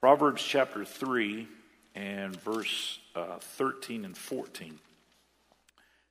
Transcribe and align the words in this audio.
Proverbs 0.00 0.44
chapter 0.44 0.84
3 0.84 1.48
and 1.96 2.40
verse 2.40 3.00
uh, 3.16 3.38
13 3.40 4.04
and 4.04 4.16
14 4.16 4.78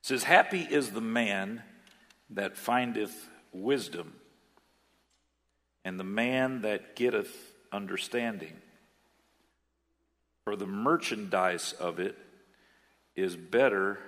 says, 0.02 0.24
Happy 0.24 0.60
is 0.60 0.92
the 0.92 1.00
man 1.00 1.64
that 2.32 2.58
findeth 2.58 3.30
wisdom, 3.54 4.14
and 5.86 5.98
the 5.98 6.04
man 6.04 6.64
that 6.64 6.98
getteth 6.98 7.34
understanding. 7.72 8.58
For 10.44 10.58
the 10.58 10.68
merchandise 10.68 11.72
of 11.72 12.02
it 12.02 12.18
is 13.16 13.38
better 13.38 14.00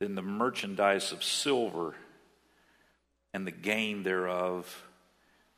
than 0.00 0.16
the 0.16 0.22
merchandise 0.22 1.12
of 1.12 1.22
silver, 1.22 1.94
and 3.32 3.46
the 3.46 3.52
gain 3.52 4.02
thereof 4.02 4.84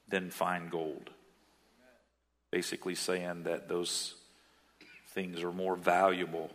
than 0.09 0.31
fine 0.31 0.69
gold. 0.69 1.09
Basically, 2.53 2.95
saying 2.95 3.43
that 3.45 3.69
those 3.69 4.15
things 5.09 5.43
are 5.43 5.53
more 5.53 5.75
valuable 5.75 6.51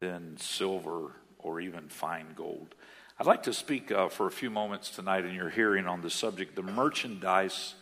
than 0.00 0.38
silver 0.38 1.12
or 1.38 1.60
even 1.60 1.88
fine 1.88 2.28
gold. 2.34 2.74
I'd 3.18 3.26
like 3.26 3.42
to 3.44 3.52
speak 3.52 3.92
uh, 3.92 4.08
for 4.08 4.26
a 4.26 4.30
few 4.30 4.50
moments 4.50 4.90
tonight 4.90 5.24
in 5.24 5.34
your 5.34 5.50
hearing 5.50 5.86
on 5.86 6.00
the 6.00 6.10
subject 6.10 6.56
the 6.56 6.62
merchandise 6.62 7.74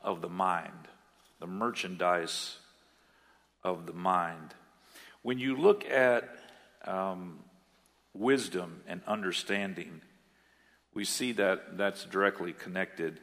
of 0.00 0.20
the 0.20 0.28
mind. 0.28 0.88
The 1.38 1.46
merchandise 1.46 2.56
of 3.62 3.86
the 3.86 3.92
mind. 3.92 4.54
When 5.22 5.38
you 5.38 5.56
look 5.56 5.88
at 5.88 6.28
um, 6.84 7.38
wisdom 8.12 8.82
and 8.86 9.00
understanding, 9.06 10.00
we 10.94 11.04
see 11.04 11.32
that 11.32 11.78
that's 11.78 12.04
directly 12.04 12.52
connected 12.52 13.20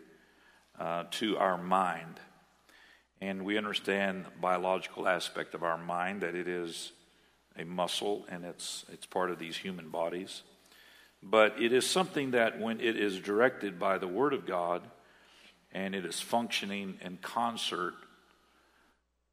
uh, 0.79 1.03
to 1.11 1.37
our 1.37 1.57
mind. 1.57 2.19
And 3.21 3.43
we 3.43 3.57
understand 3.57 4.25
the 4.25 4.39
biological 4.39 5.07
aspect 5.07 5.53
of 5.53 5.63
our 5.63 5.77
mind 5.77 6.21
that 6.21 6.35
it 6.35 6.47
is 6.47 6.93
a 7.57 7.65
muscle 7.65 8.25
and 8.29 8.45
it's, 8.45 8.85
it's 8.91 9.05
part 9.05 9.29
of 9.29 9.39
these 9.39 9.57
human 9.57 9.89
bodies. 9.89 10.43
But 11.21 11.61
it 11.61 11.73
is 11.73 11.85
something 11.85 12.31
that, 12.31 12.59
when 12.59 12.79
it 12.79 12.95
is 12.95 13.19
directed 13.19 13.77
by 13.77 13.97
the 13.97 14.07
Word 14.07 14.33
of 14.33 14.45
God 14.45 14.81
and 15.73 15.93
it 15.93 16.05
is 16.05 16.19
functioning 16.21 16.97
in 17.01 17.17
concert 17.17 17.93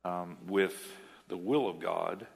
um, 0.05 0.37
with 0.47 0.77
the 1.29 1.37
will 1.37 1.69
of 1.69 1.81
God, 1.81 2.27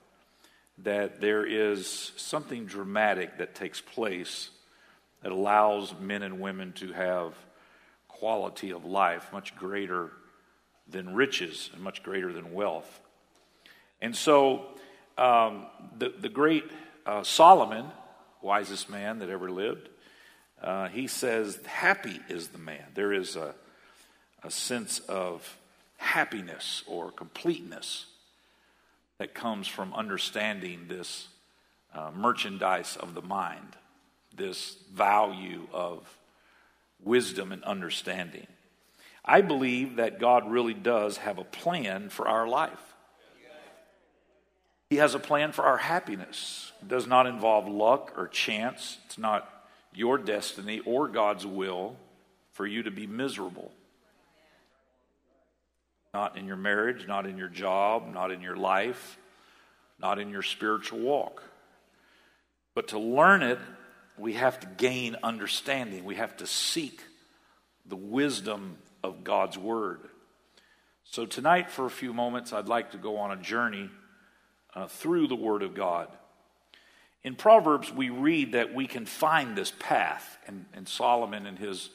that 0.78 1.20
there 1.20 1.44
is 1.44 2.12
something 2.16 2.64
dramatic 2.64 3.38
that 3.38 3.54
takes 3.54 3.80
place 3.80 4.50
that 5.22 5.32
allows 5.32 5.94
men 6.00 6.22
and 6.22 6.40
women 6.40 6.72
to 6.74 6.92
have 6.92 7.34
quality 8.08 8.70
of 8.70 8.84
life 8.84 9.32
much 9.32 9.54
greater 9.56 10.10
than 10.90 11.14
riches 11.14 11.70
and 11.72 11.82
much 11.82 12.02
greater 12.02 12.32
than 12.32 12.52
wealth. 12.52 13.00
And 14.00 14.16
so, 14.16 14.66
um, 15.18 15.66
the, 15.98 16.08
the 16.18 16.28
great 16.28 16.64
uh, 17.04 17.22
Solomon, 17.22 17.86
wisest 18.40 18.88
man 18.88 19.18
that 19.18 19.28
ever 19.28 19.50
lived, 19.50 19.88
uh, 20.62 20.88
he 20.88 21.06
says, 21.06 21.58
Happy 21.66 22.20
is 22.28 22.48
the 22.48 22.58
man. 22.58 22.84
There 22.94 23.12
is 23.12 23.36
a, 23.36 23.54
a 24.42 24.50
sense 24.50 25.00
of 25.00 25.58
happiness 25.96 26.82
or 26.86 27.10
completeness 27.10 28.06
that 29.18 29.34
comes 29.34 29.68
from 29.68 29.92
understanding 29.92 30.86
this 30.88 31.28
uh, 31.94 32.10
merchandise 32.14 32.96
of 32.96 33.14
the 33.14 33.22
mind, 33.22 33.76
this 34.34 34.76
value 34.92 35.66
of 35.72 36.08
wisdom 37.02 37.52
and 37.52 37.62
understanding. 37.64 38.46
I 39.24 39.40
believe 39.42 39.96
that 39.96 40.18
God 40.18 40.50
really 40.50 40.74
does 40.74 41.18
have 41.18 41.38
a 41.38 41.44
plan 41.44 42.08
for 42.08 42.26
our 42.26 42.48
life. 42.48 42.94
He 44.88 44.96
has 44.96 45.14
a 45.14 45.20
plan 45.20 45.52
for 45.52 45.64
our 45.64 45.76
happiness. 45.76 46.72
It 46.82 46.88
does 46.88 47.06
not 47.06 47.26
involve 47.26 47.68
luck 47.68 48.12
or 48.16 48.26
chance. 48.26 48.98
It's 49.06 49.18
not 49.18 49.48
your 49.94 50.18
destiny 50.18 50.80
or 50.84 51.06
God's 51.06 51.46
will 51.46 51.96
for 52.52 52.66
you 52.66 52.82
to 52.82 52.90
be 52.90 53.06
miserable. 53.06 53.70
Not 56.12 56.36
in 56.36 56.46
your 56.46 56.56
marriage, 56.56 57.06
not 57.06 57.24
in 57.24 57.38
your 57.38 57.48
job, 57.48 58.12
not 58.12 58.32
in 58.32 58.40
your 58.40 58.56
life, 58.56 59.16
not 60.00 60.18
in 60.18 60.30
your 60.30 60.42
spiritual 60.42 60.98
walk. 60.98 61.42
But 62.74 62.88
to 62.88 62.98
learn 62.98 63.42
it, 63.42 63.58
we 64.18 64.32
have 64.32 64.58
to 64.60 64.66
gain 64.66 65.16
understanding. 65.22 66.04
We 66.04 66.16
have 66.16 66.36
to 66.38 66.46
seek 66.46 67.00
the 67.86 67.96
wisdom 67.96 68.76
of 69.02 69.24
God's 69.24 69.58
Word. 69.58 70.00
So, 71.04 71.26
tonight, 71.26 71.70
for 71.70 71.86
a 71.86 71.90
few 71.90 72.12
moments, 72.12 72.52
I'd 72.52 72.68
like 72.68 72.92
to 72.92 72.98
go 72.98 73.16
on 73.16 73.30
a 73.32 73.36
journey 73.36 73.90
uh, 74.74 74.86
through 74.86 75.26
the 75.26 75.36
Word 75.36 75.62
of 75.62 75.74
God. 75.74 76.08
In 77.22 77.34
Proverbs, 77.34 77.92
we 77.92 78.10
read 78.10 78.52
that 78.52 78.74
we 78.74 78.86
can 78.86 79.04
find 79.06 79.56
this 79.56 79.72
path, 79.78 80.38
and, 80.46 80.64
and 80.72 80.88
Solomon, 80.88 81.46
in 81.46 81.56
his, 81.56 81.90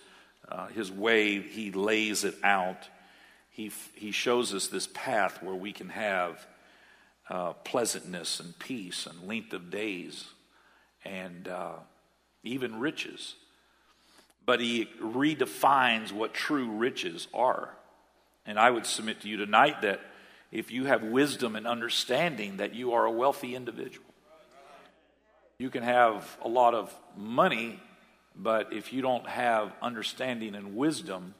uh, 0.49 0.67
his 0.67 0.91
way, 0.91 1.41
he 1.41 1.71
lays 1.71 2.23
it 2.23 2.35
out. 2.43 2.87
He, 3.49 3.71
he 3.93 4.11
shows 4.11 4.53
us 4.53 4.67
this 4.67 4.87
path 4.93 5.41
where 5.41 5.55
we 5.55 5.71
can 5.71 5.89
have 5.89 6.45
uh, 7.29 7.53
pleasantness 7.53 8.39
and 8.39 8.57
peace 8.59 9.07
and 9.07 9.27
length 9.27 9.53
of 9.53 9.71
days 9.71 10.25
and 11.03 11.47
uh, 11.47 11.73
even 12.43 12.79
riches 12.79 13.35
but 14.45 14.59
he 14.59 14.87
redefines 15.01 16.11
what 16.11 16.33
true 16.33 16.69
riches 16.69 17.27
are. 17.33 17.69
And 18.45 18.59
I 18.59 18.69
would 18.69 18.85
submit 18.85 19.21
to 19.21 19.29
you 19.29 19.37
tonight 19.37 19.81
that 19.81 20.01
if 20.51 20.71
you 20.71 20.85
have 20.85 21.03
wisdom 21.03 21.55
and 21.55 21.65
understanding, 21.65 22.57
that 22.57 22.75
you 22.75 22.93
are 22.93 23.05
a 23.05 23.11
wealthy 23.11 23.55
individual. 23.55 24.05
You 25.57 25.69
can 25.69 25.83
have 25.83 26.37
a 26.43 26.47
lot 26.47 26.75
of 26.75 26.93
money, 27.17 27.79
but 28.35 28.73
if 28.73 28.93
you 28.93 29.01
don't 29.01 29.27
have 29.27 29.73
understanding 29.81 30.53
and 30.53 30.75
wisdom, 30.75 31.33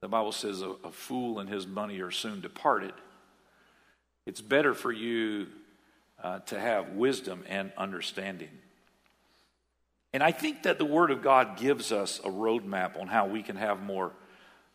the 0.00 0.08
Bible 0.08 0.32
says 0.32 0.62
a, 0.62 0.74
a 0.84 0.90
fool 0.90 1.38
and 1.38 1.48
his 1.48 1.66
money 1.66 2.00
are 2.00 2.10
soon 2.10 2.40
departed. 2.40 2.92
It's 4.26 4.40
better 4.40 4.74
for 4.74 4.92
you 4.92 5.46
uh, 6.22 6.40
to 6.40 6.60
have 6.60 6.90
wisdom 6.90 7.44
and 7.48 7.72
understanding. 7.76 8.50
And 10.12 10.22
I 10.22 10.32
think 10.32 10.62
that 10.62 10.78
the 10.78 10.84
Word 10.84 11.10
of 11.10 11.22
God 11.22 11.58
gives 11.58 11.92
us 11.92 12.18
a 12.20 12.30
roadmap 12.30 12.98
on 12.98 13.08
how 13.08 13.26
we 13.26 13.42
can 13.42 13.56
have 13.56 13.82
more 13.82 14.12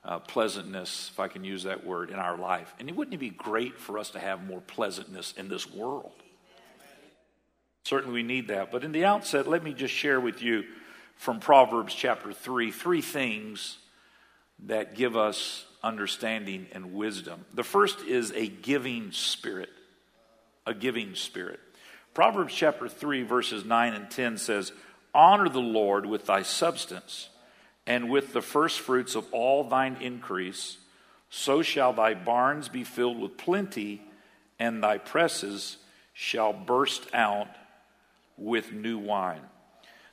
uh, 0.06 0.20
pleasantness, 0.20 1.10
if 1.14 1.20
I 1.20 1.28
can 1.28 1.44
use 1.44 1.64
that 1.64 1.86
word, 1.86 2.10
in 2.10 2.18
our 2.18 2.38
life. 2.38 2.74
And 2.80 2.90
it 2.90 2.96
wouldn't 2.96 3.14
it 3.14 3.20
be 3.20 3.30
great 3.30 3.80
for 3.80 3.98
us 3.98 4.12
to 4.12 4.20
have 4.20 4.46
more 4.46 4.62
pleasantness 4.62 5.34
in 5.38 5.48
this 5.48 5.72
world? 5.72 6.12
Certainly, 7.86 8.14
we 8.14 8.24
need 8.24 8.50
that. 8.50 8.72
But 8.72 8.84
in 8.84 8.92
the 8.92 9.06
outset, 9.06 9.48
let 9.48 9.64
me 9.64 9.74
just 9.74 9.94
share 9.94 10.20
with 10.20 10.42
you 10.42 10.64
from 11.16 11.40
Proverbs 11.40 11.94
chapter 11.94 12.34
3 12.34 12.72
three 12.72 13.02
things 13.02 13.78
that 14.66 14.96
give 14.96 15.18
us 15.18 15.66
understanding 15.82 16.68
and 16.72 16.94
wisdom. 16.94 17.46
The 17.54 17.64
first 17.64 18.02
is 18.02 18.32
a 18.32 18.48
giving 18.48 19.12
spirit. 19.12 19.70
A 20.66 20.74
giving 20.74 21.16
spirit. 21.16 21.60
Proverbs 22.14 22.54
chapter 22.54 22.88
3, 22.88 23.24
verses 23.24 23.66
9 23.66 23.94
and 23.94 24.10
10 24.10 24.38
says, 24.38 24.72
Honor 25.14 25.50
the 25.50 25.60
Lord 25.60 26.06
with 26.06 26.26
thy 26.26 26.42
substance, 26.42 27.30
and 27.86 28.10
with 28.10 28.34
the 28.34 28.42
firstfruits 28.42 29.16
of 29.16 29.26
all 29.32 29.64
thine 29.64 29.98
increase. 30.00 30.78
So 31.30 31.62
shall 31.62 31.94
thy 31.94 32.14
barns 32.14 32.70
be 32.70 32.84
filled 32.84 33.20
with 33.20 33.38
plenty, 33.38 34.02
and 34.60 34.84
thy 34.84 34.98
presses 34.98 35.78
shall 36.14 36.54
burst 36.54 37.08
out 37.14 37.50
with 38.38 38.72
new 38.72 38.98
wine. 38.98 39.42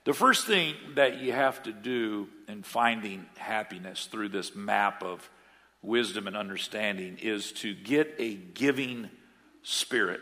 The 0.05 0.15
first 0.15 0.47
thing 0.47 0.75
that 0.95 1.21
you 1.21 1.33
have 1.33 1.63
to 1.65 1.73
do 1.73 2.29
in 2.49 2.63
finding 2.63 3.27
happiness 3.37 4.07
through 4.07 4.31
this 4.31 4.55
map 4.55 5.03
of 5.03 5.29
wisdom 5.83 6.27
and 6.27 6.37
understanding 6.37 7.19
is 7.21 7.53
to 7.53 7.75
get 7.75 8.15
a 8.19 8.35
giving 8.35 9.11
spirit. 9.63 10.21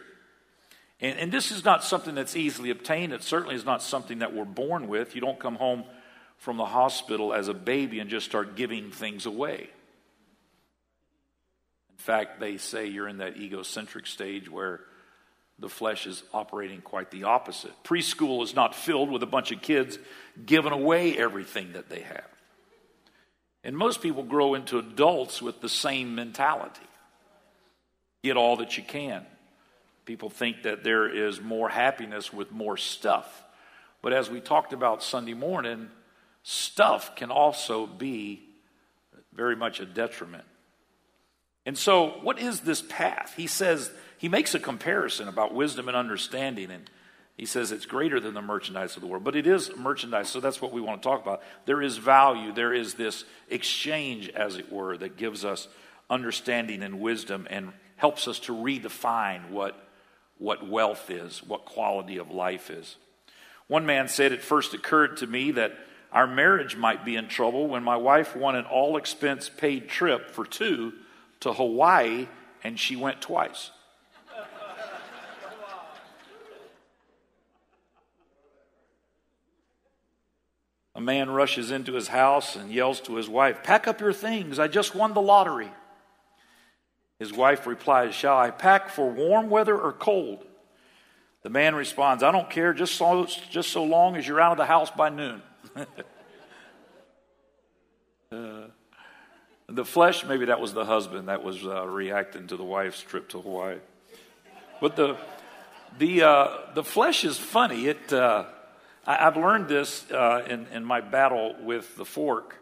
And, 1.00 1.18
and 1.18 1.32
this 1.32 1.50
is 1.50 1.64
not 1.64 1.84
something 1.84 2.14
that's 2.14 2.36
easily 2.36 2.70
obtained. 2.70 3.12
It 3.12 3.22
certainly 3.22 3.54
is 3.54 3.64
not 3.64 3.82
something 3.82 4.18
that 4.18 4.34
we're 4.34 4.44
born 4.44 4.88
with. 4.88 5.14
You 5.14 5.20
don't 5.20 5.38
come 5.38 5.54
home 5.54 5.84
from 6.38 6.56
the 6.56 6.64
hospital 6.64 7.32
as 7.32 7.48
a 7.48 7.54
baby 7.54 8.00
and 8.00 8.10
just 8.10 8.26
start 8.26 8.56
giving 8.56 8.90
things 8.90 9.26
away. 9.26 9.70
In 11.90 11.96
fact, 11.98 12.40
they 12.40 12.56
say 12.56 12.86
you're 12.86 13.08
in 13.08 13.18
that 13.18 13.36
egocentric 13.36 14.06
stage 14.06 14.50
where 14.50 14.80
the 15.58 15.68
flesh 15.68 16.06
is 16.06 16.22
operating 16.32 16.80
quite 16.80 17.10
the 17.10 17.24
opposite. 17.24 17.72
Preschool 17.82 18.44
is 18.44 18.54
not 18.54 18.74
filled 18.74 19.10
with 19.10 19.22
a 19.22 19.26
bunch 19.26 19.50
of 19.50 19.60
kids 19.60 19.98
giving 20.46 20.72
away 20.72 21.18
everything 21.18 21.72
that 21.72 21.88
they 21.88 22.00
have. 22.00 22.26
And 23.64 23.76
most 23.76 24.00
people 24.00 24.22
grow 24.22 24.54
into 24.54 24.78
adults 24.78 25.42
with 25.42 25.60
the 25.60 25.68
same 25.68 26.14
mentality 26.14 26.80
get 28.24 28.36
all 28.36 28.56
that 28.56 28.76
you 28.76 28.82
can. 28.82 29.24
People 30.08 30.30
think 30.30 30.62
that 30.62 30.84
there 30.84 31.06
is 31.06 31.38
more 31.38 31.68
happiness 31.68 32.32
with 32.32 32.50
more 32.50 32.78
stuff. 32.78 33.44
But 34.00 34.14
as 34.14 34.30
we 34.30 34.40
talked 34.40 34.72
about 34.72 35.02
Sunday 35.02 35.34
morning, 35.34 35.90
stuff 36.42 37.14
can 37.14 37.30
also 37.30 37.86
be 37.86 38.40
very 39.34 39.54
much 39.54 39.80
a 39.80 39.84
detriment. 39.84 40.46
And 41.66 41.76
so, 41.76 42.20
what 42.22 42.38
is 42.38 42.60
this 42.60 42.80
path? 42.80 43.34
He 43.36 43.46
says, 43.46 43.90
he 44.16 44.30
makes 44.30 44.54
a 44.54 44.58
comparison 44.58 45.28
about 45.28 45.52
wisdom 45.52 45.88
and 45.88 45.96
understanding, 45.96 46.70
and 46.70 46.88
he 47.36 47.44
says 47.44 47.70
it's 47.70 47.84
greater 47.84 48.18
than 48.18 48.32
the 48.32 48.40
merchandise 48.40 48.96
of 48.96 49.02
the 49.02 49.08
world. 49.08 49.24
But 49.24 49.36
it 49.36 49.46
is 49.46 49.76
merchandise, 49.76 50.30
so 50.30 50.40
that's 50.40 50.62
what 50.62 50.72
we 50.72 50.80
want 50.80 51.02
to 51.02 51.06
talk 51.06 51.20
about. 51.20 51.42
There 51.66 51.82
is 51.82 51.98
value, 51.98 52.54
there 52.54 52.72
is 52.72 52.94
this 52.94 53.24
exchange, 53.50 54.30
as 54.30 54.56
it 54.56 54.72
were, 54.72 54.96
that 54.96 55.18
gives 55.18 55.44
us 55.44 55.68
understanding 56.08 56.82
and 56.82 56.98
wisdom 56.98 57.46
and 57.50 57.74
helps 57.96 58.26
us 58.26 58.38
to 58.38 58.54
redefine 58.54 59.50
what, 59.50 59.87
what 60.38 60.68
wealth 60.68 61.10
is, 61.10 61.42
what 61.42 61.64
quality 61.64 62.16
of 62.16 62.30
life 62.30 62.70
is. 62.70 62.96
One 63.66 63.86
man 63.86 64.08
said, 64.08 64.32
It 64.32 64.42
first 64.42 64.74
occurred 64.74 65.18
to 65.18 65.26
me 65.26 65.50
that 65.52 65.72
our 66.12 66.26
marriage 66.26 66.76
might 66.76 67.04
be 67.04 67.16
in 67.16 67.28
trouble 67.28 67.68
when 67.68 67.82
my 67.82 67.96
wife 67.96 68.34
won 68.34 68.56
an 68.56 68.64
all 68.64 68.96
expense 68.96 69.48
paid 69.48 69.88
trip 69.88 70.30
for 70.30 70.44
two 70.44 70.92
to 71.40 71.52
Hawaii 71.52 72.28
and 72.64 72.78
she 72.78 72.96
went 72.96 73.20
twice. 73.20 73.70
A 80.94 81.00
man 81.00 81.30
rushes 81.30 81.70
into 81.70 81.92
his 81.92 82.08
house 82.08 82.56
and 82.56 82.72
yells 82.72 83.00
to 83.02 83.14
his 83.14 83.28
wife, 83.28 83.62
Pack 83.62 83.86
up 83.86 84.00
your 84.00 84.12
things, 84.12 84.58
I 84.58 84.66
just 84.66 84.96
won 84.96 85.14
the 85.14 85.20
lottery. 85.20 85.70
His 87.18 87.32
wife 87.32 87.66
replies, 87.66 88.14
Shall 88.14 88.38
I 88.38 88.50
pack 88.50 88.90
for 88.90 89.10
warm 89.10 89.50
weather 89.50 89.76
or 89.78 89.92
cold? 89.92 90.44
The 91.42 91.50
man 91.50 91.74
responds, 91.74 92.22
I 92.22 92.30
don't 92.32 92.50
care, 92.50 92.72
just 92.72 92.94
so, 92.94 93.26
just 93.50 93.70
so 93.70 93.84
long 93.84 94.16
as 94.16 94.26
you're 94.26 94.40
out 94.40 94.52
of 94.52 94.58
the 94.58 94.66
house 94.66 94.90
by 94.90 95.08
noon. 95.08 95.42
uh, 98.32 98.66
the 99.68 99.84
flesh, 99.84 100.24
maybe 100.24 100.46
that 100.46 100.60
was 100.60 100.72
the 100.72 100.84
husband 100.84 101.28
that 101.28 101.44
was 101.44 101.64
uh, 101.64 101.86
reacting 101.86 102.46
to 102.48 102.56
the 102.56 102.64
wife's 102.64 103.00
trip 103.02 103.28
to 103.30 103.40
Hawaii. 103.40 103.78
But 104.80 104.96
the, 104.96 105.16
the, 105.98 106.22
uh, 106.22 106.48
the 106.74 106.84
flesh 106.84 107.24
is 107.24 107.38
funny. 107.38 107.86
It, 107.86 108.12
uh, 108.12 108.44
I, 109.06 109.16
have 109.16 109.36
learned 109.36 109.68
this 109.68 110.10
uh, 110.10 110.44
in, 110.48 110.66
in 110.72 110.84
my 110.84 111.00
battle 111.00 111.56
with 111.62 111.96
the 111.96 112.04
fork, 112.04 112.56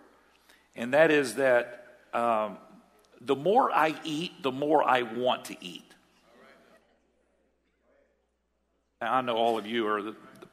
and 0.74 0.94
that 0.94 1.10
is 1.10 1.34
that 1.36 1.86
um, 2.12 2.58
the 3.20 3.36
more 3.36 3.70
I 3.72 3.94
eat, 4.04 4.42
the 4.42 4.52
more 4.52 4.82
I 4.82 5.02
want 5.02 5.46
to 5.46 5.56
eat. 5.64 5.82
Now, 9.00 9.14
I 9.14 9.20
know 9.20 9.36
all 9.36 9.58
of 9.58 9.66
you 9.66 9.86
are 9.88 10.02
the, 10.02 10.12
the 10.12 10.46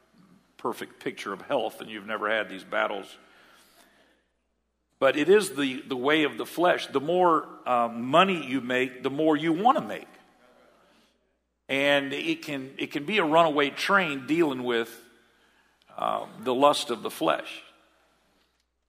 perfect 0.58 1.02
picture 1.02 1.32
of 1.32 1.42
health, 1.44 1.82
and 1.82 1.90
you've 1.90 2.06
never 2.06 2.30
had 2.30 2.50
these 2.50 2.64
battles. 2.64 3.06
But 5.00 5.18
it 5.18 5.30
is 5.30 5.52
the, 5.52 5.82
the 5.88 5.98
way 5.98 6.24
of 6.24 6.38
the 6.38 6.46
flesh. 6.46 6.88
The 6.88 7.02
more 7.02 7.48
um, 7.66 8.06
money 8.06 8.46
you 8.46 8.62
make, 8.62 9.04
the 9.04 9.10
more 9.10 9.36
you 9.36 9.52
want 9.52 9.78
to 9.78 9.84
make. 9.84 10.08
And 11.70 12.14
it 12.14 12.42
can, 12.44 12.72
it 12.78 12.92
can 12.92 13.06
be 13.06 13.18
a 13.18 13.24
runaway 13.24 13.70
train 13.70 14.28
dealing 14.28 14.64
with 14.64 14.90
uh, 15.98 16.26
the 16.44 16.54
lust 16.54 16.90
of 16.90 17.02
the 17.02 17.10
flesh. 17.10 17.64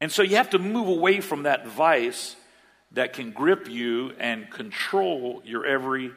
And 0.00 0.10
so 0.10 0.22
you 0.22 0.36
have 0.36 0.50
to 0.50 0.58
move 0.58 0.88
away 0.88 1.20
from 1.20 1.44
that 1.44 1.66
vice 1.66 2.36
that 2.94 3.12
can 3.12 3.30
grip 3.30 3.68
you 3.68 4.12
and 4.18 4.50
control 4.50 5.42
your 5.44 5.66
every 5.66 6.12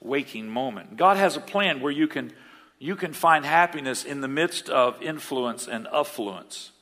waking 0.00 0.48
moment. 0.48 0.96
God 0.96 1.16
has 1.16 1.36
a 1.36 1.40
plan 1.40 1.80
where 1.80 1.92
you 1.92 2.08
can 2.08 2.32
you 2.78 2.96
can 2.96 3.12
find 3.12 3.46
happiness 3.46 4.04
in 4.04 4.20
the 4.20 4.28
midst 4.28 4.68
of 4.68 5.00
influence 5.00 5.66
and 5.68 5.86
affluence. 5.92 6.72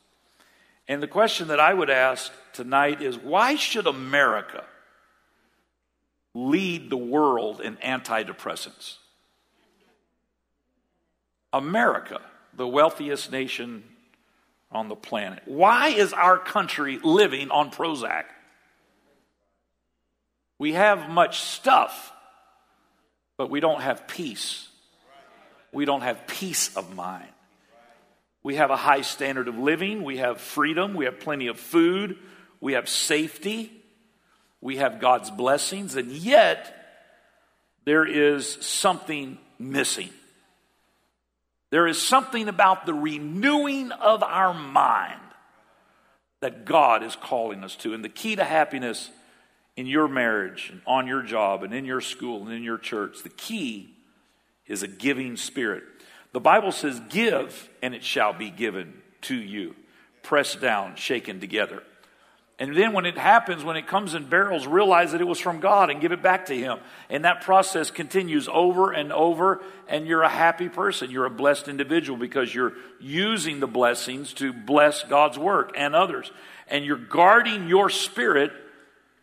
And 0.88 1.02
the 1.02 1.06
question 1.06 1.48
that 1.48 1.60
I 1.60 1.72
would 1.72 1.90
ask 1.90 2.32
tonight 2.52 3.00
is 3.02 3.16
why 3.16 3.54
should 3.56 3.86
America 3.86 4.64
lead 6.34 6.90
the 6.90 6.96
world 6.96 7.60
in 7.60 7.76
antidepressants? 7.76 8.96
America, 11.52 12.20
the 12.56 12.66
wealthiest 12.66 13.30
nation 13.30 13.84
on 14.70 14.88
the 14.88 14.96
planet. 14.96 15.42
Why 15.44 15.88
is 15.88 16.12
our 16.12 16.38
country 16.38 16.98
living 17.02 17.50
on 17.50 17.70
Prozac? 17.70 18.24
We 20.62 20.72
have 20.72 21.10
much 21.10 21.40
stuff, 21.40 22.12
but 23.36 23.50
we 23.50 23.60
don't 23.60 23.80
have 23.80 24.06
peace 24.06 24.68
we 25.72 25.84
don't 25.86 26.02
have 26.02 26.26
peace 26.26 26.76
of 26.76 26.94
mind. 26.94 27.28
We 28.42 28.56
have 28.56 28.70
a 28.70 28.76
high 28.76 29.02
standard 29.02 29.48
of 29.48 29.56
living, 29.56 30.02
we 30.02 30.18
have 30.18 30.40
freedom, 30.40 30.94
we 30.94 31.06
have 31.06 31.20
plenty 31.20 31.46
of 31.46 31.58
food, 31.58 32.18
we 32.60 32.74
have 32.74 32.88
safety, 32.88 33.72
we 34.60 34.76
have 34.76 35.00
God's 35.00 35.30
blessings, 35.30 35.96
and 35.96 36.10
yet 36.10 36.74
there 37.84 38.04
is 38.04 38.58
something 38.60 39.38
missing. 39.58 40.10
There 41.70 41.86
is 41.86 42.00
something 42.00 42.48
about 42.48 42.84
the 42.84 42.94
renewing 42.94 43.92
of 43.92 44.22
our 44.22 44.52
mind 44.52 45.20
that 46.40 46.64
God 46.64 47.02
is 47.02 47.16
calling 47.16 47.64
us 47.64 47.76
to. 47.76 47.94
And 47.94 48.04
the 48.04 48.10
key 48.10 48.36
to 48.36 48.44
happiness 48.44 49.08
in 49.76 49.86
your 49.86 50.08
marriage, 50.08 50.68
and 50.70 50.82
on 50.86 51.06
your 51.06 51.22
job, 51.22 51.62
and 51.62 51.72
in 51.72 51.84
your 51.84 52.00
school, 52.00 52.42
and 52.42 52.52
in 52.52 52.62
your 52.62 52.78
church, 52.78 53.22
the 53.22 53.30
key 53.30 53.94
is 54.66 54.82
a 54.82 54.88
giving 54.88 55.36
spirit. 55.36 55.82
The 56.32 56.40
Bible 56.40 56.72
says, 56.72 57.00
Give, 57.08 57.68
and 57.82 57.94
it 57.94 58.04
shall 58.04 58.32
be 58.32 58.50
given 58.50 58.94
to 59.22 59.34
you, 59.34 59.74
pressed 60.22 60.60
down, 60.60 60.96
shaken 60.96 61.40
together. 61.40 61.82
And 62.58 62.76
then 62.76 62.92
when 62.92 63.06
it 63.06 63.18
happens, 63.18 63.64
when 63.64 63.76
it 63.76 63.88
comes 63.88 64.14
in 64.14 64.28
barrels, 64.28 64.66
realize 64.66 65.12
that 65.12 65.20
it 65.20 65.26
was 65.26 65.40
from 65.40 65.58
God 65.58 65.90
and 65.90 66.00
give 66.00 66.12
it 66.12 66.22
back 66.22 66.46
to 66.46 66.54
Him. 66.56 66.78
And 67.10 67.24
that 67.24 67.40
process 67.40 67.90
continues 67.90 68.48
over 68.52 68.92
and 68.92 69.12
over, 69.12 69.62
and 69.88 70.06
you're 70.06 70.22
a 70.22 70.28
happy 70.28 70.68
person. 70.68 71.10
You're 71.10 71.26
a 71.26 71.30
blessed 71.30 71.66
individual 71.66 72.18
because 72.18 72.54
you're 72.54 72.74
using 73.00 73.58
the 73.58 73.66
blessings 73.66 74.32
to 74.34 74.52
bless 74.52 75.02
God's 75.02 75.38
work 75.38 75.72
and 75.76 75.94
others. 75.94 76.30
And 76.68 76.84
you're 76.84 76.96
guarding 76.98 77.68
your 77.68 77.90
spirit 77.90 78.52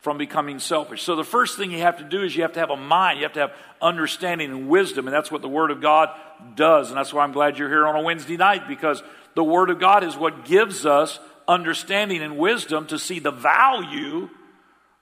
from 0.00 0.16
becoming 0.16 0.58
selfish. 0.58 1.02
So 1.02 1.14
the 1.14 1.24
first 1.24 1.56
thing 1.56 1.70
you 1.70 1.80
have 1.80 1.98
to 1.98 2.04
do 2.04 2.22
is 2.22 2.34
you 2.34 2.42
have 2.42 2.54
to 2.54 2.60
have 2.60 2.70
a 2.70 2.76
mind, 2.76 3.18
you 3.18 3.24
have 3.24 3.34
to 3.34 3.40
have 3.40 3.52
understanding 3.82 4.50
and 4.50 4.68
wisdom, 4.68 5.06
and 5.06 5.14
that's 5.14 5.30
what 5.30 5.42
the 5.42 5.48
Word 5.48 5.70
of 5.70 5.80
God 5.80 6.08
does. 6.54 6.88
And 6.88 6.96
that's 6.96 7.12
why 7.12 7.22
I'm 7.22 7.32
glad 7.32 7.58
you're 7.58 7.68
here 7.68 7.86
on 7.86 7.96
a 7.96 8.02
Wednesday 8.02 8.36
night 8.36 8.66
because 8.66 9.02
the 9.34 9.44
Word 9.44 9.70
of 9.70 9.78
God 9.78 10.02
is 10.02 10.16
what 10.16 10.46
gives 10.46 10.86
us 10.86 11.18
understanding 11.46 12.22
and 12.22 12.38
wisdom 12.38 12.86
to 12.86 12.98
see 12.98 13.18
the 13.18 13.30
value 13.30 14.30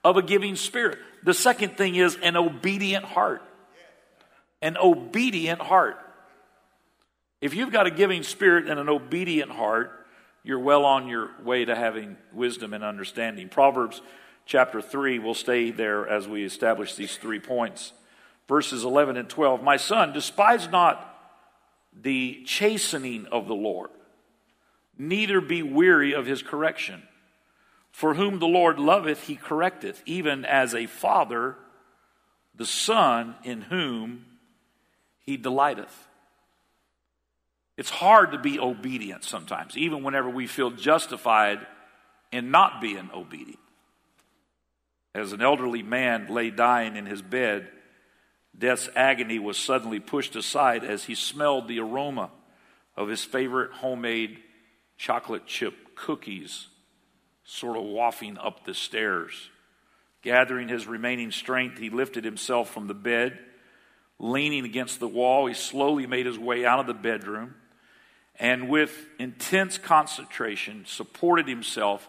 of 0.03 0.17
a 0.17 0.21
giving 0.21 0.55
spirit. 0.55 0.97
The 1.23 1.33
second 1.33 1.77
thing 1.77 1.95
is 1.95 2.17
an 2.21 2.35
obedient 2.35 3.05
heart. 3.05 3.41
An 4.61 4.75
obedient 4.77 5.61
heart. 5.61 5.97
If 7.39 7.53
you've 7.53 7.71
got 7.71 7.87
a 7.87 7.91
giving 7.91 8.23
spirit 8.23 8.67
and 8.67 8.79
an 8.79 8.89
obedient 8.89 9.51
heart, 9.51 9.91
you're 10.43 10.59
well 10.59 10.83
on 10.83 11.07
your 11.07 11.31
way 11.43 11.63
to 11.63 11.75
having 11.75 12.17
wisdom 12.33 12.73
and 12.73 12.83
understanding. 12.83 13.47
Proverbs 13.47 14.01
chapter 14.49 14.81
3. 14.81 15.19
We'll 15.19 15.35
stay 15.35 15.69
there 15.69 16.07
as 16.07 16.27
we 16.27 16.43
establish 16.43 16.95
these 16.95 17.15
three 17.15 17.39
points. 17.39 17.93
Verses 18.47 18.83
11 18.83 19.15
and 19.15 19.29
12. 19.29 19.61
My 19.61 19.77
son, 19.77 20.11
despise 20.11 20.67
not 20.67 21.05
the 21.93 22.41
chastening 22.45 23.27
of 23.27 23.47
the 23.47 23.53
Lord, 23.53 23.91
neither 24.97 25.39
be 25.39 25.61
weary 25.61 26.13
of 26.13 26.25
his 26.25 26.41
correction. 26.41 27.03
For 27.91 28.15
whom 28.15 28.39
the 28.39 28.47
Lord 28.47 28.79
loveth, 28.79 29.27
he 29.27 29.37
correcteth, 29.37 30.01
even 30.05 30.45
as 30.45 30.73
a 30.73 30.87
father 30.87 31.55
the 32.55 32.65
son 32.65 33.35
in 33.43 33.61
whom 33.61 34.25
he 35.19 35.37
delighteth. 35.37 36.07
It's 37.77 37.89
hard 37.91 38.31
to 38.31 38.39
be 38.39 38.59
obedient 38.59 39.23
sometimes, 39.23 39.77
even 39.77 40.03
whenever 40.03 40.29
we 40.29 40.47
feel 40.47 40.71
justified 40.71 41.65
in 42.31 42.51
not 42.51 42.81
being 42.81 43.09
obedient. 43.13 43.59
As 45.15 45.33
an 45.33 45.41
elderly 45.41 45.83
man 45.83 46.27
lay 46.27 46.49
dying 46.49 46.95
in 46.95 47.05
his 47.05 47.21
bed, 47.21 47.69
death's 48.57 48.89
agony 48.95 49.39
was 49.39 49.57
suddenly 49.57 49.99
pushed 49.99 50.35
aside 50.35 50.83
as 50.83 51.05
he 51.05 51.15
smelled 51.15 51.67
the 51.67 51.79
aroma 51.79 52.29
of 52.95 53.07
his 53.07 53.23
favorite 53.23 53.71
homemade 53.71 54.39
chocolate 54.97 55.45
chip 55.45 55.95
cookies 55.95 56.67
sort 57.43 57.77
of 57.77 57.83
wafting 57.83 58.37
up 58.37 58.65
the 58.65 58.73
stairs. 58.73 59.49
Gathering 60.21 60.67
his 60.67 60.85
remaining 60.85 61.31
strength, 61.31 61.79
he 61.79 61.89
lifted 61.89 62.23
himself 62.23 62.69
from 62.69 62.87
the 62.87 62.93
bed. 62.93 63.39
Leaning 64.19 64.65
against 64.65 64.99
the 64.99 65.07
wall, 65.07 65.47
he 65.47 65.53
slowly 65.53 66.05
made 66.05 66.25
his 66.25 66.37
way 66.37 66.65
out 66.65 66.79
of 66.79 66.87
the 66.87 66.93
bedroom 66.93 67.55
and, 68.39 68.69
with 68.69 69.07
intense 69.17 69.77
concentration, 69.77 70.85
supported 70.85 71.47
himself 71.47 72.07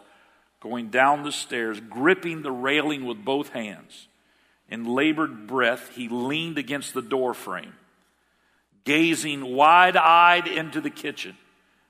going 0.61 0.91
down 0.91 1.23
the 1.23 1.33
stairs, 1.33 1.81
gripping 1.81 2.43
the 2.43 2.53
railing 2.53 3.05
with 3.05 3.25
both 3.25 3.49
hands. 3.51 4.09
In 4.69 4.85
labored 4.85 5.47
breath, 5.47 5.91
he 5.95 6.09
leaned 6.09 6.59
against 6.59 6.95
the 6.95 7.03
door 7.03 7.35
frame, 7.35 7.73
gazing 8.85 9.55
wide 9.55 9.97
eyed 9.97 10.47
into 10.47 10.81
the 10.81 10.91
kitchen. 10.91 11.37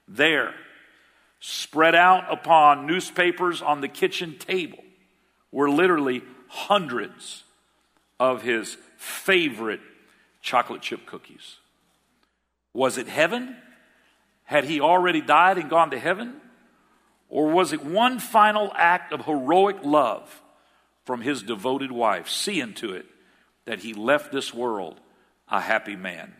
There, 0.08 0.54
spread 1.40 1.94
out 1.94 2.32
upon 2.32 2.86
newspapers 2.86 3.60
on 3.60 3.80
the 3.80 3.88
kitchen 3.88 4.38
table, 4.38 4.82
were 5.52 5.68
literally 5.68 6.22
hundreds 6.48 7.44
of 8.18 8.42
his 8.42 8.76
favorite 8.96 9.80
chocolate 10.42 10.82
chip 10.82 11.06
cookies. 11.06 11.56
Was 12.72 12.98
it 12.98 13.08
heaven? 13.08 13.56
Had 14.44 14.64
he 14.64 14.80
already 14.80 15.20
died 15.20 15.58
and 15.58 15.68
gone 15.68 15.90
to 15.90 15.98
heaven? 15.98 16.40
Or 17.30 17.48
was 17.48 17.72
it 17.72 17.84
one 17.84 18.18
final 18.18 18.72
act 18.74 19.12
of 19.12 19.24
heroic 19.24 19.78
love 19.84 20.42
from 21.04 21.22
his 21.22 21.42
devoted 21.42 21.92
wife, 21.92 22.28
seeing 22.28 22.74
to 22.74 22.92
it 22.92 23.06
that 23.64 23.78
he 23.78 23.94
left 23.94 24.32
this 24.32 24.52
world 24.52 25.00
a 25.48 25.60
happy 25.60 25.94
man? 25.94 26.34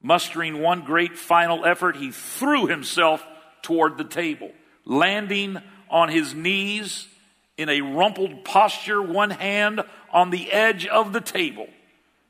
Mustering 0.00 0.62
one 0.62 0.82
great 0.82 1.18
final 1.18 1.64
effort, 1.66 1.96
he 1.96 2.12
threw 2.12 2.68
himself 2.68 3.26
toward 3.62 3.98
the 3.98 4.04
table, 4.04 4.52
landing 4.84 5.58
on 5.90 6.08
his 6.08 6.32
knees 6.32 7.08
in 7.56 7.68
a 7.68 7.80
rumpled 7.80 8.44
posture, 8.44 9.02
one 9.02 9.30
hand 9.30 9.82
on 10.12 10.30
the 10.30 10.52
edge 10.52 10.86
of 10.86 11.12
the 11.12 11.20
table. 11.20 11.66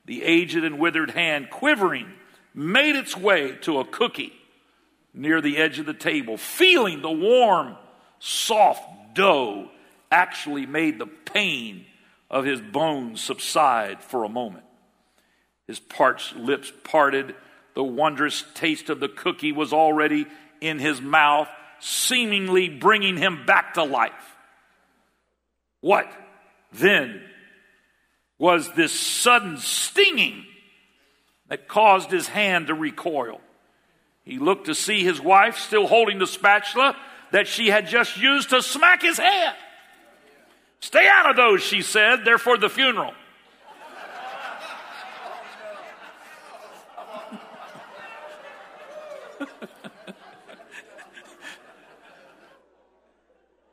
The 0.05 0.23
aged 0.23 0.63
and 0.63 0.79
withered 0.79 1.11
hand, 1.11 1.51
quivering, 1.51 2.11
made 2.55 2.95
its 2.95 3.15
way 3.15 3.51
to 3.61 3.79
a 3.79 3.85
cookie 3.85 4.33
near 5.19 5.41
the 5.41 5.57
edge 5.57 5.79
of 5.79 5.85
the 5.85 5.93
table, 5.93 6.37
feeling 6.37 7.01
the 7.01 7.11
warm, 7.11 7.75
soft 8.19 9.13
dough 9.13 9.69
actually 10.09 10.65
made 10.65 10.97
the 10.97 11.05
pain 11.05 11.85
of 12.31 12.45
his 12.45 12.61
bones 12.61 13.21
subside 13.21 14.01
for 14.01 14.23
a 14.23 14.29
moment. 14.29 14.63
His 15.67 15.79
parched 15.79 16.37
lips 16.37 16.71
parted. 16.85 17.35
The 17.73 17.83
wondrous 17.83 18.45
taste 18.53 18.89
of 18.89 19.01
the 19.01 19.09
cookie 19.09 19.51
was 19.51 19.73
already 19.73 20.25
in 20.61 20.79
his 20.79 21.01
mouth, 21.01 21.49
seemingly 21.81 22.69
bringing 22.69 23.17
him 23.17 23.45
back 23.45 23.73
to 23.73 23.83
life. 23.83 24.35
What 25.81 26.09
then 26.71 27.21
was 28.37 28.71
this 28.73 28.97
sudden 28.97 29.57
stinging 29.57 30.45
that 31.49 31.67
caused 31.67 32.09
his 32.09 32.27
hand 32.29 32.67
to 32.67 32.73
recoil? 32.73 33.41
He 34.29 34.37
looked 34.37 34.67
to 34.67 34.75
see 34.75 35.03
his 35.03 35.19
wife 35.19 35.57
still 35.57 35.87
holding 35.87 36.19
the 36.19 36.27
spatula 36.27 36.95
that 37.31 37.47
she 37.47 37.71
had 37.71 37.87
just 37.87 38.15
used 38.15 38.51
to 38.51 38.61
smack 38.61 39.01
his 39.01 39.17
head. 39.17 39.55
Stay 40.81 41.07
out 41.07 41.31
of 41.31 41.35
those, 41.35 41.63
she 41.63 41.81
said. 41.81 42.23
They're 42.23 42.37
for 42.37 42.55
the 42.55 42.69
funeral. 42.69 43.15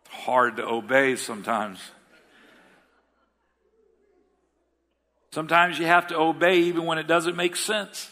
Hard 0.08 0.56
to 0.56 0.66
obey 0.66 1.16
sometimes. 1.16 1.80
Sometimes 5.32 5.78
you 5.78 5.84
have 5.84 6.06
to 6.06 6.16
obey 6.18 6.60
even 6.60 6.86
when 6.86 6.96
it 6.96 7.06
doesn't 7.06 7.36
make 7.36 7.56
sense. 7.56 8.10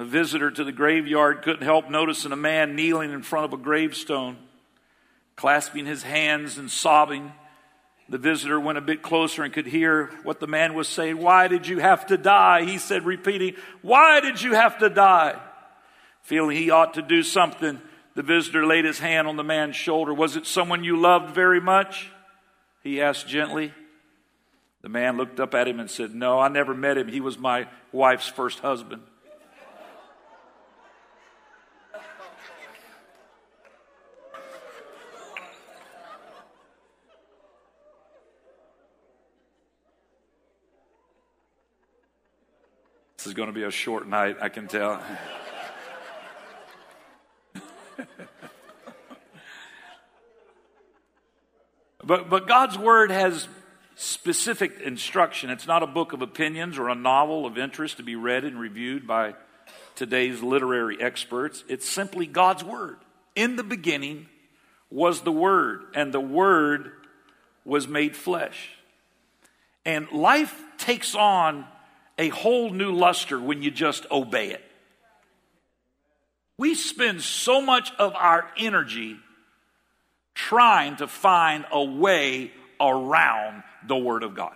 A 0.00 0.04
visitor 0.06 0.50
to 0.50 0.64
the 0.64 0.72
graveyard 0.72 1.42
couldn't 1.42 1.60
help 1.60 1.90
noticing 1.90 2.32
a 2.32 2.36
man 2.36 2.74
kneeling 2.74 3.12
in 3.12 3.20
front 3.20 3.44
of 3.44 3.52
a 3.52 3.62
gravestone, 3.62 4.38
clasping 5.36 5.84
his 5.84 6.02
hands 6.02 6.56
and 6.56 6.70
sobbing. 6.70 7.34
The 8.08 8.16
visitor 8.16 8.58
went 8.58 8.78
a 8.78 8.80
bit 8.80 9.02
closer 9.02 9.42
and 9.42 9.52
could 9.52 9.66
hear 9.66 10.06
what 10.22 10.40
the 10.40 10.46
man 10.46 10.72
was 10.72 10.88
saying. 10.88 11.18
Why 11.18 11.48
did 11.48 11.66
you 11.66 11.80
have 11.80 12.06
to 12.06 12.16
die? 12.16 12.64
He 12.64 12.78
said, 12.78 13.04
repeating, 13.04 13.56
Why 13.82 14.20
did 14.20 14.40
you 14.40 14.54
have 14.54 14.78
to 14.78 14.88
die? 14.88 15.38
Feeling 16.22 16.56
he 16.56 16.70
ought 16.70 16.94
to 16.94 17.02
do 17.02 17.22
something, 17.22 17.78
the 18.14 18.22
visitor 18.22 18.64
laid 18.64 18.86
his 18.86 19.00
hand 19.00 19.28
on 19.28 19.36
the 19.36 19.44
man's 19.44 19.76
shoulder. 19.76 20.14
Was 20.14 20.34
it 20.34 20.46
someone 20.46 20.82
you 20.82 20.98
loved 20.98 21.34
very 21.34 21.60
much? 21.60 22.10
He 22.82 23.02
asked 23.02 23.28
gently. 23.28 23.74
The 24.80 24.88
man 24.88 25.18
looked 25.18 25.40
up 25.40 25.54
at 25.54 25.68
him 25.68 25.78
and 25.78 25.90
said, 25.90 26.14
No, 26.14 26.40
I 26.40 26.48
never 26.48 26.72
met 26.72 26.96
him. 26.96 27.08
He 27.08 27.20
was 27.20 27.36
my 27.36 27.68
wife's 27.92 28.28
first 28.28 28.60
husband. 28.60 29.02
This 43.20 43.26
is 43.26 43.34
going 43.34 43.48
to 43.48 43.52
be 43.52 43.64
a 43.64 43.70
short 43.70 44.08
night, 44.08 44.38
I 44.40 44.48
can 44.48 44.66
tell. 44.66 44.98
but, 52.02 52.30
but 52.30 52.48
God's 52.48 52.78
word 52.78 53.10
has 53.10 53.46
specific 53.94 54.80
instruction. 54.80 55.50
It's 55.50 55.66
not 55.66 55.82
a 55.82 55.86
book 55.86 56.14
of 56.14 56.22
opinions 56.22 56.78
or 56.78 56.88
a 56.88 56.94
novel 56.94 57.44
of 57.44 57.58
interest 57.58 57.98
to 57.98 58.02
be 58.02 58.16
read 58.16 58.42
and 58.44 58.58
reviewed 58.58 59.06
by 59.06 59.34
today's 59.96 60.42
literary 60.42 60.98
experts. 60.98 61.62
It's 61.68 61.86
simply 61.86 62.24
God's 62.24 62.64
Word. 62.64 62.96
In 63.36 63.56
the 63.56 63.64
beginning 63.64 64.28
was 64.88 65.20
the 65.20 65.32
Word, 65.32 65.82
and 65.94 66.14
the 66.14 66.20
Word 66.20 66.92
was 67.66 67.86
made 67.86 68.16
flesh. 68.16 68.70
And 69.84 70.10
life 70.10 70.58
takes 70.78 71.14
on 71.14 71.66
a 72.20 72.28
whole 72.28 72.68
new 72.68 72.92
luster 72.92 73.40
when 73.40 73.62
you 73.62 73.70
just 73.70 74.04
obey 74.10 74.50
it. 74.50 74.62
We 76.58 76.74
spend 76.74 77.22
so 77.22 77.62
much 77.62 77.90
of 77.98 78.14
our 78.14 78.46
energy 78.58 79.16
trying 80.34 80.96
to 80.96 81.08
find 81.08 81.64
a 81.72 81.82
way 81.82 82.52
around 82.78 83.62
the 83.86 83.96
Word 83.96 84.22
of 84.22 84.34
God. 84.34 84.54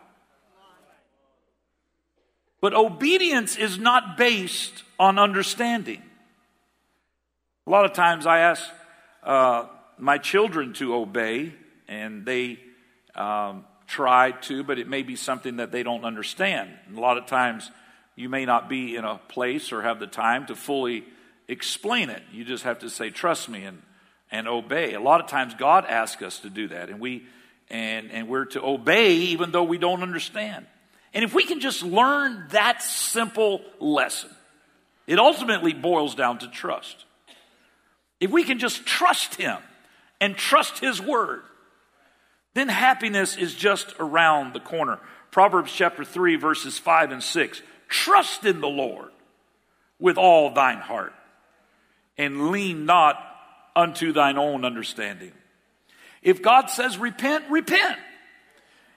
But 2.60 2.74
obedience 2.74 3.56
is 3.56 3.78
not 3.78 4.18
based 4.18 4.82
on 4.98 5.18
understanding. 5.18 6.02
A 7.66 7.70
lot 7.70 7.86
of 7.86 7.94
times 7.94 8.26
I 8.26 8.40
ask 8.40 8.62
uh, 9.22 9.64
my 9.96 10.18
children 10.18 10.74
to 10.74 10.94
obey, 10.94 11.54
and 11.88 12.26
they 12.26 12.58
um, 13.14 13.64
try 13.94 14.32
to, 14.32 14.64
but 14.64 14.78
it 14.78 14.88
may 14.88 15.02
be 15.02 15.14
something 15.14 15.58
that 15.58 15.70
they 15.70 15.84
don't 15.84 16.04
understand. 16.04 16.68
And 16.88 16.98
a 16.98 17.00
lot 17.00 17.16
of 17.16 17.26
times 17.26 17.70
you 18.16 18.28
may 18.28 18.44
not 18.44 18.68
be 18.68 18.96
in 18.96 19.04
a 19.04 19.18
place 19.28 19.72
or 19.72 19.82
have 19.82 20.00
the 20.00 20.08
time 20.08 20.46
to 20.46 20.56
fully 20.56 21.04
explain 21.46 22.10
it. 22.10 22.22
You 22.32 22.44
just 22.44 22.64
have 22.64 22.80
to 22.80 22.90
say, 22.90 23.10
trust 23.10 23.48
me, 23.48 23.62
and, 23.62 23.80
and 24.32 24.48
obey. 24.48 24.94
A 24.94 25.00
lot 25.00 25.20
of 25.20 25.28
times 25.28 25.54
God 25.54 25.84
asks 25.86 26.22
us 26.22 26.40
to 26.40 26.50
do 26.50 26.68
that, 26.68 26.88
and 26.88 26.98
we 26.98 27.24
and, 27.70 28.10
and 28.10 28.28
we're 28.28 28.44
to 28.46 28.62
obey 28.62 29.14
even 29.16 29.50
though 29.50 29.64
we 29.64 29.78
don't 29.78 30.02
understand. 30.02 30.66
And 31.14 31.24
if 31.24 31.32
we 31.32 31.44
can 31.44 31.60
just 31.60 31.82
learn 31.82 32.46
that 32.50 32.82
simple 32.82 33.62
lesson, 33.80 34.30
it 35.06 35.18
ultimately 35.18 35.72
boils 35.72 36.14
down 36.14 36.40
to 36.40 36.48
trust. 36.48 37.04
If 38.20 38.30
we 38.30 38.42
can 38.42 38.58
just 38.58 38.84
trust 38.84 39.36
Him 39.36 39.56
and 40.20 40.36
trust 40.36 40.78
His 40.80 41.00
Word, 41.00 41.42
then 42.54 42.68
happiness 42.68 43.36
is 43.36 43.54
just 43.54 43.94
around 43.98 44.52
the 44.52 44.60
corner. 44.60 44.98
Proverbs 45.30 45.72
chapter 45.72 46.04
3, 46.04 46.36
verses 46.36 46.78
5 46.78 47.10
and 47.10 47.22
6. 47.22 47.62
Trust 47.88 48.44
in 48.44 48.60
the 48.60 48.68
Lord 48.68 49.10
with 49.98 50.16
all 50.16 50.50
thine 50.50 50.78
heart, 50.78 51.12
and 52.16 52.50
lean 52.50 52.86
not 52.86 53.16
unto 53.76 54.12
thine 54.12 54.38
own 54.38 54.64
understanding. 54.64 55.32
If 56.22 56.42
God 56.42 56.70
says 56.70 56.96
repent, 56.96 57.44
repent. 57.50 57.98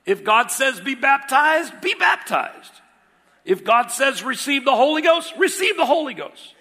If 0.06 0.24
God 0.24 0.52
says 0.52 0.80
be 0.80 0.96
baptized, 0.96 1.82
be 1.82 1.94
baptized. 1.96 2.72
If 3.44 3.64
God 3.64 3.92
says 3.92 4.24
receive 4.24 4.66
the 4.66 4.76
Holy 4.76 5.02
Ghost, 5.02 5.34
receive 5.38 5.76
the 5.78 5.86
Holy 5.86 6.14
Ghost. 6.14 6.54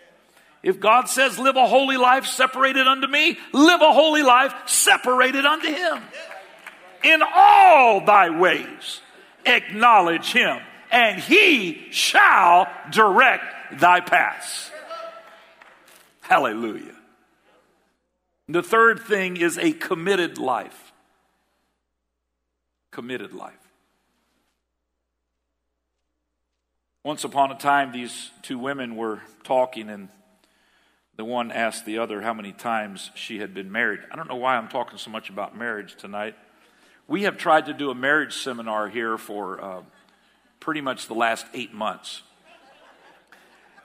If 0.63 0.81
God 0.81 1.09
says 1.09 1.39
live 1.39 1.57
a 1.57 1.67
holy 1.67 1.97
life 1.97 2.27
separated 2.27 2.87
unto 2.87 3.07
me, 3.07 3.39
live 3.53 3.83
a 3.83 3.93
holy 3.93 4.23
life 4.23 4.53
separated 4.67 5.45
unto 5.45 5.69
Him. 5.69 6.03
In 7.03 7.23
all 7.23 8.05
thy 8.05 8.31
ways, 8.31 9.01
acknowledge 9.45 10.33
Him, 10.33 10.59
and 10.91 11.21
He 11.21 11.87
shall 11.91 12.69
direct 12.91 13.81
thy 13.81 14.01
paths. 14.01 14.71
Hallelujah. 16.21 16.95
The 18.49 18.63
third 18.63 19.01
thing 19.01 19.37
is 19.37 19.59
a 19.59 19.73
committed 19.73 20.39
life. 20.39 20.93
Committed 22.91 23.33
life. 23.33 23.55
Once 27.05 27.23
upon 27.23 27.53
a 27.53 27.55
time, 27.57 27.93
these 27.93 28.31
two 28.43 28.59
women 28.59 28.97
were 28.97 29.21
talking, 29.45 29.89
and 29.89 30.09
the 31.17 31.25
one 31.25 31.53
asked 31.53 31.87
the 31.87 31.99
other 31.99 32.21
how 32.23 32.35
many 32.35 32.53
times 32.53 33.13
she 33.15 33.39
had 33.39 33.55
been 33.55 33.71
married. 33.71 34.01
I 34.11 34.17
don't 34.17 34.29
know 34.29 34.37
why 34.37 34.57
I'm 34.57 34.69
talking 34.69 34.99
so 34.99 35.11
much 35.11 35.31
about 35.31 35.57
marriage 35.57 35.95
tonight. 35.95 36.35
We 37.09 37.23
have 37.23 37.37
tried 37.37 37.67
to 37.67 37.73
do 37.73 37.91
a 37.91 37.95
marriage 37.95 38.37
seminar 38.37 38.89
here 38.89 39.17
for 39.17 39.63
uh, 39.63 39.83
pretty 40.59 40.81
much 40.81 41.07
the 41.07 41.15
last 41.15 41.47
eight 41.55 41.73
months. 41.73 42.23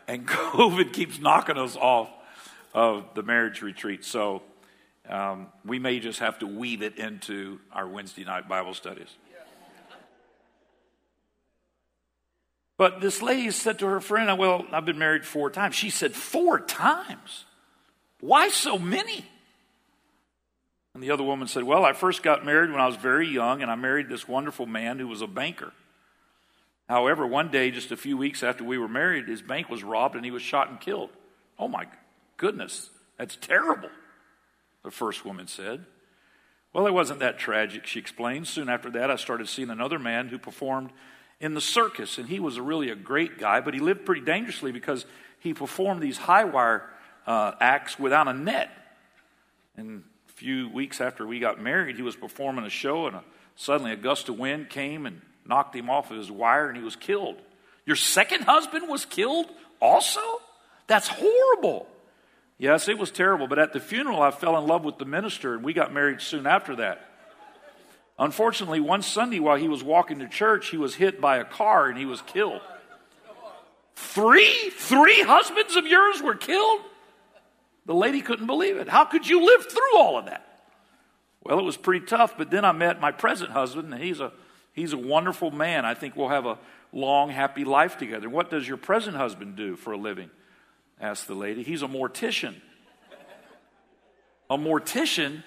And 0.07 0.27
COVID 0.27 0.93
keeps 0.93 1.19
knocking 1.19 1.57
us 1.57 1.75
off 1.75 2.09
of 2.73 3.05
the 3.13 3.23
marriage 3.23 3.61
retreat. 3.61 4.03
So 4.05 4.41
um, 5.07 5.47
we 5.65 5.77
may 5.77 5.99
just 5.99 6.19
have 6.19 6.39
to 6.39 6.47
weave 6.47 6.81
it 6.81 6.97
into 6.97 7.59
our 7.71 7.87
Wednesday 7.87 8.23
night 8.23 8.47
Bible 8.47 8.73
studies. 8.73 9.09
But 12.77 12.99
this 12.99 13.21
lady 13.21 13.51
said 13.51 13.77
to 13.79 13.85
her 13.85 13.99
friend, 13.99 14.39
Well, 14.39 14.65
I've 14.71 14.85
been 14.85 14.97
married 14.97 15.23
four 15.23 15.51
times. 15.51 15.75
She 15.75 15.91
said, 15.91 16.15
Four 16.15 16.59
times? 16.59 17.45
Why 18.19 18.49
so 18.49 18.79
many? 18.79 19.25
And 20.93 21.01
the 21.01 21.11
other 21.11 21.23
woman 21.23 21.47
said, 21.47 21.63
Well, 21.63 21.85
I 21.85 21.93
first 21.93 22.23
got 22.23 22.45
married 22.45 22.69
when 22.69 22.81
I 22.81 22.87
was 22.87 22.97
very 22.97 23.27
young, 23.27 23.61
and 23.61 23.71
I 23.71 23.75
married 23.75 24.09
this 24.09 24.27
wonderful 24.27 24.65
man 24.65 24.99
who 24.99 25.07
was 25.07 25.21
a 25.21 25.27
banker. 25.27 25.73
However, 26.89 27.25
one 27.25 27.49
day, 27.49 27.71
just 27.71 27.91
a 27.91 27.97
few 27.97 28.17
weeks 28.17 28.43
after 28.43 28.65
we 28.65 28.77
were 28.77 28.89
married, 28.89 29.29
his 29.29 29.41
bank 29.41 29.69
was 29.69 29.83
robbed 29.83 30.15
and 30.15 30.25
he 30.25 30.31
was 30.31 30.41
shot 30.41 30.69
and 30.69 30.79
killed. 30.79 31.09
Oh 31.57 31.69
my 31.69 31.85
goodness, 32.35 32.89
that's 33.17 33.37
terrible, 33.37 33.89
the 34.83 34.91
first 34.91 35.23
woman 35.23 35.47
said. 35.47 35.85
Well, 36.73 36.87
it 36.87 36.93
wasn't 36.93 37.19
that 37.19 37.39
tragic, 37.39 37.85
she 37.85 37.99
explained. 37.99 38.47
Soon 38.47 38.67
after 38.67 38.89
that, 38.91 39.09
I 39.09 39.15
started 39.15 39.47
seeing 39.47 39.69
another 39.69 39.99
man 39.99 40.27
who 40.27 40.37
performed 40.37 40.91
in 41.39 41.53
the 41.53 41.61
circus, 41.61 42.17
and 42.17 42.27
he 42.27 42.39
was 42.39 42.59
really 42.59 42.89
a 42.89 42.95
great 42.95 43.37
guy, 43.37 43.61
but 43.61 43.73
he 43.73 43.79
lived 43.79 44.05
pretty 44.05 44.21
dangerously 44.21 44.71
because 44.71 45.05
he 45.39 45.53
performed 45.53 46.01
these 46.01 46.17
high 46.17 46.43
wire 46.43 46.89
uh, 47.25 47.53
acts 47.59 47.97
without 47.97 48.27
a 48.27 48.33
net. 48.33 48.69
And 49.77 50.03
few 50.41 50.69
weeks 50.69 50.99
after 50.99 51.27
we 51.27 51.37
got 51.37 51.61
married, 51.61 51.97
he 51.97 52.01
was 52.01 52.15
performing 52.15 52.65
a 52.65 52.69
show, 52.69 53.05
and 53.05 53.17
a, 53.17 53.23
suddenly 53.55 53.91
a 53.91 53.95
gust 53.95 54.27
of 54.27 54.39
wind 54.39 54.71
came 54.71 55.05
and 55.05 55.21
knocked 55.45 55.75
him 55.75 55.87
off 55.87 56.09
of 56.09 56.17
his 56.17 56.31
wire, 56.31 56.67
and 56.67 56.75
he 56.75 56.83
was 56.83 56.95
killed. 56.95 57.35
Your 57.85 57.95
second 57.95 58.45
husband 58.45 58.89
was 58.89 59.05
killed 59.05 59.45
also? 59.79 60.19
That's 60.87 61.07
horrible. 61.07 61.87
Yes, 62.57 62.89
it 62.89 62.97
was 62.97 63.11
terrible, 63.11 63.47
but 63.47 63.59
at 63.59 63.71
the 63.71 63.79
funeral, 63.79 64.19
I 64.19 64.31
fell 64.31 64.57
in 64.57 64.65
love 64.65 64.83
with 64.83 64.97
the 64.97 65.05
minister, 65.05 65.53
and 65.53 65.63
we 65.63 65.73
got 65.73 65.93
married 65.93 66.21
soon 66.21 66.47
after 66.47 66.75
that. 66.77 67.07
Unfortunately, 68.17 68.79
one 68.79 69.03
Sunday 69.03 69.39
while 69.39 69.57
he 69.57 69.67
was 69.67 69.83
walking 69.83 70.19
to 70.19 70.27
church, 70.27 70.69
he 70.69 70.77
was 70.77 70.95
hit 70.95 71.21
by 71.21 71.37
a 71.37 71.45
car 71.45 71.87
and 71.87 71.97
he 71.97 72.05
was 72.05 72.21
killed. 72.23 72.61
Three, 73.95 74.71
three 74.71 75.21
husbands 75.21 75.75
of 75.75 75.85
yours 75.85 76.19
were 76.21 76.35
killed? 76.35 76.81
The 77.85 77.95
lady 77.95 78.21
couldn't 78.21 78.47
believe 78.47 78.77
it. 78.77 78.87
How 78.87 79.05
could 79.05 79.27
you 79.27 79.45
live 79.45 79.65
through 79.69 79.97
all 79.97 80.17
of 80.17 80.25
that? 80.25 80.45
Well, 81.43 81.57
it 81.59 81.63
was 81.63 81.77
pretty 81.77 82.05
tough, 82.05 82.37
but 82.37 82.51
then 82.51 82.63
I 82.63 82.71
met 82.71 83.01
my 83.01 83.11
present 83.11 83.51
husband, 83.51 83.93
and 83.93 84.01
he's 84.01 84.19
a, 84.19 84.31
he's 84.73 84.93
a 84.93 84.97
wonderful 84.97 85.49
man. 85.49 85.85
I 85.85 85.95
think 85.95 86.15
we'll 86.15 86.29
have 86.29 86.45
a 86.45 86.59
long, 86.93 87.29
happy 87.29 87.63
life 87.63 87.97
together. 87.97 88.29
What 88.29 88.49
does 88.49 88.67
your 88.67 88.77
present 88.77 89.15
husband 89.15 89.55
do 89.55 89.75
for 89.75 89.93
a 89.93 89.97
living? 89.97 90.29
asked 90.99 91.27
the 91.27 91.33
lady. 91.33 91.63
He's 91.63 91.81
a 91.81 91.87
mortician. 91.87 92.53
A 94.51 94.57
mortician? 94.57 95.43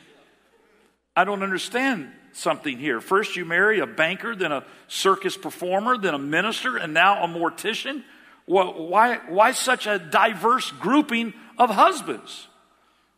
I 1.15 1.25
don't 1.25 1.45
understand 1.45 2.11
something 2.33 2.77
here. 2.77 3.01
First, 3.01 3.37
you 3.37 3.45
marry 3.45 3.79
a 3.79 3.87
banker, 3.87 4.35
then 4.35 4.51
a 4.51 4.65
circus 4.89 5.37
performer, 5.37 5.97
then 5.97 6.15
a 6.15 6.19
minister, 6.19 6.77
and 6.77 6.93
now 6.93 7.23
a 7.23 7.29
mortician. 7.29 8.03
Why, 8.47 9.21
why 9.29 9.53
such 9.53 9.87
a 9.87 9.99
diverse 9.99 10.71
grouping 10.73 11.33
of 11.57 11.71
husbands? 11.71 12.49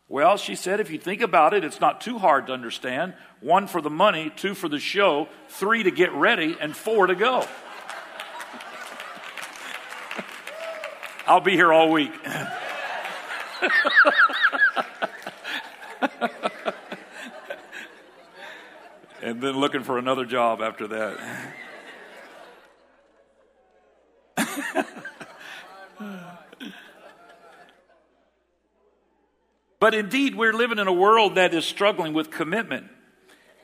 Well, 0.09 0.37
she 0.37 0.55
said, 0.55 0.79
if 0.79 0.89
you 0.89 0.97
think 0.97 1.21
about 1.21 1.53
it, 1.53 1.65
it's 1.65 1.81
not 1.81 1.99
too 1.99 2.17
hard 2.17 2.47
to 2.47 2.53
understand. 2.53 3.13
One 3.41 3.67
for 3.67 3.81
the 3.81 3.89
money, 3.89 4.31
two 4.33 4.53
for 4.53 4.69
the 4.69 4.79
show, 4.79 5.27
three 5.49 5.83
to 5.83 5.91
get 5.91 6.13
ready, 6.13 6.55
and 6.59 6.73
four 6.75 7.07
to 7.07 7.15
go. 7.15 7.45
I'll 11.27 11.41
be 11.41 11.51
here 11.51 11.73
all 11.73 11.91
week. 11.91 12.13
and 19.21 19.41
then 19.41 19.57
looking 19.57 19.83
for 19.83 19.97
another 19.97 20.23
job 20.23 20.61
after 20.61 20.87
that. 20.87 21.19
but 29.79 29.93
indeed, 29.93 30.35
we're 30.35 30.53
living 30.53 30.79
in 30.79 30.87
a 30.87 30.93
world 30.93 31.35
that 31.35 31.53
is 31.53 31.65
struggling 31.65 32.13
with 32.13 32.31
commitment. 32.31 32.87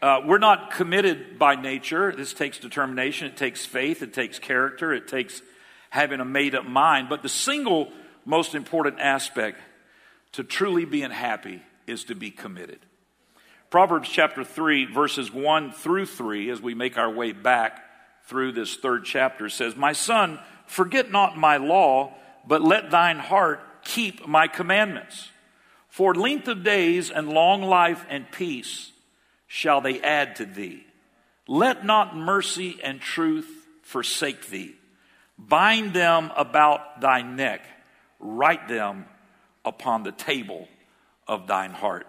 Uh, 0.02 0.21
we're 0.26 0.38
not 0.38 0.71
committed 0.71 1.39
by 1.39 1.56
nature. 1.56 2.13
This 2.15 2.34
takes 2.34 2.58
determination, 2.60 3.28
it 3.28 3.38
takes 3.38 3.65
faith, 3.65 4.02
it 4.02 4.13
takes 4.13 4.38
character, 4.38 4.93
it 4.93 5.08
takes 5.08 5.41
having 5.89 6.19
a 6.19 6.26
made 6.26 6.56
up 6.56 6.65
mind. 6.65 7.08
But 7.10 7.23
the 7.23 7.30
single 7.30 7.91
most 8.26 8.54
important 8.54 8.99
aspect 8.99 9.60
to 10.34 10.43
truly 10.43 10.86
being 10.86 11.12
happy 11.12 11.62
is 11.88 12.04
to 12.06 12.15
be 12.15 12.32
committed. 12.32 12.80
Proverbs 13.69 14.10
chapter 14.10 14.43
3, 14.43 14.86
verses 14.86 15.34
1 15.34 15.71
through 15.71 16.06
3, 16.06 16.49
as 16.52 16.62
we 16.62 16.76
make 16.76 16.97
our 16.97 17.10
way 17.10 17.32
back 17.32 17.84
through 18.26 18.52
this 18.52 18.76
third 18.76 19.04
chapter, 19.04 19.49
says, 19.49 19.76
My 19.76 19.93
son, 19.93 20.39
forget 20.67 21.12
not 21.12 21.38
my 21.38 21.58
law, 21.58 22.13
but 22.45 22.62
let 22.62 22.91
thine 22.91 23.19
heart 23.19 23.62
keep 23.84 24.28
my 24.28 24.47
commandments. 24.47 25.30
For 25.93 26.15
length 26.15 26.47
of 26.47 26.63
days 26.63 27.12
and 27.12 27.29
long 27.29 27.62
life 27.62 28.03
and 28.10 28.25
peace 28.32 28.91
shall 29.45 29.79
they 29.79 30.01
add 30.01 30.38
to 30.38 30.45
thee. 30.45 30.88
Let 31.47 31.86
not 31.86 32.17
mercy 32.17 32.79
and 32.84 32.99
truth 32.99 33.47
forsake 33.84 34.49
thee. 34.49 34.73
Bind 35.38 35.93
them 35.93 36.32
about 36.36 36.99
thy 36.99 37.21
neck, 37.21 37.62
write 38.19 38.67
them 38.67 39.06
upon 39.63 40.01
the 40.01 40.12
table 40.12 40.67
of 41.27 41.45
thine 41.45 41.73
heart. 41.73 42.08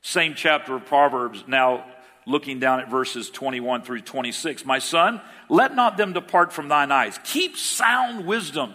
Same 0.00 0.32
chapter 0.34 0.74
of 0.74 0.86
Proverbs, 0.86 1.44
now 1.46 1.84
looking 2.24 2.58
down 2.58 2.80
at 2.80 2.90
verses 2.90 3.28
21 3.28 3.82
through 3.82 4.00
26. 4.00 4.64
My 4.64 4.78
son, 4.78 5.20
let 5.50 5.76
not 5.76 5.98
them 5.98 6.14
depart 6.14 6.54
from 6.54 6.68
thine 6.68 6.90
eyes. 6.90 7.20
Keep 7.22 7.58
sound 7.58 8.24
wisdom 8.24 8.72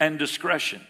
and 0.00 0.18
discretion. 0.18 0.80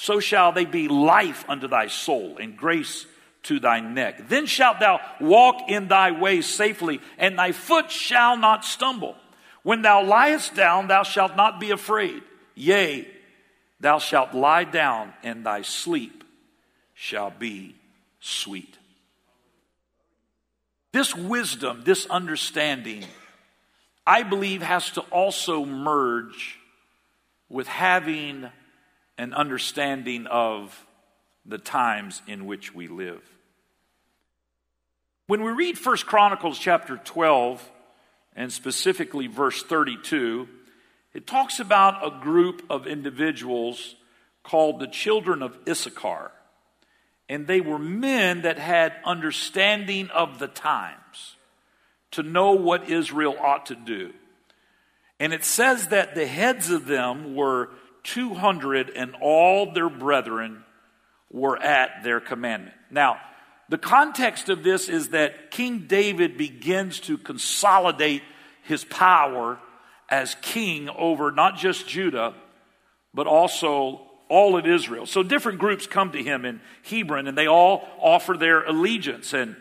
So 0.00 0.20
shall 0.20 0.52
they 0.52 0.64
be 0.64 0.86
life 0.86 1.44
unto 1.48 1.66
thy 1.66 1.88
soul 1.88 2.38
and 2.38 2.56
grace 2.56 3.04
to 3.42 3.58
thy 3.58 3.80
neck. 3.80 4.28
Then 4.28 4.46
shalt 4.46 4.78
thou 4.78 5.00
walk 5.20 5.68
in 5.68 5.88
thy 5.88 6.12
ways 6.12 6.46
safely, 6.46 7.00
and 7.18 7.36
thy 7.36 7.50
foot 7.50 7.90
shall 7.90 8.36
not 8.36 8.64
stumble. 8.64 9.16
When 9.64 9.82
thou 9.82 10.04
liest 10.04 10.54
down, 10.54 10.86
thou 10.86 11.02
shalt 11.02 11.34
not 11.34 11.58
be 11.58 11.72
afraid. 11.72 12.22
Yea, 12.54 13.08
thou 13.80 13.98
shalt 13.98 14.34
lie 14.34 14.62
down, 14.62 15.14
and 15.24 15.44
thy 15.44 15.62
sleep 15.62 16.22
shall 16.94 17.30
be 17.30 17.74
sweet. 18.20 18.78
This 20.92 21.12
wisdom, 21.12 21.82
this 21.84 22.06
understanding, 22.06 23.04
I 24.06 24.22
believe 24.22 24.62
has 24.62 24.92
to 24.92 25.00
also 25.10 25.64
merge 25.64 26.56
with 27.48 27.66
having 27.66 28.48
an 29.18 29.34
understanding 29.34 30.26
of 30.26 30.86
the 31.44 31.58
times 31.58 32.22
in 32.26 32.46
which 32.46 32.74
we 32.74 32.86
live. 32.88 33.22
When 35.26 35.42
we 35.42 35.50
read 35.50 35.76
1 35.76 35.96
Chronicles 35.98 36.58
chapter 36.58 36.96
12, 36.96 37.70
and 38.34 38.52
specifically 38.52 39.26
verse 39.26 39.62
32, 39.62 40.48
it 41.12 41.26
talks 41.26 41.60
about 41.60 42.06
a 42.06 42.20
group 42.20 42.62
of 42.70 42.86
individuals 42.86 43.96
called 44.42 44.80
the 44.80 44.86
children 44.86 45.42
of 45.42 45.58
Issachar 45.68 46.30
and 47.28 47.46
they 47.46 47.60
were 47.60 47.78
men 47.78 48.42
that 48.42 48.58
had 48.58 48.94
understanding 49.04 50.08
of 50.10 50.38
the 50.38 50.48
times 50.48 51.36
to 52.12 52.22
know 52.22 52.52
what 52.52 52.88
Israel 52.88 53.36
ought 53.38 53.66
to 53.66 53.74
do. 53.74 54.12
And 55.20 55.32
it 55.32 55.44
says 55.44 55.88
that 55.88 56.14
the 56.14 56.26
heads 56.26 56.70
of 56.70 56.86
them 56.86 57.34
were 57.34 57.70
200, 58.04 58.90
and 58.90 59.14
all 59.20 59.72
their 59.72 59.88
brethren 59.88 60.64
were 61.30 61.56
at 61.56 62.02
their 62.02 62.20
commandment. 62.20 62.74
Now, 62.90 63.18
the 63.68 63.78
context 63.78 64.48
of 64.48 64.62
this 64.62 64.88
is 64.88 65.10
that 65.10 65.50
King 65.50 65.86
David 65.86 66.38
begins 66.38 67.00
to 67.00 67.18
consolidate 67.18 68.22
his 68.62 68.84
power 68.84 69.58
as 70.08 70.36
king 70.40 70.88
over 70.88 71.30
not 71.30 71.56
just 71.56 71.86
Judah, 71.86 72.34
but 73.12 73.26
also 73.26 74.00
all 74.28 74.56
of 74.56 74.66
Israel. 74.66 75.06
So 75.06 75.22
different 75.22 75.58
groups 75.58 75.86
come 75.86 76.12
to 76.12 76.22
him 76.22 76.44
in 76.44 76.60
Hebron 76.88 77.26
and 77.26 77.36
they 77.36 77.46
all 77.46 77.86
offer 78.00 78.36
their 78.36 78.64
allegiance. 78.64 79.32
And 79.32 79.56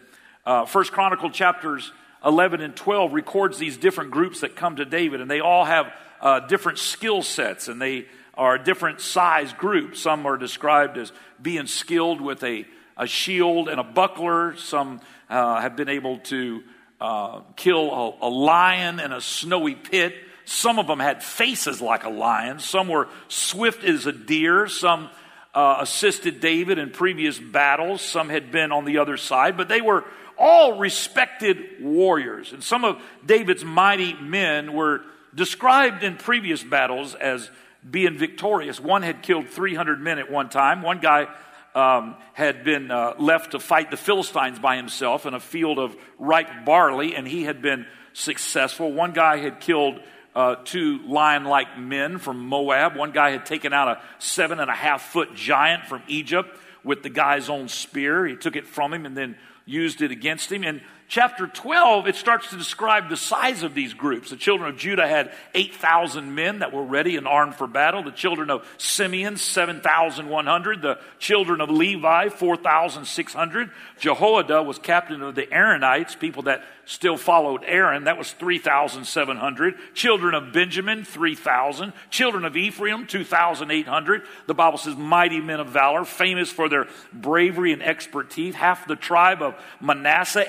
uh, 0.46 0.66
First 0.66 0.92
Chronicle 0.92 1.30
chapters 1.30 1.92
11 2.26 2.62
and 2.62 2.76
12 2.76 3.14
records 3.14 3.58
these 3.58 3.78
different 3.78 4.12
groups 4.12 4.42
that 4.42 4.56
come 4.56 4.78
to 4.78 4.86
David 4.86 5.22
and 5.22 5.30
they 5.30 5.40
all 5.40 5.66
have 5.66 5.94
uh, 6.22 6.40
different 6.42 6.80
skill 6.80 7.22
sets 7.22 7.68
and 7.68 7.82
they 7.82 8.08
are 8.38 8.58
different 8.58 9.02
size 9.02 9.52
groups. 9.54 10.02
Some 10.02 10.26
are 10.26 10.38
described 10.38 10.98
as 10.98 11.12
being 11.42 11.68
skilled 11.68 12.22
with 12.22 12.44
a, 12.44 12.66
a 12.96 13.08
shield 13.08 13.68
and 13.68 13.80
a 13.80 13.84
buckler. 13.84 14.56
Some 14.58 15.02
uh, 15.30 15.60
have 15.60 15.76
been 15.76 15.90
able 15.90 16.20
to 16.20 16.64
uh, 17.02 17.42
kill 17.56 18.18
a, 18.22 18.28
a 18.28 18.30
lion 18.30 19.00
in 19.00 19.12
a 19.12 19.22
snowy 19.22 19.76
pit. 19.76 20.16
Some 20.46 20.80
of 20.80 20.88
them 20.88 21.00
had 21.00 21.24
faces 21.24 21.82
like 21.82 22.06
a 22.06 22.10
lion. 22.10 22.60
Some 22.60 22.88
were 22.88 23.10
swift 23.28 23.84
as 23.84 24.06
a 24.06 24.14
deer. 24.14 24.68
Some 24.68 25.10
uh, 25.54 25.78
assisted 25.82 26.40
David 26.40 26.78
in 26.78 26.92
previous 26.92 27.40
battles. 27.40 28.02
Some 28.02 28.30
had 28.30 28.52
been 28.52 28.72
on 28.72 28.86
the 28.86 29.00
other 29.00 29.18
side, 29.18 29.58
but 29.58 29.68
they 29.68 29.82
were 29.82 30.06
all 30.38 30.78
respected 30.78 31.82
warriors. 31.82 32.54
And 32.54 32.64
some 32.64 32.86
of 32.86 33.02
David's 33.26 33.66
mighty 33.66 34.14
men 34.14 34.74
were 34.74 35.02
described 35.34 36.04
in 36.04 36.16
previous 36.16 36.64
battles 36.64 37.16
as 37.16 37.50
being 37.90 38.18
victorious. 38.18 38.80
One 38.80 39.02
had 39.02 39.22
killed 39.22 39.48
300 39.48 40.02
men 40.02 40.20
at 40.20 40.32
one 40.32 40.50
time. 40.50 40.82
One 40.82 41.00
guy 41.00 41.28
um, 41.76 42.16
had 42.34 42.64
been 42.64 42.92
uh, 42.92 43.14
left 43.20 43.52
to 43.52 43.60
fight 43.60 43.92
the 43.92 43.98
Philistines 43.98 44.60
by 44.60 44.78
himself 44.78 45.26
in 45.26 45.34
a 45.34 45.40
field 45.40 45.80
of 45.80 45.96
ripe 46.18 46.66
barley, 46.66 47.16
and 47.16 47.28
he 47.28 47.44
had 47.44 47.62
been 47.62 47.86
successful. 48.14 48.92
One 48.92 49.12
guy 49.12 49.38
had 49.38 49.60
killed 49.60 50.00
uh, 50.36 50.56
two 50.64 51.00
lion 51.08 51.46
like 51.46 51.78
men 51.78 52.20
from 52.20 52.40
Moab. 52.48 52.96
One 52.96 53.12
guy 53.12 53.32
had 53.32 53.46
taken 53.46 53.74
out 53.74 53.88
a 53.88 54.02
seven 54.20 54.60
and 54.60 54.70
a 54.70 54.76
half 54.76 55.02
foot 55.02 55.34
giant 55.36 55.86
from 55.86 56.04
Egypt 56.08 56.50
with 56.84 57.04
the 57.04 57.10
guy's 57.10 57.50
own 57.50 57.68
spear. 57.68 58.26
He 58.26 58.36
took 58.36 58.56
it 58.56 58.66
from 58.66 58.94
him 58.94 59.06
and 59.06 59.16
then 59.16 59.36
used 59.66 60.02
it 60.02 60.12
against 60.12 60.52
him. 60.52 60.64
And 60.64 60.82
chapter 61.08 61.48
12, 61.48 62.08
it 62.08 62.16
starts 62.16 62.50
to 62.50 62.58
describe 62.58 63.10
the 63.10 63.18
size 63.18 63.64
of 63.64 63.74
these 63.74 63.94
groups. 63.94 64.30
The 64.30 64.36
children 64.36 64.70
of 64.70 64.78
Judah 64.78 65.08
had 65.08 65.32
8,000 65.54 66.34
men 66.36 66.60
that 66.60 66.74
were 66.74 66.84
ready 66.84 67.16
and 67.16 67.28
armed 67.28 67.56
for 67.56 67.68
battle. 67.68 68.04
The 68.04 68.12
children 68.12 68.50
of 68.50 68.68
Simeon, 68.78 69.38
7,100. 69.38 70.82
The 70.82 71.00
children 71.20 71.62
of 71.62 71.70
Levi, 71.70 72.30
4,600. 72.30 73.72
Jehoiada 74.00 74.64
was 74.64 74.80
captain 74.80 75.22
of 75.22 75.36
the 75.36 75.48
Aaronites, 75.48 76.20
people 76.20 76.44
that 76.44 76.64
still 76.86 77.18
followed 77.18 77.64
Aaron. 77.66 78.06
That 78.06 78.18
was 78.18 78.32
3,700. 78.32 79.76
Children 79.94 80.36
of 80.36 80.54
Benjamin, 80.54 81.04
3,000. 81.04 81.94
Children 82.10 82.46
of 82.46 82.56
Ephraim, 82.56 83.08
2,800. 83.08 84.24
The 84.48 84.54
Bible 84.54 84.78
says 84.78 84.96
mighty 84.96 85.42
men 85.42 85.60
of 85.60 85.68
valor, 85.68 86.06
famous 86.06 86.50
for 86.50 86.70
their 86.70 86.88
bravery 87.12 87.74
and 87.74 87.84
expertise. 87.84 88.56
Half 88.56 88.88
the 88.88 88.96
tribe 88.96 89.42
of 89.42 89.56
Manasseh, 89.82 90.46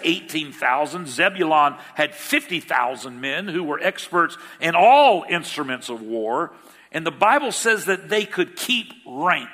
18,000. 0.48 1.08
Zebulon 1.08 1.76
had 1.94 2.14
50,000 2.14 3.20
men 3.20 3.48
who 3.48 3.64
were 3.64 3.80
experts 3.80 4.36
in 4.60 4.74
all 4.74 5.24
instruments 5.28 5.88
of 5.88 6.02
war. 6.02 6.52
And 6.92 7.06
the 7.06 7.10
Bible 7.10 7.52
says 7.52 7.86
that 7.86 8.08
they 8.08 8.24
could 8.24 8.56
keep 8.56 8.92
rank 9.06 9.50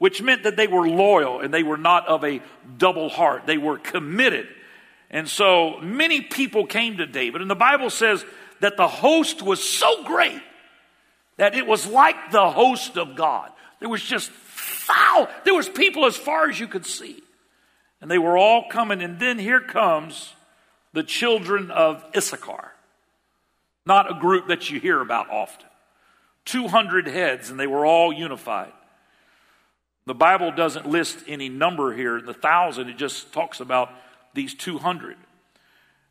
which 0.00 0.22
meant 0.22 0.44
that 0.44 0.56
they 0.56 0.68
were 0.68 0.88
loyal 0.88 1.40
and 1.40 1.52
they 1.52 1.64
were 1.64 1.76
not 1.76 2.06
of 2.06 2.22
a 2.22 2.40
double 2.76 3.08
heart. 3.08 3.46
They 3.46 3.58
were 3.58 3.78
committed 3.78 4.46
and 5.10 5.28
so 5.28 5.78
many 5.80 6.20
people 6.20 6.66
came 6.66 6.98
to 6.98 7.06
David, 7.06 7.40
and 7.40 7.50
the 7.50 7.54
Bible 7.54 7.90
says 7.90 8.24
that 8.60 8.76
the 8.76 8.88
host 8.88 9.40
was 9.42 9.62
so 9.62 10.04
great 10.04 10.42
that 11.36 11.54
it 11.54 11.66
was 11.66 11.86
like 11.86 12.30
the 12.30 12.50
host 12.50 12.98
of 12.98 13.14
God. 13.16 13.50
There 13.80 13.88
was 13.88 14.02
just 14.02 14.30
foul. 14.30 15.28
There 15.44 15.54
was 15.54 15.68
people 15.68 16.04
as 16.04 16.16
far 16.16 16.48
as 16.48 16.58
you 16.58 16.66
could 16.66 16.84
see. 16.84 17.22
And 18.00 18.10
they 18.10 18.18
were 18.18 18.38
all 18.38 18.68
coming, 18.68 19.02
and 19.02 19.18
then 19.18 19.38
here 19.38 19.60
comes 19.60 20.34
the 20.92 21.02
children 21.02 21.70
of 21.70 22.04
Issachar. 22.16 22.72
Not 23.84 24.10
a 24.10 24.18
group 24.18 24.48
that 24.48 24.70
you 24.70 24.78
hear 24.78 25.00
about 25.00 25.30
often. 25.30 25.66
200 26.44 27.06
heads, 27.08 27.50
and 27.50 27.58
they 27.58 27.66
were 27.66 27.84
all 27.84 28.12
unified. 28.12 28.72
The 30.06 30.14
Bible 30.14 30.52
doesn't 30.52 30.86
list 30.86 31.18
any 31.26 31.48
number 31.48 31.94
here 31.94 32.18
in 32.18 32.24
the 32.24 32.34
thousand, 32.34 32.88
it 32.88 32.96
just 32.96 33.32
talks 33.32 33.60
about 33.60 33.90
these 34.34 34.54
200. 34.54 35.16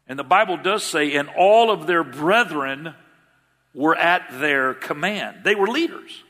And 0.08 0.20
the 0.20 0.24
Bible 0.24 0.58
does 0.58 0.84
say, 0.84 1.16
and 1.16 1.30
all 1.36 1.72
of 1.72 1.88
their 1.88 2.04
brethren 2.04 2.94
were 3.74 3.96
at 3.96 4.28
their 4.40 4.74
command. 4.74 5.44
They 5.44 5.56
were 5.56 5.68
leaders. 5.68 6.24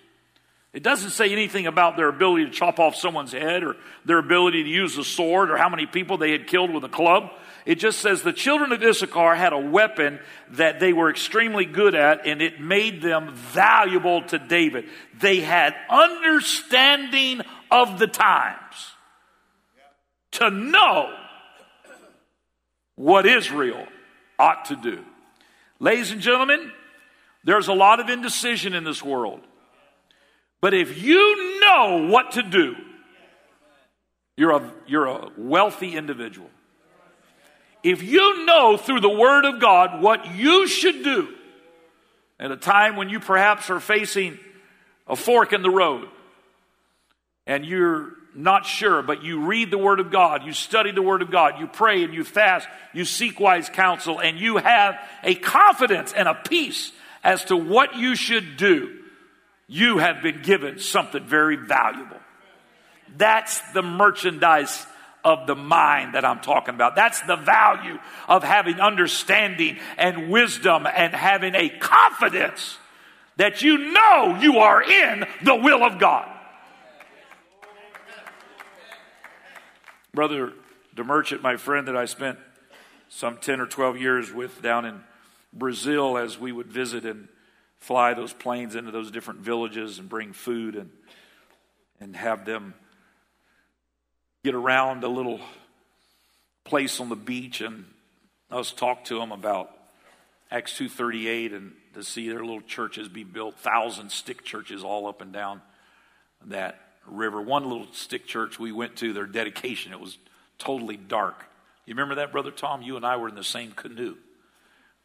It 0.73 0.84
doesn't 0.84 1.12
say 1.12 1.32
anything 1.32 1.65
about 1.65 1.95
their 1.95 2.10
ability 2.10 2.45
to 2.45 2.51
chop 2.51 2.80
off 2.80 2.95
someone's 2.95 3.32
head 3.32 3.63
or 3.63 3.77
their 4.06 4.19
ability 4.19 4.63
to 4.63 4.69
use 4.69 4.97
a 4.97 5.03
sword 5.03 5.49
or 5.49 5.58
how 5.58 5.69
many 5.69 5.86
people 5.86 6.17
they 6.17 6.32
had 6.32 6.47
killed 6.47 6.71
with 6.71 6.84
a 6.84 6.89
club. 6.89 7.32
It 7.65 7.75
just 7.75 7.99
says 7.99 8.21
the 8.21 8.34
children 8.34 8.71
of 8.71 8.84
Issachar 8.84 9.36
had 9.36 9.53
a 9.53 9.58
weapon 9.58 10.19
that 10.51 10.80
they 10.80 10.93
were 10.93 11.10
extremely 11.10 11.65
good 11.65 11.95
at 11.95 12.27
and 12.27 12.41
it 12.41 12.60
made 12.60 13.01
them 13.01 13.34
valuable 13.34 14.21
to 14.23 14.39
David. 14.39 14.86
They 15.19 15.39
had 15.39 15.73
understanding 15.89 17.41
of 17.71 17.97
the 17.97 18.08
times 18.08 18.93
to 20.32 20.51
know 20.51 21.13
what 22.95 23.25
Israel 23.25 23.88
ought 24.38 24.65
to 24.65 24.75
do. 24.75 25.03
Ladies 25.80 26.12
and 26.12 26.19
gentlemen, 26.19 26.71
there's 27.43 27.67
a 27.69 27.73
lot 27.73 27.99
of 27.99 28.10
indecision 28.10 28.73
in 28.73 28.84
this 28.84 29.01
world. 29.01 29.41
But 30.62 30.74
if 30.74 31.02
you 31.02 31.60
know 31.60 32.08
what 32.10 32.32
to 32.32 32.43
do, 32.43 32.76
you're 34.36 34.52
a, 34.52 34.74
you're 34.88 35.06
a 35.06 35.30
wealthy 35.38 35.96
individual. 35.96 36.50
If 37.84 38.04
you 38.04 38.46
know 38.46 38.78
through 38.78 39.02
the 39.02 39.10
Word 39.10 39.46
of 39.46 39.60
God 39.60 40.02
what 40.02 40.36
you 40.36 40.67
should 40.67 41.04
do 41.04 41.30
at 42.39 42.52
a 42.52 42.58
time 42.58 42.96
when 42.96 43.10
you 43.10 43.20
perhaps 43.20 43.70
are 43.70 43.80
facing 43.80 44.38
a 45.08 45.15
fork 45.15 45.54
in 45.54 45.62
the 45.62 45.70
road 45.70 46.08
and 47.46 47.65
you're 47.65 48.13
not 48.36 48.65
sure, 48.65 49.02
but 49.02 49.24
you 49.24 49.46
read 49.46 49.72
the 49.72 49.78
Word 49.78 50.00
of 50.00 50.12
God, 50.12 50.43
you 50.43 50.54
study 50.54 50.91
the 50.91 51.02
Word 51.02 51.22
of 51.22 51.32
God, 51.32 51.60
you 51.60 51.67
pray 51.67 52.04
and 52.04 52.13
you 52.13 52.24
fast, 52.24 52.67
you 52.93 53.06
seek 53.06 53.39
wise 53.39 53.70
counsel, 53.70 54.20
and 54.20 54.38
you 54.39 54.58
have 54.58 55.00
a 55.24 55.34
confidence 55.34 56.13
and 56.13 56.28
a 56.28 56.36
peace 56.36 56.91
as 57.24 57.46
to 57.46 57.58
what 57.58 57.96
you 57.96 58.15
should 58.15 58.58
do, 58.58 58.96
you 59.67 59.97
have 59.97 60.21
been 60.21 60.41
given 60.41 60.80
something 60.80 61.25
very 61.25 61.56
valuable. 61.56 62.17
That's 63.15 63.60
the 63.71 63.82
merchandise 63.82 64.86
of 65.23 65.45
the 65.45 65.56
mind 65.56 66.15
that 66.15 66.23
I'm 66.23 66.39
talking 66.39 66.73
about. 66.73 66.95
That's 66.95 67.21
the 67.21 67.36
value 67.36 67.99
of 68.30 68.43
having 68.43 68.80
understanding 68.80 69.77
and 69.97 70.30
wisdom 70.30 70.88
and 70.88 71.13
having 71.13 71.53
a 71.53 71.69
confidence 71.69 72.77
that 73.36 73.62
you 73.62 73.77
know 73.91 74.38
you 74.41 74.60
are 74.60 74.82
in 74.82 75.25
the 75.43 75.56
will 75.56 75.84
of 75.84 75.99
God. 75.99 76.27
Brother 80.13 80.53
DeMerchant, 80.95 81.41
my 81.41 81.58
friend 81.58 81.88
that 81.88 81.95
I 81.95 82.06
spent 82.06 82.39
some 83.10 83.38
10 83.38 83.62
or 83.62 83.67
12 83.67 83.97
years 83.97 84.32
with 84.32 84.62
down 84.62 84.86
in 84.86 85.01
Brazil 85.53 86.17
as 86.17 86.39
we 86.39 86.51
would 86.51 86.67
visit 86.67 87.06
and 87.06 87.27
fly 87.88 88.13
those 88.13 88.34
planes 88.34 88.76
into 88.76 88.91
those 88.91 89.12
different 89.12 89.39
villages 89.39 89.97
and 89.97 90.10
bring 90.10 90.34
food 90.34 90.76
and, 90.76 90.89
and 92.02 92.17
have 92.17 92.43
them 92.43 92.73
get 94.43 94.54
around 94.54 95.06
a 95.06 95.08
little 95.08 95.39
place 96.65 97.00
on 97.00 97.08
the 97.08 97.15
beach 97.15 97.62
and 97.62 97.86
us 98.52 98.73
talk 98.73 99.06
to 99.06 99.17
them 99.17 99.32
about 99.32 99.71
Acts 100.52 100.78
2.38 100.78 101.56
and 101.56 101.71
to 101.93 102.04
see 102.04 102.28
their 102.28 102.41
little 102.41 102.60
churches 102.60 103.08
be 103.08 103.23
built, 103.23 103.58
thousand 103.58 104.12
stick 104.12 104.43
churches 104.43 104.84
all 104.84 105.08
up 105.08 105.21
and 105.21 105.32
down 105.32 105.62
that 106.47 106.78
river. 107.06 107.41
One 107.41 107.69
little 107.69 107.88
stick 107.93 108.26
church 108.28 108.60
we 108.60 108.73
went 108.73 108.97
to, 108.97 109.13
their 109.13 109.26
dedication, 109.26 109.93
it 109.93 110.00
was 110.02 110.17
totally 110.58 110.97
dark. 110.97 111.41
You 111.86 111.93
remember 111.93 112.15
that, 112.15 112.34
Brother 112.34 112.52
Tom? 112.52 112.82
You 112.82 112.97
and 112.97 113.06
I 113.06 113.15
were 113.15 113.30
in 113.30 113.36
the 113.36 113.45
same 113.45 113.71
canoe. 113.71 114.17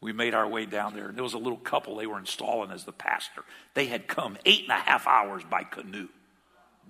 We 0.03 0.13
made 0.13 0.33
our 0.33 0.47
way 0.47 0.65
down 0.65 0.93
there, 0.93 1.07
and 1.07 1.15
there 1.15 1.23
was 1.23 1.33
a 1.33 1.39
little 1.39 1.57
couple 1.57 1.95
they 1.95 2.07
were 2.07 2.19
installing 2.19 2.71
as 2.71 2.83
the 2.83 2.91
pastor. 2.91 3.43
They 3.73 3.85
had 3.85 4.07
come 4.07 4.37
eight 4.45 4.63
and 4.63 4.71
a 4.71 4.81
half 4.81 5.07
hours 5.07 5.43
by 5.49 5.63
canoe 5.63 6.09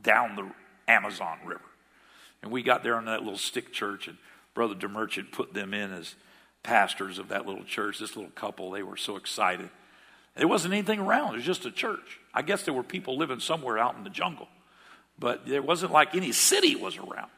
down 0.01 0.35
the 0.35 0.51
Amazon 0.91 1.37
River. 1.45 1.61
And 2.41 2.51
we 2.51 2.63
got 2.63 2.83
there 2.83 2.97
in 2.97 3.05
that 3.05 3.21
little 3.21 3.37
stick 3.37 3.71
church, 3.71 4.07
and 4.07 4.17
Brother 4.53 4.75
DeMerchant 4.75 5.31
put 5.31 5.53
them 5.53 5.73
in 5.73 5.93
as 5.93 6.15
pastors 6.63 7.19
of 7.19 7.29
that 7.29 7.45
little 7.45 7.63
church. 7.63 7.99
This 7.99 8.15
little 8.15 8.31
couple, 8.31 8.71
they 8.71 8.83
were 8.83 8.97
so 8.97 9.15
excited. 9.15 9.69
There 10.35 10.47
wasn't 10.47 10.73
anything 10.73 10.99
around, 10.99 11.35
it 11.35 11.37
was 11.37 11.45
just 11.45 11.65
a 11.65 11.71
church. 11.71 12.19
I 12.33 12.41
guess 12.41 12.63
there 12.63 12.73
were 12.73 12.83
people 12.83 13.17
living 13.17 13.39
somewhere 13.39 13.77
out 13.77 13.95
in 13.95 14.03
the 14.03 14.09
jungle 14.09 14.47
but 15.19 15.45
there 15.45 15.61
wasn't 15.61 15.91
like 15.91 16.15
any 16.15 16.31
city 16.31 16.75
was 16.75 16.97
around. 16.97 17.29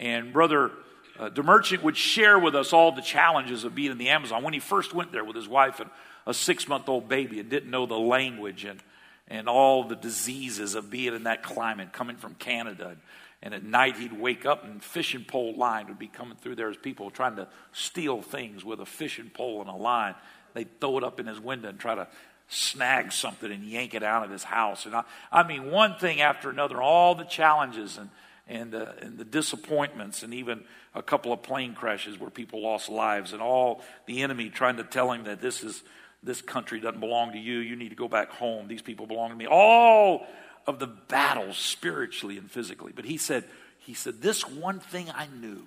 And 0.00 0.32
Brother 0.32 0.72
uh, 1.18 1.30
DeMerchant 1.30 1.82
would 1.82 1.96
share 1.96 2.38
with 2.38 2.54
us 2.54 2.72
all 2.72 2.92
the 2.92 3.02
challenges 3.02 3.64
of 3.64 3.74
being 3.74 3.90
in 3.90 3.98
the 3.98 4.08
Amazon. 4.08 4.42
When 4.42 4.54
he 4.54 4.60
first 4.60 4.94
went 4.94 5.12
there 5.12 5.24
with 5.24 5.36
his 5.36 5.48
wife 5.48 5.80
and 5.80 5.90
a 6.26 6.34
six 6.34 6.68
month 6.68 6.88
old 6.88 7.08
baby 7.08 7.40
and 7.40 7.48
didn't 7.48 7.70
know 7.70 7.86
the 7.86 7.98
language 7.98 8.64
and, 8.64 8.80
and 9.28 9.48
all 9.48 9.84
the 9.84 9.96
diseases 9.96 10.74
of 10.74 10.90
being 10.90 11.14
in 11.14 11.24
that 11.24 11.42
climate, 11.42 11.92
coming 11.92 12.16
from 12.16 12.34
Canada. 12.34 12.88
And 12.88 12.98
and 13.44 13.52
at 13.52 13.62
night 13.62 13.98
he'd 13.98 14.18
wake 14.18 14.46
up 14.46 14.64
and 14.64 14.82
fishing 14.82 15.22
pole 15.22 15.54
line 15.54 15.88
would 15.88 15.98
be 15.98 16.08
coming 16.08 16.36
through 16.38 16.56
there 16.56 16.70
as 16.70 16.78
people 16.78 17.10
trying 17.10 17.36
to 17.36 17.46
steal 17.72 18.22
things 18.22 18.64
with 18.64 18.80
a 18.80 18.86
fishing 18.86 19.28
pole 19.28 19.60
and 19.60 19.68
a 19.68 19.74
line. 19.74 20.14
They'd 20.54 20.80
throw 20.80 20.96
it 20.96 21.04
up 21.04 21.20
in 21.20 21.26
his 21.26 21.38
window 21.38 21.68
and 21.68 21.78
try 21.78 21.94
to 21.94 22.08
snag 22.48 23.12
something 23.12 23.52
and 23.52 23.62
yank 23.62 23.92
it 23.92 24.02
out 24.02 24.24
of 24.24 24.30
his 24.30 24.44
house. 24.44 24.86
And 24.86 24.94
I, 24.94 25.04
I 25.30 25.46
mean, 25.46 25.70
one 25.70 25.96
thing 25.96 26.22
after 26.22 26.48
another, 26.48 26.80
all 26.80 27.14
the 27.14 27.24
challenges 27.24 27.98
and, 27.98 28.08
and, 28.46 28.74
and 28.74 29.18
the 29.18 29.24
disappointments, 29.24 30.22
and 30.22 30.34
even 30.34 30.64
a 30.94 31.02
couple 31.02 31.32
of 31.32 31.42
plane 31.42 31.74
crashes 31.74 32.18
where 32.18 32.30
people 32.30 32.62
lost 32.62 32.88
lives, 32.88 33.32
and 33.32 33.40
all 33.40 33.82
the 34.06 34.22
enemy 34.22 34.50
trying 34.50 34.76
to 34.76 34.84
tell 34.84 35.10
him 35.12 35.24
that 35.24 35.40
this 35.40 35.62
is 35.62 35.82
this 36.24 36.40
country 36.40 36.80
doesn't 36.80 37.00
belong 37.00 37.32
to 37.32 37.38
you. 37.38 37.58
You 37.58 37.76
need 37.76 37.90
to 37.90 37.94
go 37.94 38.08
back 38.08 38.30
home. 38.30 38.66
These 38.66 38.82
people 38.82 39.06
belong 39.06 39.30
to 39.30 39.36
me. 39.36 39.46
All 39.46 40.26
of 40.66 40.78
the 40.78 40.86
battles 40.86 41.58
spiritually 41.58 42.38
and 42.38 42.50
physically. 42.50 42.92
But 42.94 43.04
he 43.04 43.18
said, 43.18 43.44
he 43.78 43.92
said, 43.92 44.22
this 44.22 44.48
one 44.48 44.80
thing 44.80 45.10
I 45.14 45.26
knew. 45.26 45.66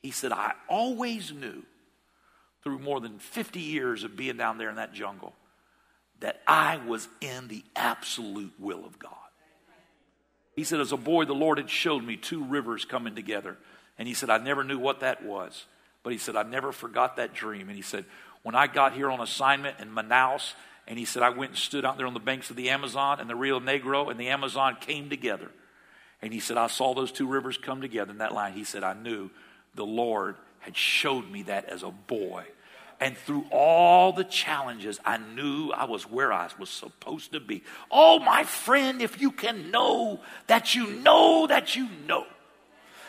He 0.00 0.12
said, 0.12 0.30
I 0.30 0.52
always 0.68 1.32
knew 1.32 1.64
through 2.62 2.78
more 2.78 3.00
than 3.00 3.18
50 3.18 3.58
years 3.58 4.04
of 4.04 4.16
being 4.16 4.36
down 4.36 4.58
there 4.58 4.70
in 4.70 4.76
that 4.76 4.94
jungle 4.94 5.34
that 6.20 6.40
I 6.46 6.76
was 6.76 7.08
in 7.20 7.48
the 7.48 7.64
absolute 7.74 8.52
will 8.58 8.84
of 8.84 8.98
God. 8.98 9.12
He 10.58 10.64
said, 10.64 10.80
as 10.80 10.90
a 10.90 10.96
boy, 10.96 11.24
the 11.24 11.34
Lord 11.34 11.58
had 11.58 11.70
showed 11.70 12.02
me 12.02 12.16
two 12.16 12.42
rivers 12.42 12.84
coming 12.84 13.14
together. 13.14 13.56
And 13.96 14.08
he 14.08 14.14
said, 14.14 14.28
I 14.28 14.38
never 14.38 14.64
knew 14.64 14.76
what 14.76 14.98
that 15.00 15.22
was. 15.22 15.66
But 16.02 16.12
he 16.12 16.18
said, 16.18 16.34
I 16.34 16.42
never 16.42 16.72
forgot 16.72 17.14
that 17.14 17.32
dream. 17.32 17.68
And 17.68 17.76
he 17.76 17.82
said, 17.82 18.04
when 18.42 18.56
I 18.56 18.66
got 18.66 18.92
here 18.92 19.08
on 19.08 19.20
assignment 19.20 19.78
in 19.78 19.88
Manaus, 19.94 20.54
and 20.88 20.98
he 20.98 21.04
said, 21.04 21.22
I 21.22 21.28
went 21.28 21.52
and 21.52 21.58
stood 21.58 21.84
out 21.84 21.96
there 21.96 22.08
on 22.08 22.12
the 22.12 22.18
banks 22.18 22.50
of 22.50 22.56
the 22.56 22.70
Amazon 22.70 23.20
and 23.20 23.30
the 23.30 23.36
Rio 23.36 23.60
Negro, 23.60 24.10
and 24.10 24.18
the 24.18 24.30
Amazon 24.30 24.76
came 24.80 25.08
together. 25.08 25.48
And 26.22 26.32
he 26.32 26.40
said, 26.40 26.56
I 26.56 26.66
saw 26.66 26.92
those 26.92 27.12
two 27.12 27.28
rivers 27.28 27.56
come 27.56 27.80
together 27.80 28.10
in 28.10 28.18
that 28.18 28.34
line. 28.34 28.54
He 28.54 28.64
said, 28.64 28.82
I 28.82 28.94
knew 28.94 29.30
the 29.76 29.86
Lord 29.86 30.34
had 30.58 30.76
showed 30.76 31.30
me 31.30 31.42
that 31.44 31.66
as 31.66 31.84
a 31.84 31.90
boy. 31.92 32.46
And 33.00 33.16
through 33.16 33.46
all 33.52 34.12
the 34.12 34.24
challenges, 34.24 34.98
I 35.04 35.18
knew 35.18 35.70
I 35.70 35.84
was 35.84 36.02
where 36.10 36.32
I 36.32 36.48
was 36.58 36.68
supposed 36.68 37.32
to 37.32 37.40
be. 37.40 37.62
Oh, 37.90 38.18
my 38.18 38.42
friend, 38.42 39.00
if 39.00 39.20
you 39.20 39.30
can 39.30 39.70
know 39.70 40.20
that 40.48 40.74
you 40.74 40.90
know 41.00 41.46
that 41.46 41.76
you 41.76 41.88
know, 42.06 42.26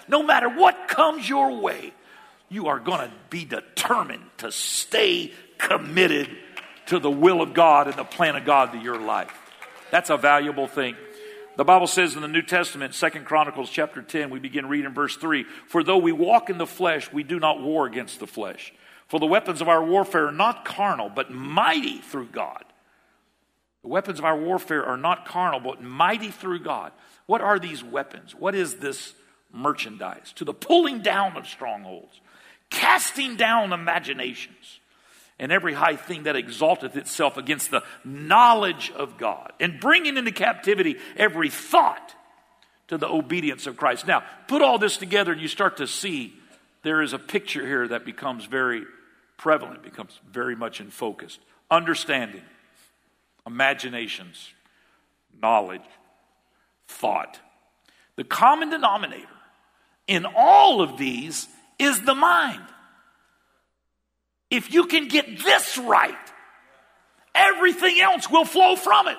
no 0.07 0.21
matter 0.21 0.47
what 0.47 0.87
comes 0.87 1.27
your 1.27 1.59
way, 1.59 1.93
you 2.49 2.67
are 2.67 2.79
going 2.79 2.99
to 2.99 3.11
be 3.29 3.45
determined 3.45 4.23
to 4.37 4.51
stay 4.51 5.31
committed 5.57 6.29
to 6.87 6.99
the 6.99 7.11
will 7.11 7.41
of 7.41 7.53
God 7.53 7.87
and 7.87 7.95
the 7.95 8.03
plan 8.03 8.35
of 8.35 8.45
God 8.45 8.71
to 8.73 8.77
your 8.77 8.99
life. 8.99 9.31
That's 9.91 10.09
a 10.09 10.17
valuable 10.17 10.67
thing. 10.67 10.95
The 11.57 11.65
Bible 11.65 11.87
says 11.87 12.15
in 12.15 12.21
the 12.21 12.27
New 12.27 12.41
Testament, 12.41 12.93
Second 12.93 13.25
Chronicles 13.25 13.69
chapter 13.69 14.01
10, 14.01 14.29
we 14.29 14.39
begin 14.39 14.67
reading 14.67 14.93
verse 14.93 15.17
3 15.17 15.45
For 15.67 15.83
though 15.83 15.97
we 15.97 16.11
walk 16.11 16.49
in 16.49 16.57
the 16.57 16.67
flesh, 16.67 17.11
we 17.11 17.23
do 17.23 17.39
not 17.39 17.61
war 17.61 17.85
against 17.85 18.19
the 18.19 18.27
flesh. 18.27 18.73
For 19.09 19.19
the 19.19 19.25
weapons 19.25 19.59
of 19.59 19.67
our 19.67 19.83
warfare 19.83 20.27
are 20.27 20.31
not 20.31 20.63
carnal, 20.65 21.09
but 21.09 21.31
mighty 21.31 21.97
through 21.97 22.27
God. 22.27 22.63
The 23.81 23.87
weapons 23.87 24.19
of 24.19 24.25
our 24.25 24.37
warfare 24.37 24.85
are 24.85 24.97
not 24.97 25.25
carnal, 25.25 25.59
but 25.59 25.81
mighty 25.81 26.29
through 26.29 26.59
God. 26.59 26.91
What 27.25 27.41
are 27.41 27.57
these 27.57 27.83
weapons? 27.83 28.35
What 28.35 28.53
is 28.53 28.75
this 28.75 29.13
merchandise? 29.51 30.31
To 30.35 30.45
the 30.45 30.53
pulling 30.53 31.01
down 31.01 31.37
of 31.37 31.47
strongholds, 31.47 32.21
casting 32.69 33.35
down 33.35 33.73
imaginations 33.73 34.79
and 35.39 35.51
every 35.51 35.73
high 35.73 35.95
thing 35.95 36.23
that 36.23 36.35
exalteth 36.35 36.95
itself 36.95 37.37
against 37.37 37.71
the 37.71 37.81
knowledge 38.03 38.91
of 38.91 39.17
God, 39.17 39.53
and 39.59 39.79
bringing 39.79 40.17
into 40.17 40.33
captivity 40.33 40.97
every 41.15 41.49
thought 41.49 42.13
to 42.89 42.97
the 42.97 43.07
obedience 43.07 43.65
of 43.65 43.77
Christ. 43.77 44.05
Now, 44.05 44.23
put 44.47 44.61
all 44.61 44.77
this 44.77 44.97
together 44.97 45.31
and 45.31 45.41
you 45.41 45.47
start 45.47 45.77
to 45.77 45.87
see 45.87 46.33
there 46.83 47.01
is 47.01 47.13
a 47.13 47.19
picture 47.19 47.65
here 47.65 47.87
that 47.87 48.05
becomes 48.05 48.45
very 48.45 48.83
prevalent, 49.39 49.81
becomes 49.81 50.19
very 50.31 50.55
much 50.55 50.79
in 50.79 50.91
focus. 50.91 51.39
Understanding, 51.71 52.43
imaginations, 53.47 54.53
knowledge, 55.41 55.81
thought. 56.87 57.39
The 58.17 58.23
common 58.23 58.69
denominator 58.69 59.25
in 60.07 60.25
all 60.35 60.81
of 60.81 60.97
these 60.97 61.47
is 61.79 62.01
the 62.01 62.13
mind. 62.13 62.61
If 64.51 64.73
you 64.73 64.85
can 64.85 65.07
get 65.07 65.39
this 65.43 65.77
right, 65.77 66.15
everything 67.33 67.99
else 67.99 68.29
will 68.29 68.45
flow 68.45 68.75
from 68.75 69.07
it. 69.07 69.17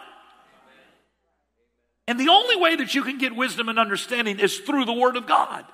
And 2.06 2.18
the 2.18 2.28
only 2.28 2.56
way 2.56 2.76
that 2.76 2.94
you 2.94 3.04
can 3.04 3.18
get 3.18 3.34
wisdom 3.34 3.68
and 3.68 3.78
understanding 3.78 4.38
is 4.40 4.58
through 4.58 4.84
the 4.84 4.92
Word 4.92 5.16
of 5.16 5.26
God. 5.26 5.64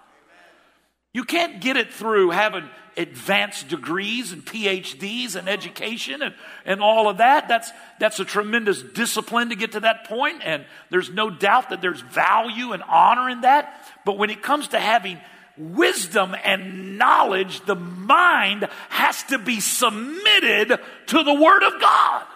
You 1.17 1.25
can't 1.25 1.63
get 1.63 1.79
it 1.79 1.95
through 1.95 2.29
having 2.29 2.69
advanced 2.95 3.69
degrees 3.69 4.33
and 4.33 4.45
PhDs 4.45 5.35
and 5.35 5.49
education 5.49 6.21
and, 6.21 6.35
and 6.67 6.83
all 6.83 7.09
of 7.09 7.17
that. 7.17 7.49
That's, 7.49 7.73
that's 7.99 8.21
a 8.21 8.25
tremendous 8.27 8.83
discipline 8.83 9.49
to 9.49 9.57
get 9.57 9.73
to 9.73 9.81
that 9.81 10.05
point, 10.09 10.43
and 10.45 10.67
there's 10.91 11.09
no 11.09 11.31
doubt 11.31 11.71
that 11.71 11.81
there's 11.81 12.03
value 12.03 12.73
and 12.73 12.83
honor 12.83 13.31
in 13.31 13.41
that. 13.41 13.83
But 14.05 14.19
when 14.19 14.29
it 14.29 14.43
comes 14.43 14.69
to 14.69 14.79
having 14.79 15.19
wisdom 15.57 16.37
and 16.45 16.99
knowledge, 16.99 17.65
the 17.65 17.77
mind 17.77 18.69
has 18.91 19.23
to 19.23 19.39
be 19.39 19.59
submitted 19.59 20.79
to 21.07 21.23
the 21.23 21.33
Word 21.33 21.63
of 21.63 21.81
God 21.81 22.27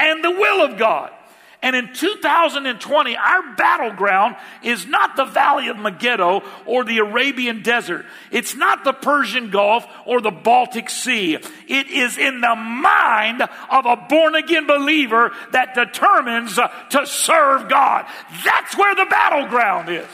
and 0.00 0.24
the 0.24 0.32
will 0.32 0.64
of 0.64 0.76
God. 0.76 1.12
And 1.60 1.74
in 1.74 1.92
2020, 1.92 3.16
our 3.16 3.54
battleground 3.56 4.36
is 4.62 4.86
not 4.86 5.16
the 5.16 5.24
Valley 5.24 5.66
of 5.68 5.76
Megiddo 5.76 6.44
or 6.66 6.84
the 6.84 6.98
Arabian 6.98 7.62
Desert. 7.62 8.06
It's 8.30 8.54
not 8.54 8.84
the 8.84 8.92
Persian 8.92 9.50
Gulf 9.50 9.84
or 10.06 10.20
the 10.20 10.30
Baltic 10.30 10.88
Sea. 10.88 11.34
It 11.34 11.88
is 11.88 12.16
in 12.16 12.40
the 12.40 12.54
mind 12.54 13.42
of 13.42 13.86
a 13.86 13.96
born 14.08 14.36
again 14.36 14.68
believer 14.68 15.32
that 15.50 15.74
determines 15.74 16.54
to 16.54 17.06
serve 17.06 17.68
God. 17.68 18.06
That's 18.44 18.76
where 18.76 18.94
the 18.94 19.06
battleground 19.06 19.88
is. 19.88 20.06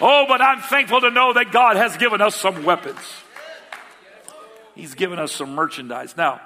Oh, 0.00 0.26
but 0.26 0.40
I'm 0.40 0.60
thankful 0.60 1.00
to 1.02 1.10
know 1.10 1.32
that 1.34 1.52
God 1.52 1.76
has 1.76 1.96
given 1.96 2.20
us 2.20 2.34
some 2.34 2.64
weapons. 2.64 2.98
He's 4.74 4.94
given 4.94 5.18
us 5.20 5.32
some 5.32 5.54
merchandise. 5.54 6.16
Now, 6.16 6.40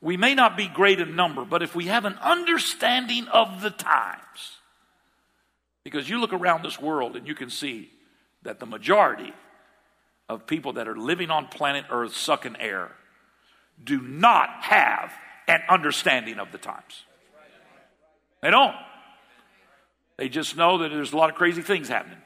we 0.00 0.16
may 0.16 0.34
not 0.34 0.56
be 0.56 0.68
great 0.68 1.00
in 1.00 1.14
number, 1.14 1.44
but 1.44 1.62
if 1.62 1.74
we 1.74 1.86
have 1.86 2.04
an 2.04 2.14
understanding 2.22 3.28
of 3.28 3.60
the 3.60 3.70
times, 3.70 4.58
because 5.84 6.08
you 6.08 6.20
look 6.20 6.32
around 6.32 6.62
this 6.62 6.80
world 6.80 7.16
and 7.16 7.26
you 7.26 7.34
can 7.34 7.50
see 7.50 7.90
that 8.42 8.60
the 8.60 8.66
majority 8.66 9.32
of 10.28 10.46
people 10.46 10.74
that 10.74 10.88
are 10.88 10.96
living 10.96 11.30
on 11.30 11.46
planet 11.48 11.84
Earth 11.90 12.16
sucking 12.16 12.56
air 12.58 12.92
do 13.82 14.00
not 14.00 14.48
have 14.62 15.12
an 15.48 15.60
understanding 15.68 16.38
of 16.38 16.52
the 16.52 16.58
times. 16.58 17.04
They 18.42 18.50
don't. 18.50 18.76
They 20.16 20.28
just 20.28 20.56
know 20.56 20.78
that 20.78 20.90
there's 20.90 21.12
a 21.12 21.16
lot 21.16 21.30
of 21.30 21.36
crazy 21.36 21.62
things 21.62 21.88
happening 21.88 22.18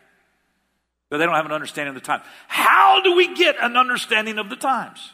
but 1.15 1.19
they 1.19 1.27
don't 1.27 1.37
have 1.37 1.47
an 1.47 1.53
understanding 1.53 1.95
of 1.95 2.03
the 2.03 2.05
time. 2.05 2.23
How 2.49 3.01
do 3.01 3.15
we 3.15 3.37
get 3.37 3.55
an 3.61 3.77
understanding 3.77 4.41
of 4.41 4.51
the 4.51 4.57
times? 4.57 5.13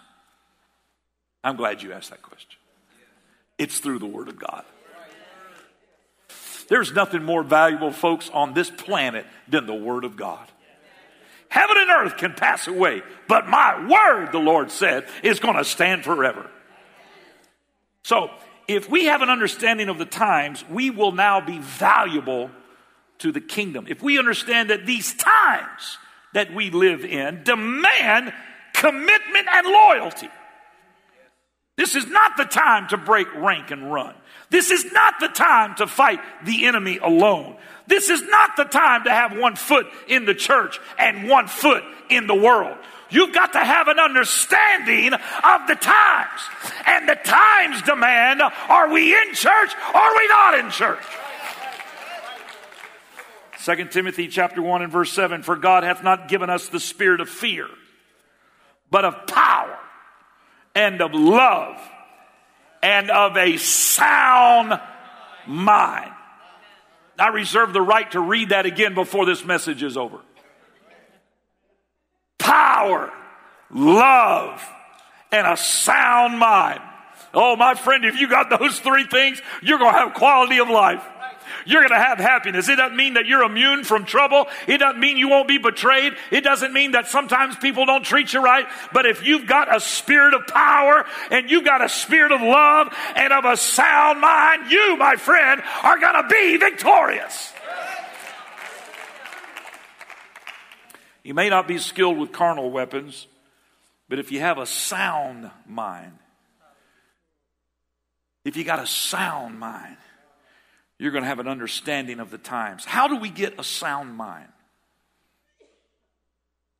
I'm 1.43 1.57
glad 1.57 1.83
you 1.83 1.93
asked 1.93 2.11
that 2.11 2.23
question. 2.23 2.59
It's 3.59 3.79
through 3.79 3.99
the 3.99 4.07
Word 4.07 4.29
of 4.29 4.39
God. 4.39 4.65
There's 6.69 6.93
nothing 6.93 7.25
more 7.25 7.43
valuable, 7.43 7.91
folks, 7.91 8.31
on 8.31 8.55
this 8.55 8.71
planet 8.71 9.27
than 9.49 9.67
the 9.67 9.75
Word 9.75 10.05
of 10.05 10.17
God. 10.17 10.47
Heaven 11.49 11.77
and 11.79 11.91
earth 11.91 12.17
can 12.17 12.33
pass 12.33 12.69
away, 12.69 13.03
but 13.27 13.49
my 13.49 13.89
word, 13.89 14.31
the 14.31 14.39
Lord 14.39 14.71
said, 14.71 15.05
is 15.25 15.41
going 15.41 15.57
to 15.57 15.65
stand 15.65 16.05
forever. 16.05 16.49
So, 18.05 18.31
if 18.69 18.89
we 18.89 19.07
have 19.07 19.21
an 19.21 19.31
understanding 19.31 19.89
of 19.89 19.99
the 19.99 20.05
times, 20.05 20.65
we 20.71 20.91
will 20.91 21.11
now 21.11 21.41
be 21.41 21.59
valuable 21.59 22.53
to 23.19 23.33
the 23.33 23.41
kingdom. 23.41 23.87
If 23.89 24.01
we 24.01 24.17
understand 24.17 24.71
that 24.71 24.87
these 24.87 25.13
times 25.15 25.99
that 26.35 26.55
we 26.55 26.71
live 26.71 27.05
in 27.05 27.43
demand 27.43 28.33
commitment 28.73 29.47
and 29.51 29.67
loyalty. 29.67 30.29
This 31.81 31.95
is 31.95 32.09
not 32.09 32.37
the 32.37 32.45
time 32.45 32.89
to 32.89 32.99
break 32.99 33.35
rank 33.37 33.71
and 33.71 33.91
run. 33.91 34.13
This 34.51 34.71
is 34.71 34.93
not 34.93 35.15
the 35.19 35.29
time 35.29 35.77
to 35.77 35.87
fight 35.87 36.21
the 36.45 36.67
enemy 36.67 36.99
alone. 36.99 37.57
This 37.87 38.11
is 38.11 38.21
not 38.21 38.55
the 38.59 38.65
time 38.65 39.05
to 39.05 39.11
have 39.11 39.35
one 39.35 39.57
foot 39.57 39.87
in 40.07 40.27
the 40.27 40.35
church 40.35 40.79
and 40.99 41.27
one 41.27 41.49
foot 41.49 41.83
in 42.11 42.27
the 42.27 42.35
world. 42.35 42.77
You've 43.09 43.33
got 43.33 43.55
to 43.55 43.61
have 43.61 43.89
an 43.89 43.99
understanding 43.99 45.15
of 45.15 45.67
the 45.69 45.75
times. 45.75 46.41
And 46.85 47.09
the 47.09 47.15
times 47.15 47.81
demand 47.81 48.43
are 48.43 48.93
we 48.93 49.15
in 49.15 49.33
church 49.33 49.71
or 49.95 50.01
are 50.01 50.17
we 50.19 50.29
not 50.29 50.59
in 50.59 50.71
church? 50.71 51.03
2 53.65 53.87
Timothy 53.87 54.29
chapter 54.29 54.61
1 54.61 54.83
and 54.83 54.93
verse 54.93 55.13
7 55.13 55.43
For 55.43 55.57
God 55.57 55.83
hath 55.83 56.05
not 56.05 56.29
given 56.29 56.51
us 56.51 56.69
the 56.69 56.79
spirit 56.79 57.23
of 57.23 57.31
fear, 57.31 57.69
but 58.91 59.07
of 59.07 59.27
power 59.27 59.79
and 60.75 61.01
of 61.01 61.15
love 61.15 61.77
and 62.83 63.11
of 63.11 63.37
a 63.37 63.57
sound 63.57 64.81
mind. 65.47 66.13
I 67.19 67.29
reserve 67.29 67.73
the 67.73 67.83
right 67.83 68.11
to 68.13 68.21
read 68.21 68.49
that 68.49 68.65
again 68.67 68.95
before 68.95 69.27
this 69.27 69.45
message 69.45 69.83
is 69.83 69.97
over. 69.97 70.21
Power, 72.39 73.13
love, 73.71 74.67
and 75.31 75.47
a 75.47 75.57
sound 75.57 76.39
mind. 76.39 76.81
Oh, 77.35 77.57
my 77.57 77.75
friend, 77.75 78.05
if 78.05 78.19
you 78.19 78.29
got 78.29 78.59
those 78.59 78.81
three 78.81 79.05
things, 79.05 79.41
you're 79.63 79.79
going 79.79 79.93
to 79.93 79.99
have 79.99 80.15
quality 80.15 80.59
of 80.59 80.69
life. 80.69 81.05
You're 81.67 81.81
going 81.81 81.99
to 81.99 82.05
have 82.05 82.19
happiness. 82.19 82.69
It 82.69 82.77
doesn't 82.77 82.97
mean 82.97 83.15
that 83.15 83.27
you're 83.27 83.43
immune 83.43 83.85
from 83.85 84.05
trouble. 84.05 84.49
It 84.67 84.79
doesn't 84.79 85.01
mean 85.01 85.17
you 85.17 85.29
won't 85.29 85.49
be 85.49 85.59
betrayed. 85.59 86.15
It 86.31 86.43
doesn't 86.43 86.73
mean 86.73 86.93
that 86.93 87.09
sometimes 87.09 87.57
people 87.57 87.87
don't 87.87 88.05
treat 88.05 88.33
you 88.33 88.43
right. 88.43 88.67
But 88.93 89.07
if 89.07 89.25
you've 89.25 89.47
got 89.47 89.75
a 89.75 89.81
spirit 89.81 90.35
of 90.35 90.47
power 90.47 91.05
and 91.31 91.51
you've 91.51 91.65
got 91.65 91.83
a 91.83 91.89
spirit 91.89 92.33
of 92.33 92.41
love 92.41 92.95
and 93.17 93.33
of 93.33 93.45
a 93.45 93.57
sound 93.57 94.21
mind, 94.21 94.71
you, 94.71 94.97
my 94.97 95.17
friend, 95.17 95.63
are 95.83 95.99
going 95.99 96.23
to 96.23 96.29
be 96.29 96.57
victorious. 96.57 97.53
You 101.23 101.35
may 101.35 101.49
not 101.49 101.69
be 101.69 101.79
skilled 101.79 102.19
with 102.19 102.33
carnal 102.33 102.71
weapons, 102.71 103.27
But 104.11 104.19
if 104.19 104.33
you 104.33 104.41
have 104.41 104.59
a 104.59 104.67
sound 104.67 105.49
mind, 105.69 106.19
if 108.45 108.57
you 108.57 108.65
got 108.65 108.81
a 108.81 108.87
sound 108.87 109.61
mind, 109.61 109.99
you're 111.01 111.13
going 111.13 111.23
to 111.23 111.29
have 111.29 111.39
an 111.39 111.49
understanding 111.49 112.21
of 112.21 112.31
the 112.31 112.37
times. 112.37 112.85
How 112.85 113.09
do 113.09 113.17
we 113.17 113.31
get 113.31 113.59
a 113.59 113.65
sound 113.65 114.15
mind? 114.15 114.49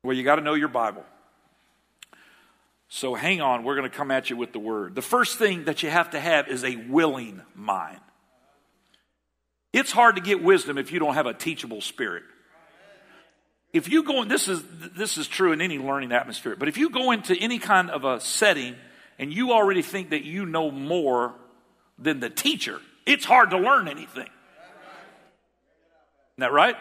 Well, 0.03 0.15
you 0.15 0.23
got 0.23 0.35
to 0.35 0.43
know 0.43 0.53
your 0.53 0.67
Bible. 0.67 1.03
So 2.87 3.15
hang 3.15 3.41
on, 3.41 3.63
we're 3.63 3.75
going 3.75 3.89
to 3.89 3.95
come 3.95 4.11
at 4.11 4.29
you 4.29 4.37
with 4.37 4.53
the 4.53 4.59
word. 4.59 4.93
The 4.93 5.01
first 5.01 5.39
thing 5.39 5.63
that 5.63 5.81
you 5.81 5.89
have 5.89 6.11
to 6.11 6.19
have 6.19 6.49
is 6.49 6.63
a 6.63 6.75
willing 6.75 7.41
mind. 7.55 7.99
It's 9.73 9.91
hard 9.91 10.17
to 10.17 10.21
get 10.21 10.43
wisdom 10.43 10.77
if 10.77 10.91
you 10.91 10.99
don't 10.99 11.15
have 11.15 11.25
a 11.25 11.33
teachable 11.33 11.81
spirit. 11.81 12.23
If 13.73 13.89
you 13.89 14.03
go 14.03 14.23
this 14.25 14.47
is, 14.47 14.61
this 14.95 15.17
is 15.17 15.27
true 15.27 15.51
in 15.51 15.61
any 15.61 15.79
learning 15.79 16.11
atmosphere, 16.11 16.55
but 16.55 16.67
if 16.67 16.77
you 16.77 16.91
go 16.91 17.09
into 17.09 17.35
any 17.35 17.57
kind 17.57 17.89
of 17.89 18.05
a 18.05 18.19
setting 18.19 18.75
and 19.17 19.33
you 19.33 19.51
already 19.51 19.81
think 19.81 20.11
that 20.11 20.23
you 20.23 20.45
know 20.45 20.69
more 20.69 21.33
than 21.97 22.19
the 22.19 22.29
teacher, 22.29 22.81
it's 23.05 23.25
hard 23.25 23.51
to 23.51 23.57
learn 23.57 23.87
anything. 23.87 24.29
Isn't 26.37 26.39
that 26.39 26.51
right? 26.51 26.75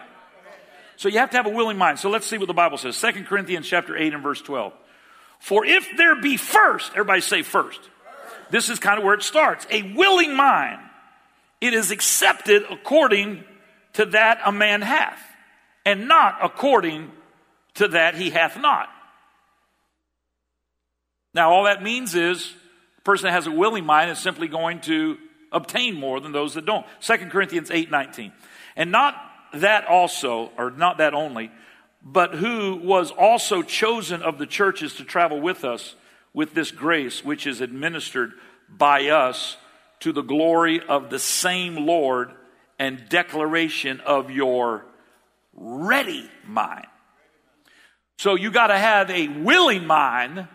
So 0.96 1.08
you 1.08 1.18
have 1.18 1.30
to 1.30 1.36
have 1.38 1.46
a 1.46 1.50
willing 1.50 1.78
mind. 1.78 1.98
So 1.98 2.10
let's 2.10 2.26
see 2.26 2.36
what 2.36 2.46
the 2.46 2.54
Bible 2.54 2.76
says. 2.76 3.00
2 3.00 3.24
Corinthians 3.24 3.66
chapter 3.66 3.96
8 3.96 4.12
and 4.12 4.22
verse 4.22 4.42
12. 4.42 4.72
For 5.38 5.64
if 5.64 5.88
there 5.96 6.20
be 6.20 6.36
first, 6.36 6.92
everybody 6.92 7.22
say 7.22 7.42
first. 7.42 7.80
This 8.50 8.68
is 8.68 8.78
kind 8.78 8.98
of 8.98 9.04
where 9.04 9.14
it 9.14 9.22
starts. 9.22 9.66
A 9.70 9.94
willing 9.94 10.36
mind, 10.36 10.80
it 11.60 11.72
is 11.72 11.90
accepted 11.90 12.64
according 12.70 13.44
to 13.94 14.06
that 14.06 14.40
a 14.44 14.52
man 14.52 14.82
hath, 14.82 15.20
and 15.86 16.06
not 16.06 16.38
according 16.42 17.10
to 17.74 17.88
that 17.88 18.14
he 18.14 18.30
hath 18.30 18.58
not. 18.58 18.88
Now, 21.32 21.52
all 21.52 21.64
that 21.64 21.82
means 21.82 22.14
is 22.14 22.52
a 22.98 23.00
person 23.02 23.26
that 23.26 23.32
has 23.32 23.46
a 23.46 23.52
willing 23.52 23.86
mind 23.86 24.10
is 24.10 24.18
simply 24.18 24.48
going 24.48 24.80
to 24.82 25.16
obtain 25.52 25.94
more 25.94 26.20
than 26.20 26.32
those 26.32 26.54
that 26.54 26.66
don't. 26.66 26.86
2 27.00 27.16
Corinthians 27.30 27.70
8 27.70 27.90
19. 27.90 28.32
And 28.76 28.92
not 28.92 29.14
that 29.54 29.86
also, 29.86 30.50
or 30.56 30.70
not 30.70 30.98
that 30.98 31.14
only, 31.14 31.50
but 32.02 32.34
who 32.34 32.76
was 32.76 33.10
also 33.10 33.62
chosen 33.62 34.22
of 34.22 34.38
the 34.38 34.46
churches 34.46 34.94
to 34.96 35.04
travel 35.04 35.40
with 35.40 35.64
us 35.64 35.94
with 36.32 36.54
this 36.54 36.70
grace 36.70 37.24
which 37.24 37.46
is 37.46 37.60
administered 37.60 38.32
by 38.68 39.08
us 39.08 39.56
to 40.00 40.12
the 40.12 40.22
glory 40.22 40.80
of 40.80 41.10
the 41.10 41.18
same 41.18 41.86
Lord 41.86 42.32
and 42.78 43.08
declaration 43.08 44.00
of 44.00 44.30
your 44.30 44.86
ready 45.52 46.30
mind. 46.46 46.86
So 48.16 48.34
you 48.34 48.50
got 48.50 48.68
to 48.68 48.78
have 48.78 49.10
a 49.10 49.28
willing 49.28 49.86
mind 49.86 50.46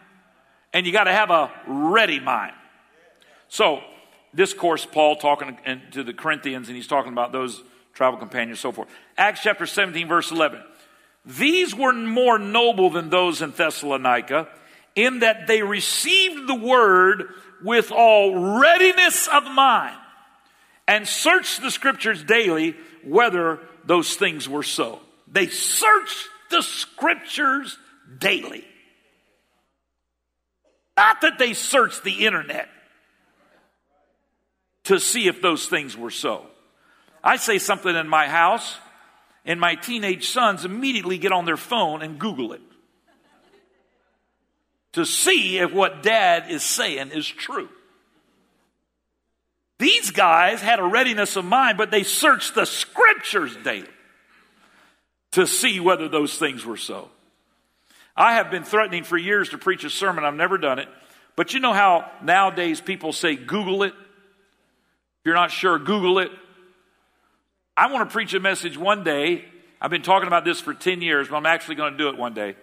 and 0.74 0.86
you 0.86 0.92
got 0.92 1.06
to 1.06 1.12
have 1.12 1.30
a 1.30 1.52
ready 1.68 2.20
mind. 2.20 2.54
So 3.48 3.82
this 4.36 4.54
course, 4.54 4.86
Paul 4.86 5.16
talking 5.16 5.58
to 5.92 6.04
the 6.04 6.14
Corinthians, 6.14 6.68
and 6.68 6.76
he's 6.76 6.88
talking 6.88 7.14
about 7.14 7.32
those 7.32 7.64
travel 7.94 8.20
companions, 8.20 8.60
so 8.60 8.72
forth. 8.72 8.90
Acts 9.18 9.42
chapter 9.42 9.66
17, 9.66 10.08
verse 10.08 10.32
11. 10.32 10.62
These 11.26 11.74
were 11.74 11.94
more 11.94 12.38
noble 12.38 12.90
than 12.90 13.10
those 13.10 13.42
in 13.42 13.52
Thessalonica, 13.52 14.50
in 14.96 15.20
that 15.20 15.48
they 15.48 15.64
received 15.64 16.48
the 16.48 16.56
word 16.56 17.30
with 17.64 17.92
all 17.92 18.60
readiness 18.60 19.28
of 19.28 19.44
mind 19.46 19.98
and 20.88 21.08
searched 21.08 21.62
the 21.62 21.72
scriptures 21.72 22.24
daily 22.24 22.76
whether 23.04 23.60
those 23.86 24.16
things 24.16 24.48
were 24.48 24.64
so. 24.64 25.00
They 25.28 25.48
searched 25.48 26.28
the 26.52 26.62
scriptures 26.62 27.78
daily. 28.20 28.66
Not 30.98 31.22
that 31.22 31.40
they 31.40 31.54
searched 31.54 32.04
the 32.04 32.26
internet 32.26 32.70
to 34.86 35.00
see 35.00 35.28
if 35.28 35.42
those 35.42 35.68
things 35.68 35.98
were 35.98 36.12
so. 36.12 36.46
I 37.24 37.38
say 37.38 37.58
something 37.60 37.96
in 37.96 38.08
my 38.08 38.28
house, 38.28 38.78
and 39.46 39.60
my 39.60 39.76
teenage 39.76 40.30
sons 40.30 40.66
immediately 40.66 41.18
get 41.18 41.32
on 41.32 41.46
their 41.46 41.58
phone 41.58 42.02
and 42.02 42.20
Google 42.20 42.54
it 42.54 42.62
to 44.96 45.06
see 45.06 45.58
if 45.58 45.74
what 45.74 46.04
dad 46.04 46.50
is 46.50 46.64
saying 46.64 47.12
is 47.12 47.28
true. 47.28 47.68
These 49.78 50.12
guys 50.12 50.62
had 50.62 50.80
a 50.80 50.86
readiness 50.86 51.36
of 51.36 51.44
mind, 51.44 51.78
but 51.78 51.92
they 51.92 52.04
searched 52.04 52.56
the 52.56 52.64
scriptures 52.66 53.58
daily 53.58 53.90
to 55.34 55.46
see 55.46 55.82
whether 55.82 56.08
those 56.08 56.38
things 56.38 56.66
were 56.66 56.78
so. 56.78 57.10
I 58.16 58.36
have 58.36 58.50
been 58.50 58.64
threatening 58.64 59.04
for 59.04 59.18
years 59.18 59.50
to 59.50 59.58
preach 59.58 59.84
a 59.84 59.90
sermon. 59.90 60.24
I've 60.24 60.34
never 60.34 60.58
done 60.58 60.80
it. 60.80 60.88
But 61.36 61.54
you 61.54 61.60
know 61.60 61.74
how 61.74 62.10
nowadays 62.24 62.80
people 62.80 63.12
say, 63.12 63.36
Google 63.36 63.84
it? 63.84 63.94
You're 65.26 65.34
not 65.34 65.50
sure, 65.50 65.80
Google 65.80 66.20
it. 66.20 66.32
I 67.76 67.92
want 67.92 68.08
to 68.08 68.14
preach 68.14 68.36
a 68.36 68.40
message 68.40 68.78
one 68.78 69.04
day. 69.04 69.44
I've 69.82 69.90
been 69.90 70.04
talking 70.04 70.28
about 70.28 70.46
this 70.46 70.62
for 70.62 70.74
10 70.74 71.02
years, 71.02 71.28
but 71.28 71.36
I'm 71.36 71.48
actually 71.48 71.76
going 71.76 71.94
to 71.94 71.98
do 71.98 72.10
it 72.10 72.18
one 72.18 72.34
day. 72.34 72.56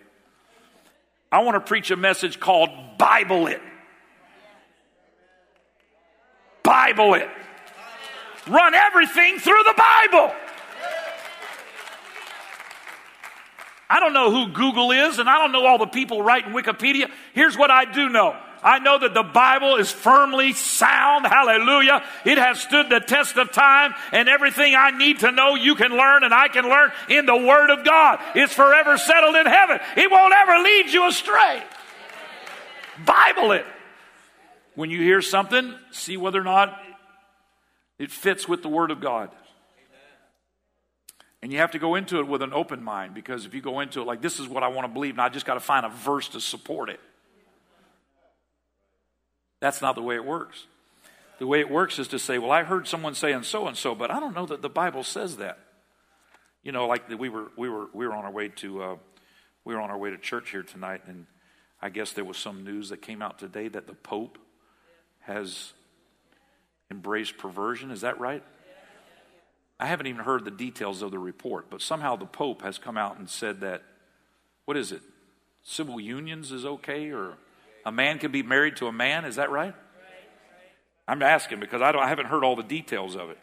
I 1.31 1.43
want 1.43 1.57
to 1.57 1.61
preach 1.61 1.91
a 1.91 1.97
message 1.97 2.39
called 2.39 2.71
Bible 2.99 3.49
It. 3.49 3.61
Bible 6.63 7.15
It. 7.15 7.29
Run 8.47 8.75
everything 8.75 9.39
through 9.39 9.63
the 9.65 9.75
Bible. 9.77 10.35
I 13.91 14.01
don't 14.01 14.13
know 14.13 14.31
who 14.31 14.53
Google 14.53 14.93
is, 14.93 15.19
and 15.19 15.29
I 15.29 15.39
don't 15.39 15.53
know 15.53 15.67
all 15.67 15.79
the 15.79 15.87
people 15.87 16.23
writing 16.23 16.53
Wikipedia. 16.53 17.11
Here's 17.35 17.59
what 17.59 17.71
I 17.71 17.85
do 17.85 18.09
know 18.09 18.37
I 18.63 18.79
know 18.79 18.99
that 18.99 19.15
the 19.15 19.23
Bible 19.23 19.77
is 19.77 19.91
firmly 19.91 20.53
sound. 20.53 21.27
Hallelujah. 21.27 22.03
It 22.25 22.39
has 22.39 22.61
stood 22.61 22.89
the 22.89 23.01
test 23.01 23.37
of 23.37 23.51
time, 23.53 23.95
and 24.13 24.29
everything 24.29 24.75
I 24.75 24.91
need 24.91 25.21
to 25.21 25.33
know, 25.33 25.55
you 25.55 25.75
can 25.75 25.91
learn, 25.91 26.25
and 26.25 26.33
I 26.33 26.49
can 26.49 26.69
learn 26.69 26.93
in 27.09 27.27
the 27.27 27.37
Word 27.37 27.71
of 27.71 27.85
God. 27.85 28.21
It's 28.35 28.53
forever 28.53 28.97
settled 28.97 29.35
in 29.35 29.47
heaven. 29.47 29.81
It 29.97 30.11
won't 30.11 30.35
ever 30.35 30.63
lead 30.63 30.93
you 30.93 31.09
astray. 31.09 31.63
Bible 33.05 33.53
it. 33.53 33.67
When 34.75 34.91
you 34.91 35.03
hear 35.03 35.21
something, 35.21 35.75
see 35.91 36.17
whether 36.17 36.41
or 36.41 36.45
not 36.45 36.81
it 37.99 38.11
fits 38.11 38.49
with 38.49 38.63
the 38.63 38.69
Word 38.69 38.91
of 38.91 39.01
God. 39.01 39.31
And 41.43 41.53
you 41.53 41.59
have 41.59 41.73
to 41.73 41.81
go 41.81 41.97
into 41.97 42.21
it 42.21 42.29
with 42.29 42.43
an 42.43 42.53
open 42.53 42.83
mind 42.85 43.15
because 43.15 43.45
if 43.45 43.55
you 43.55 43.61
go 43.61 43.81
into 43.81 44.01
it 44.01 44.07
like, 44.07 44.23
this 44.23 44.39
is 44.39 44.49
what 44.49 44.63
I 44.63 44.69
want 44.69 44.87
to 44.87 44.93
believe, 44.93 45.15
and 45.15 45.21
I 45.21 45.29
just 45.29 45.45
got 45.45 45.55
to 45.55 45.61
find 45.61 45.85
a 45.85 45.89
verse 45.89 46.29
to 46.29 46.41
support 46.41 46.89
it. 46.89 47.01
That's 49.63 49.81
not 49.81 49.95
the 49.95 50.03
way 50.03 50.17
it 50.17 50.25
works. 50.25 50.67
The 51.39 51.47
way 51.47 51.61
it 51.61 51.71
works 51.71 52.01
is 52.01 52.09
to 52.09 52.19
say, 52.19 52.37
well, 52.39 52.51
I 52.51 52.65
heard 52.65 52.89
someone 52.89 53.15
saying 53.15 53.45
so 53.45 53.69
and 53.69 53.77
so, 53.77 53.95
but 53.95 54.11
I 54.11 54.19
don't 54.19 54.35
know 54.35 54.45
that 54.47 54.61
the 54.61 54.69
Bible 54.69 55.05
says 55.05 55.37
that. 55.37 55.61
You 56.65 56.73
know, 56.73 56.89
like 56.89 57.09
we 57.09 57.29
were 57.29 57.53
we 57.57 57.69
were 57.69 57.87
we 57.93 58.05
were 58.05 58.13
on 58.13 58.25
our 58.25 58.31
way 58.33 58.49
to 58.49 58.83
uh, 58.83 58.97
we 59.65 59.73
were 59.73 59.81
on 59.81 59.89
our 59.89 59.97
way 59.97 60.11
to 60.11 60.19
church 60.19 60.51
here 60.51 60.65
tonight, 60.65 61.03
and 61.07 61.27
I 61.81 61.91
guess 61.91 62.13
there 62.13 62.25
was 62.25 62.39
some 62.39 62.65
news 62.65 62.89
that 62.89 63.03
came 63.03 63.23
out 63.23 63.39
today 63.39 63.69
that 63.69 63.87
the 63.87 63.93
Pope 63.93 64.37
has 65.21 65.73
embraced 66.91 67.39
perversion. 67.39 67.93
Is 67.93 68.01
that 68.01 68.19
right? 68.19 68.43
I 69.79 69.87
haven't 69.87 70.09
even 70.09 70.25
heard 70.25 70.45
the 70.45 70.51
details 70.51 71.03
of 71.03 71.13
the 71.13 71.21
report, 71.21 71.71
but 71.71 71.83
somehow 71.83 72.17
the 72.17 72.27
Pope 72.27 72.63
has 72.63 72.79
come 72.79 72.97
out 72.97 73.17
and 73.17 73.31
said 73.31 73.61
that 73.61 73.85
what 74.65 74.77
is 74.77 74.91
it? 74.91 75.03
Civil 75.63 76.01
unions 76.01 76.51
is 76.51 76.67
okay, 76.67 77.11
or 77.11 77.35
a 77.85 77.93
man 77.93 78.19
can 78.19 78.33
be 78.33 78.43
married 78.43 78.77
to 78.77 78.87
a 78.87 78.93
man. 78.93 79.25
Is 79.25 79.37
that 79.37 79.51
right? 79.51 79.75
I'm 81.09 81.23
asking 81.23 81.61
because 81.61 81.83
I, 81.83 81.91
I 81.93 82.09
haven't 82.09 82.27
heard 82.27 82.45
all 82.45 82.57
the 82.57 82.63
details 82.63 83.17
of 83.17 83.31
it. 83.31 83.39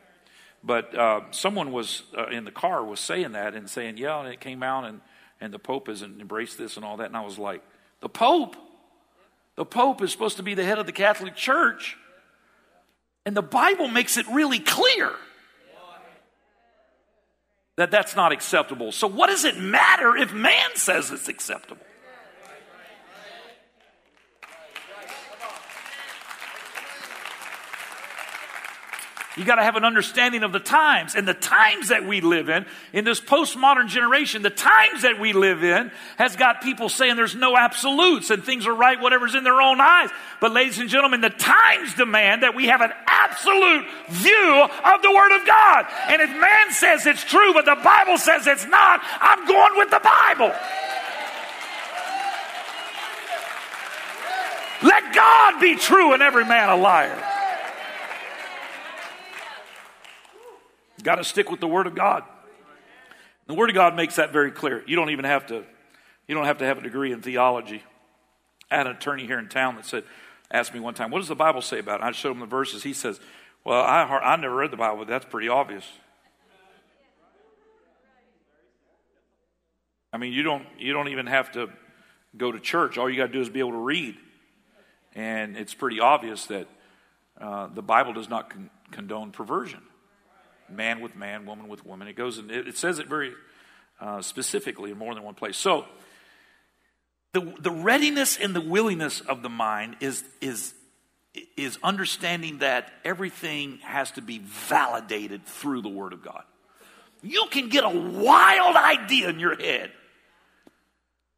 But 0.64 0.96
uh, 0.96 1.22
someone 1.32 1.72
was 1.72 2.04
uh, 2.18 2.28
in 2.28 2.44
the 2.44 2.52
car 2.52 2.84
was 2.84 3.00
saying 3.00 3.34
that 3.34 3.54
and 3.54 3.70
saying, 3.70 3.98
yeah, 3.98 4.20
and 4.20 4.28
it 4.28 4.40
came 4.40 4.64
out 4.64 4.86
and, 4.86 5.02
and 5.40 5.54
the 5.54 5.60
Pope 5.60 5.88
has 5.88 6.02
embraced 6.02 6.58
this 6.58 6.76
and 6.76 6.86
all 6.86 6.98
that. 6.98 7.08
And 7.08 7.18
I 7.18 7.22
was 7.22 7.38
like, 7.38 7.62
the 8.02 8.10
Pope? 8.10 8.56
The 9.56 9.66
Pope 9.66 10.02
is 10.02 10.12
supposed 10.12 10.38
to 10.38 10.44
be 10.44 10.54
the 10.54 10.64
head 10.64 10.80
of 10.80 10.86
the 10.86 10.92
Catholic 10.92 11.36
Church. 11.36 11.98
And 13.26 13.36
the 13.36 13.42
Bible 13.42 13.88
makes 13.88 14.18
it 14.18 14.26
really 14.28 14.60
clear 14.60 15.12
that 17.76 17.92
that's 17.92 18.16
not 18.16 18.32
acceptable. 18.32 18.92
So, 18.92 19.08
what 19.08 19.28
does 19.28 19.46
it 19.46 19.58
matter 19.58 20.16
if 20.18 20.34
man 20.34 20.72
says 20.76 21.12
it's 21.12 21.28
acceptable? 21.30 21.86
You 29.40 29.46
got 29.46 29.56
to 29.56 29.64
have 29.64 29.78
an 29.78 29.86
understanding 29.86 30.44
of 30.44 30.52
the 30.52 30.60
times 30.60 31.16
and 31.16 31.26
the 31.26 31.34
times 31.34 31.88
that 31.88 32.06
we 32.06 32.20
live 32.20 32.50
in. 32.50 32.66
In 32.92 33.06
this 33.06 33.22
postmodern 33.22 33.88
generation, 33.88 34.42
the 34.42 34.50
times 34.50 35.04
that 35.04 35.18
we 35.18 35.32
live 35.32 35.64
in 35.64 35.92
has 36.18 36.36
got 36.36 36.62
people 36.62 36.90
saying 36.90 37.16
there's 37.16 37.36
no 37.36 37.56
absolutes 37.56 38.32
and 38.32 38.44
things 38.44 38.68
are 38.68 38.76
right, 38.76 39.00
whatever's 39.00 39.36
in 39.36 39.46
their 39.46 39.62
own 39.62 39.80
eyes. 39.80 40.10
But 40.42 40.52
ladies 40.52 40.80
and 40.80 40.90
gentlemen, 40.90 41.22
the 41.22 41.30
times 41.30 41.94
demand 41.94 42.44
that 42.44 42.54
we 42.54 42.66
have 42.68 42.82
an 42.82 42.92
absolute 43.08 43.86
view 44.10 44.68
of 44.84 45.02
the 45.04 45.12
Word 45.12 45.40
of 45.40 45.48
God. 45.48 45.86
And 46.10 46.22
if 46.22 46.30
man 46.32 46.74
says 46.74 47.06
it's 47.06 47.24
true, 47.24 47.54
but 47.54 47.64
the 47.64 47.80
Bible 47.82 48.18
says 48.18 48.46
it's 48.46 48.66
not, 48.66 49.00
I'm 49.22 49.48
going 49.48 49.78
with 49.78 49.90
the 49.90 50.02
Bible. 50.04 50.54
Let 54.84 55.16
God 55.16 55.62
be 55.62 55.78
true 55.78 56.12
and 56.12 56.22
every 56.22 56.44
man 56.44 56.68
a 56.68 56.76
liar. 56.76 57.39
Got 61.04 61.16
to 61.16 61.24
stick 61.24 61.50
with 61.50 61.60
the 61.60 61.68
Word 61.68 61.88
of 61.88 61.96
God. 61.96 62.24
The 63.48 63.54
Word 63.54 63.70
of 63.70 63.76
God 63.76 63.96
makes 63.96 64.18
that 64.18 64.32
very 64.32 64.52
clear. 64.52 64.84
You 64.86 64.96
don't 64.96 65.10
even 65.10 65.26
have 65.26 65.48
to, 65.48 65.64
you 66.28 66.36
don't 66.36 66.46
have 66.46 66.60
to 66.60 66.66
have 66.66 66.78
a 66.78 66.82
degree 66.82 67.12
in 67.12 67.22
theology. 67.22 67.84
I 68.70 68.78
had 68.78 68.88
an 68.88 68.96
attorney 68.96 69.26
here 69.26 69.40
in 69.40 69.50
town 69.50 69.76
that 69.76 69.86
said, 69.86 70.04
asked 70.52 70.74
me 70.74 70.80
one 70.80 70.94
time, 70.94 71.10
what 71.10 71.20
does 71.20 71.28
the 71.28 71.36
Bible 71.36 71.62
say 71.62 71.80
about 71.80 72.02
it? 72.02 72.04
I 72.04 72.12
showed 72.12 72.32
him 72.32 72.42
the 72.42 72.46
verses. 72.46 72.84
He 72.84 72.94
says, 72.94 73.20
well, 73.64 73.82
I, 73.82 74.04
I 74.04 74.36
never 74.36 74.56
read 74.56 74.72
the 74.72 74.78
Bible, 74.78 75.06
that's 75.06 75.26
pretty 75.26 75.50
obvious. 75.50 75.86
I 80.12 80.18
mean, 80.18 80.34
you 80.34 80.44
don't, 80.44 80.66
you 80.78 80.94
don't 80.94 81.08
even 81.10 81.28
have 81.28 81.52
to 81.52 81.70
go 82.36 82.52
to 82.52 82.60
church. 82.60 82.98
All 82.98 83.10
you 83.10 83.18
got 83.18 83.28
to 83.28 83.34
do 83.34 83.42
is 83.42 83.50
be 83.50 83.60
able 83.60 83.72
to 83.72 83.78
read. 83.78 84.16
And 85.14 85.58
it's 85.58 85.74
pretty 85.74 86.00
obvious 86.00 86.46
that 86.48 86.68
uh, 87.40 87.68
the 87.68 87.82
Bible 87.82 88.14
does 88.14 88.30
not 88.30 88.50
con- 88.50 88.70
condone 88.92 89.32
perversion 89.32 89.82
man 90.72 91.02
with 91.02 91.16
man, 91.16 91.46
woman 91.46 91.68
with 91.68 91.86
woman. 91.86 92.08
It 92.08 92.16
goes 92.16 92.38
and 92.38 92.50
it, 92.52 92.78
says 92.78 93.00
it 93.00 93.08
very 93.08 93.34
uh, 94.00 94.22
specifically 94.22 94.92
in 94.92 94.98
more 94.98 95.14
than 95.14 95.24
one 95.24 95.36
place. 95.36 95.58
So, 95.58 95.86
the, 97.34 97.54
the 97.60 97.72
readiness 97.72 98.38
and 98.38 98.56
the 98.56 98.62
willingness 98.62 99.22
of 99.22 99.44
the 99.44 99.50
mind 99.50 99.98
is, 100.00 100.24
is, 100.42 100.74
is 101.56 101.78
understanding 101.84 102.60
that 102.60 102.92
everything 103.06 103.78
has 103.80 104.12
to 104.14 104.22
be 104.22 104.40
validated 104.40 105.46
through 105.46 105.84
the 105.84 105.90
Word 105.90 106.14
of 106.14 106.24
God. 106.24 106.44
You 107.22 107.46
can 107.52 107.70
get 107.70 107.84
a 107.84 107.90
wild 107.90 108.76
idea 108.76 109.30
in 109.30 109.40
your 109.40 109.56
head, 109.56 109.92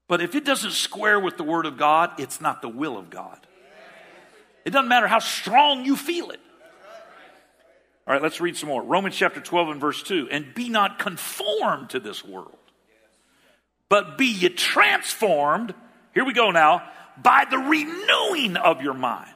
but 0.08 0.22
if 0.22 0.36
it 0.36 0.46
doesn't 0.46 0.72
square 0.72 1.20
with 1.20 1.36
the 1.36 1.44
Word 1.44 1.66
of 1.66 1.78
God, 1.78 2.12
it's 2.20 2.40
not 2.40 2.62
the 2.62 2.70
will 2.70 2.98
of 2.98 3.10
God. 3.10 3.46
It 4.64 4.70
doesn't 4.70 4.88
matter 4.88 5.08
how 5.08 5.20
strong 5.20 5.84
you 5.84 5.98
feel 5.98 6.30
it. 6.30 6.40
All 8.08 8.14
right, 8.14 8.22
let's 8.22 8.42
read 8.42 8.58
some 8.58 8.70
more. 8.70 8.82
Romans 8.82 9.16
chapter 9.16 9.40
12 9.40 9.70
and 9.70 9.82
verse 9.82 10.02
2. 10.04 10.28
And 10.32 10.54
be 10.54 10.70
not 10.70 10.98
conformed 10.98 11.92
to 11.92 12.00
this 12.00 12.26
world, 12.26 12.58
but 13.90 14.18
be 14.18 14.26
ye 14.26 14.50
transformed, 14.50 15.74
here 16.14 16.26
we 16.26 16.34
go 16.34 16.52
now, 16.52 16.90
by 17.22 17.46
the 17.50 17.58
renewing 17.58 18.58
of 18.58 18.82
your 18.82 18.96
mind. 18.96 19.30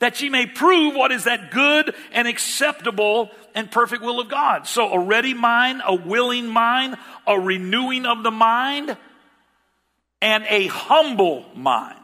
That 0.00 0.20
ye 0.20 0.30
may 0.30 0.46
prove 0.46 0.94
what 0.94 1.12
is 1.12 1.24
that 1.24 1.50
good 1.50 1.94
and 2.12 2.26
acceptable 2.26 3.30
and 3.54 3.70
perfect 3.70 4.02
will 4.02 4.20
of 4.20 4.30
God. 4.30 4.66
So, 4.66 4.92
a 4.92 4.98
ready 4.98 5.34
mind, 5.34 5.82
a 5.86 5.94
willing 5.94 6.46
mind, 6.46 6.96
a 7.26 7.38
renewing 7.38 8.06
of 8.06 8.22
the 8.22 8.30
mind, 8.30 8.96
and 10.22 10.44
a 10.48 10.68
humble 10.68 11.44
mind. 11.54 11.98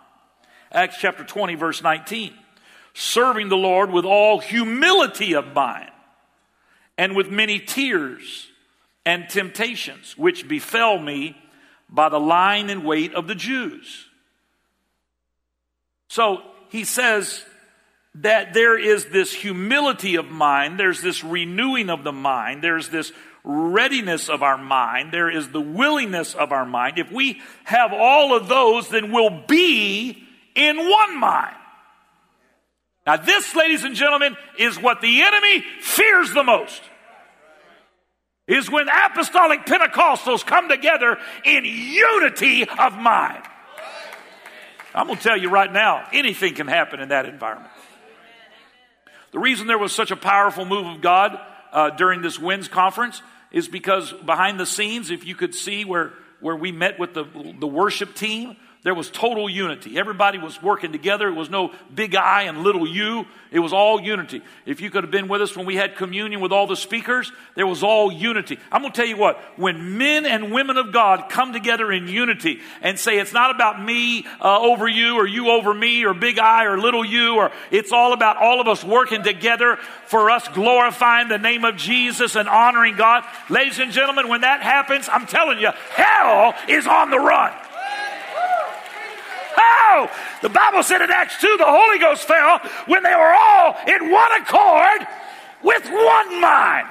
Acts 0.73 0.97
chapter 0.99 1.25
20, 1.25 1.55
verse 1.55 1.83
19 1.83 2.35
serving 2.99 3.51
the 3.51 3.57
Lord 3.59 3.91
with 3.91 4.07
all 4.07 4.39
humility 4.41 5.35
of 5.35 5.53
mind 5.53 5.91
and 6.97 7.15
with 7.15 7.31
many 7.31 7.59
tears 7.59 8.49
and 9.05 9.29
temptations, 9.29 10.17
which 10.17 10.49
befell 10.49 10.99
me 10.99 11.37
by 11.91 12.09
the 12.09 12.19
lying 12.19 12.71
and 12.71 12.87
wait 12.87 13.13
of 13.13 13.27
the 13.27 13.35
Jews. 13.35 14.07
So 16.09 16.41
he 16.71 16.85
says 16.85 17.45
that 18.15 18.55
there 18.55 18.79
is 18.79 19.05
this 19.05 19.31
humility 19.31 20.15
of 20.15 20.31
mind, 20.31 20.81
there's 20.81 21.03
this 21.03 21.23
renewing 21.23 21.91
of 21.91 22.03
the 22.03 22.13
mind, 22.13 22.65
there's 22.65 22.89
this 22.89 23.13
readiness 23.45 24.31
of 24.31 24.43
our 24.43 24.57
mind, 24.57 25.13
there 25.13 25.29
is 25.29 25.51
the 25.51 25.61
willingness 25.61 26.35
of 26.35 26.51
our 26.51 26.65
mind. 26.65 26.99
If 26.99 27.13
we 27.13 27.43
have 27.65 27.93
all 27.93 28.35
of 28.35 28.49
those, 28.49 28.89
then 28.89 29.13
we'll 29.13 29.45
be 29.47 30.27
in 30.55 30.79
one 30.79 31.21
mind. 31.21 31.57
Now, 33.07 33.17
this, 33.17 33.55
ladies 33.55 33.85
and 33.85 33.95
gentlemen, 33.95 34.37
is 34.59 34.81
what 34.81 35.01
the 35.01 35.23
enemy 35.23 35.65
fears 35.81 36.33
the 36.33 36.43
most. 36.43 36.83
Is 38.49 38.71
when 38.71 38.89
apostolic 38.89 39.65
Pentecostals 39.65 40.45
come 40.45 40.69
together 40.69 41.19
in 41.45 41.65
unity 41.65 42.65
of 42.69 42.95
mind. 42.95 43.43
I'm 44.95 45.07
going 45.07 45.19
to 45.19 45.23
tell 45.23 45.37
you 45.37 45.51
right 45.51 45.73
now, 45.73 46.07
anything 46.13 46.55
can 46.55 46.67
happen 46.67 47.01
in 47.01 47.11
that 47.11 47.27
environment. 47.27 47.73
The 49.33 49.39
reason 49.39 49.67
there 49.67 49.79
was 49.79 49.93
such 49.93 50.11
a 50.11 50.17
powerful 50.17 50.65
move 50.65 50.87
of 50.87 51.01
God 51.01 51.39
uh, 51.73 51.91
during 51.91 52.23
this 52.23 52.39
WINS 52.39 52.69
conference 52.69 53.21
is 53.53 53.69
because 53.69 54.13
behind 54.13 54.59
the 54.59 54.67
scenes, 54.67 55.11
if 55.11 55.27
you 55.27 55.35
could 55.35 55.55
see 55.55 55.85
where, 55.85 56.13
where 56.41 56.57
we 56.57 56.73
met 56.73 56.99
with 56.99 57.15
the, 57.15 57.25
the 57.59 57.67
worship 57.67 58.15
team, 58.15 58.57
there 58.87 58.95
was 58.95 59.11
total 59.11 59.51
unity. 59.51 59.99
Everybody 59.99 60.39
was 60.39 60.63
working 60.63 60.93
together. 60.93 61.27
It 61.27 61.35
was 61.35 61.51
no 61.51 61.73
big 61.93 62.15
I 62.15 62.43
and 62.43 62.63
little 62.63 62.87
you. 62.87 63.27
It 63.51 63.59
was 63.59 63.73
all 63.73 64.01
unity. 64.01 64.43
If 64.65 64.81
you 64.81 64.91
could 64.91 65.03
have 65.03 65.11
been 65.11 65.27
with 65.27 65.43
us 65.43 65.57
when 65.57 65.67
we 65.67 65.75
had 65.75 65.97
communion 65.97 66.41
with 66.41 66.53
all 66.53 66.69
the 66.69 66.77
speakers, 66.77 67.33
there 67.57 67.67
was 67.67 67.83
all 67.83 68.13
unity. 68.13 68.61
I'm 68.71 68.83
going 68.83 68.93
to 68.93 68.97
tell 68.97 69.09
you 69.09 69.17
what, 69.17 69.39
when 69.57 69.99
men 69.99 70.25
and 70.25 70.53
women 70.53 70.77
of 70.77 70.93
God 70.93 71.29
come 71.29 71.53
together 71.53 71.91
in 71.91 72.07
unity 72.07 72.61
and 72.81 72.97
say 72.97 73.19
it's 73.19 73.33
not 73.33 73.51
about 73.51 73.83
me 73.83 74.25
uh, 74.41 74.61
over 74.61 74.87
you 74.87 75.17
or 75.17 75.27
you 75.27 75.51
over 75.51 75.75
me 75.75 76.05
or 76.05 76.15
big 76.15 76.39
I 76.39 76.67
or 76.67 76.79
little 76.79 77.05
you 77.05 77.39
or 77.39 77.51
it's 77.73 77.91
all 77.91 78.13
about 78.13 78.37
all 78.37 78.61
of 78.61 78.69
us 78.69 78.85
working 78.85 79.25
together 79.25 79.79
for 80.07 80.31
us 80.31 80.47
glorifying 80.47 81.27
the 81.27 81.39
name 81.39 81.65
of 81.65 81.75
Jesus 81.77 82.37
and 82.37 82.49
honoring 82.49 82.95
God. 82.95 83.25
Ladies 83.51 83.81
and 83.81 83.91
gentlemen, 83.91 84.29
when 84.29 84.43
that 84.43 84.63
happens, 84.63 85.09
I'm 85.13 85.27
telling 85.27 85.59
you, 85.59 85.71
hell 85.91 86.55
is 86.69 86.87
on 86.87 87.11
the 87.11 87.19
run. 87.19 87.53
Oh, 89.57 90.11
the 90.43 90.49
Bible 90.49 90.83
said 90.83 91.03
in 91.03 91.11
Acts 91.11 91.41
2 91.41 91.57
the 91.59 91.65
Holy 91.67 91.99
Ghost 91.99 92.25
fell 92.25 92.61
when 92.87 93.03
they 93.03 93.15
were 93.15 93.35
all 93.35 93.77
in 93.87 94.11
one 94.11 94.33
accord 94.41 95.07
with 95.63 95.85
one 95.91 96.41
mind. 96.41 96.89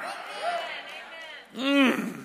Mm. 1.56 2.24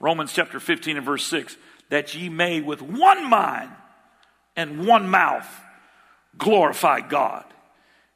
Romans 0.00 0.32
chapter 0.32 0.60
15 0.60 0.96
and 0.96 1.06
verse 1.06 1.24
6 1.26 1.56
that 1.90 2.14
ye 2.14 2.28
may 2.28 2.60
with 2.60 2.82
one 2.82 3.28
mind 3.28 3.70
and 4.56 4.86
one 4.86 5.08
mouth 5.08 5.48
glorify 6.38 7.00
God, 7.00 7.44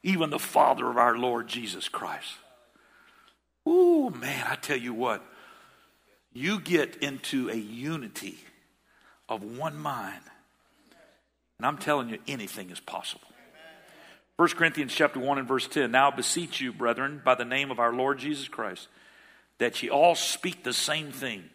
even 0.03 0.29
the 0.29 0.39
Father 0.39 0.89
of 0.89 0.97
our 0.97 1.17
Lord 1.17 1.47
Jesus 1.47 1.89
Christ. 1.89 2.33
Ooh, 3.67 4.09
man, 4.11 4.45
I 4.49 4.55
tell 4.55 4.77
you 4.77 4.93
what, 4.93 5.23
you 6.33 6.59
get 6.59 6.97
into 6.97 7.49
a 7.49 7.55
unity 7.55 8.37
of 9.27 9.43
one 9.43 9.77
mind 9.77 10.21
and 11.57 11.65
I'm 11.65 11.77
telling 11.77 12.09
you, 12.09 12.19
anything 12.27 12.69
is 12.69 12.79
possible. 12.79 13.27
1 14.37 14.49
Corinthians 14.49 14.93
chapter 14.93 15.19
1 15.19 15.37
and 15.37 15.47
verse 15.47 15.67
10. 15.67 15.91
Now 15.91 16.11
beseech 16.11 16.59
you, 16.59 16.73
brethren, 16.73 17.21
by 17.23 17.35
the 17.35 17.45
name 17.45 17.71
of 17.71 17.79
our 17.79 17.93
Lord 17.93 18.19
Jesus 18.19 18.47
Christ, 18.49 18.89
that 19.59 19.81
ye 19.81 19.89
all 19.89 20.15
speak 20.15 20.63
the 20.63 20.73
same 20.73 21.11
thing, 21.11 21.45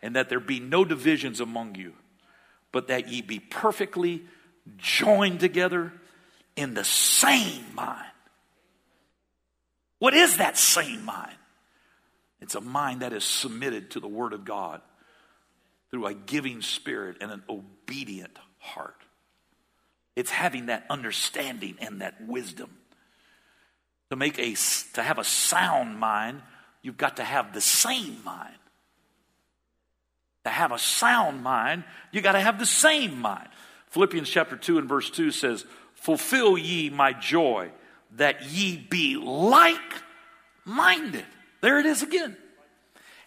and 0.00 0.14
that 0.14 0.28
there 0.28 0.38
be 0.38 0.60
no 0.60 0.84
divisions 0.84 1.40
among 1.40 1.74
you, 1.74 1.94
but 2.70 2.88
that 2.88 3.08
ye 3.08 3.20
be 3.20 3.40
perfectly 3.40 4.22
joined 4.76 5.40
together 5.40 5.92
in 6.54 6.74
the 6.74 6.84
same 6.84 7.64
mind. 7.74 8.04
What 9.98 10.14
is 10.14 10.36
that 10.36 10.56
same 10.56 11.04
mind? 11.04 11.34
It's 12.40 12.54
a 12.54 12.60
mind 12.60 13.02
that 13.02 13.12
is 13.12 13.24
submitted 13.24 13.90
to 13.92 14.00
the 14.00 14.06
Word 14.06 14.32
of 14.32 14.44
God 14.44 14.80
through 15.90 16.06
a 16.06 16.14
giving 16.14 16.62
spirit 16.62 17.16
and 17.20 17.32
an 17.32 17.42
obedient 17.48 18.38
heart. 18.58 19.02
It's 20.18 20.30
having 20.32 20.66
that 20.66 20.84
understanding 20.90 21.76
and 21.80 22.00
that 22.00 22.20
wisdom. 22.20 22.70
To 24.10 24.16
make 24.16 24.36
a 24.40 24.56
to 24.94 25.02
have 25.04 25.18
a 25.18 25.22
sound 25.22 25.96
mind, 25.96 26.42
you've 26.82 26.96
got 26.96 27.18
to 27.18 27.24
have 27.24 27.54
the 27.54 27.60
same 27.60 28.16
mind. 28.24 28.56
To 30.42 30.50
have 30.50 30.72
a 30.72 30.78
sound 30.78 31.44
mind, 31.44 31.84
you 32.10 32.20
got 32.20 32.32
to 32.32 32.40
have 32.40 32.58
the 32.58 32.66
same 32.66 33.20
mind. 33.20 33.48
Philippians 33.90 34.28
chapter 34.28 34.56
2 34.56 34.78
and 34.78 34.88
verse 34.88 35.08
2 35.08 35.30
says, 35.30 35.64
Fulfill 35.94 36.58
ye 36.58 36.90
my 36.90 37.12
joy, 37.12 37.70
that 38.16 38.50
ye 38.50 38.76
be 38.76 39.14
like 39.14 39.78
minded. 40.64 41.26
There 41.60 41.78
it 41.78 41.86
is 41.86 42.02
again. 42.02 42.36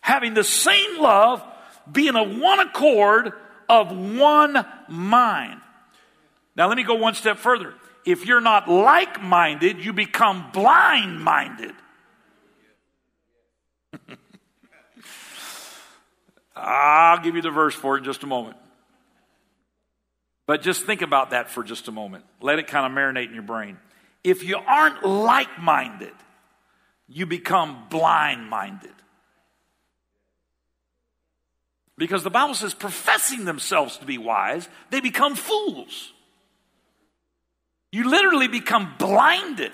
Having 0.01 0.33
the 0.33 0.43
same 0.43 0.99
love, 0.99 1.41
being 1.89 2.17
of 2.17 2.37
one 2.37 2.59
accord, 2.59 3.31
of 3.69 3.97
one 3.97 4.65
mind. 4.89 5.61
Now, 6.55 6.67
let 6.67 6.77
me 6.77 6.83
go 6.83 6.95
one 6.95 7.15
step 7.15 7.37
further. 7.37 7.73
If 8.05 8.25
you're 8.25 8.41
not 8.41 8.67
like 8.67 9.21
minded, 9.21 9.83
you 9.83 9.93
become 9.93 10.51
blind 10.51 11.21
minded. 11.21 11.73
I'll 16.55 17.21
give 17.21 17.35
you 17.35 17.41
the 17.41 17.51
verse 17.51 17.75
for 17.75 17.95
it 17.95 17.99
in 17.99 18.03
just 18.05 18.23
a 18.23 18.27
moment. 18.27 18.57
But 20.47 20.61
just 20.61 20.85
think 20.85 21.01
about 21.01 21.29
that 21.29 21.49
for 21.49 21.63
just 21.63 21.87
a 21.87 21.91
moment. 21.91 22.25
Let 22.41 22.59
it 22.59 22.67
kind 22.67 22.85
of 22.85 22.91
marinate 22.91 23.27
in 23.27 23.33
your 23.33 23.43
brain. 23.43 23.77
If 24.23 24.43
you 24.43 24.57
aren't 24.57 25.05
like 25.05 25.59
minded, 25.59 26.13
you 27.07 27.25
become 27.25 27.85
blind 27.89 28.49
minded. 28.49 28.91
Because 31.97 32.23
the 32.23 32.29
Bible 32.29 32.55
says, 32.55 32.73
professing 32.73 33.45
themselves 33.45 33.97
to 33.97 34.05
be 34.05 34.17
wise, 34.17 34.67
they 34.89 35.01
become 35.01 35.35
fools. 35.35 36.13
You 37.91 38.09
literally 38.09 38.47
become 38.47 38.93
blinded 38.97 39.71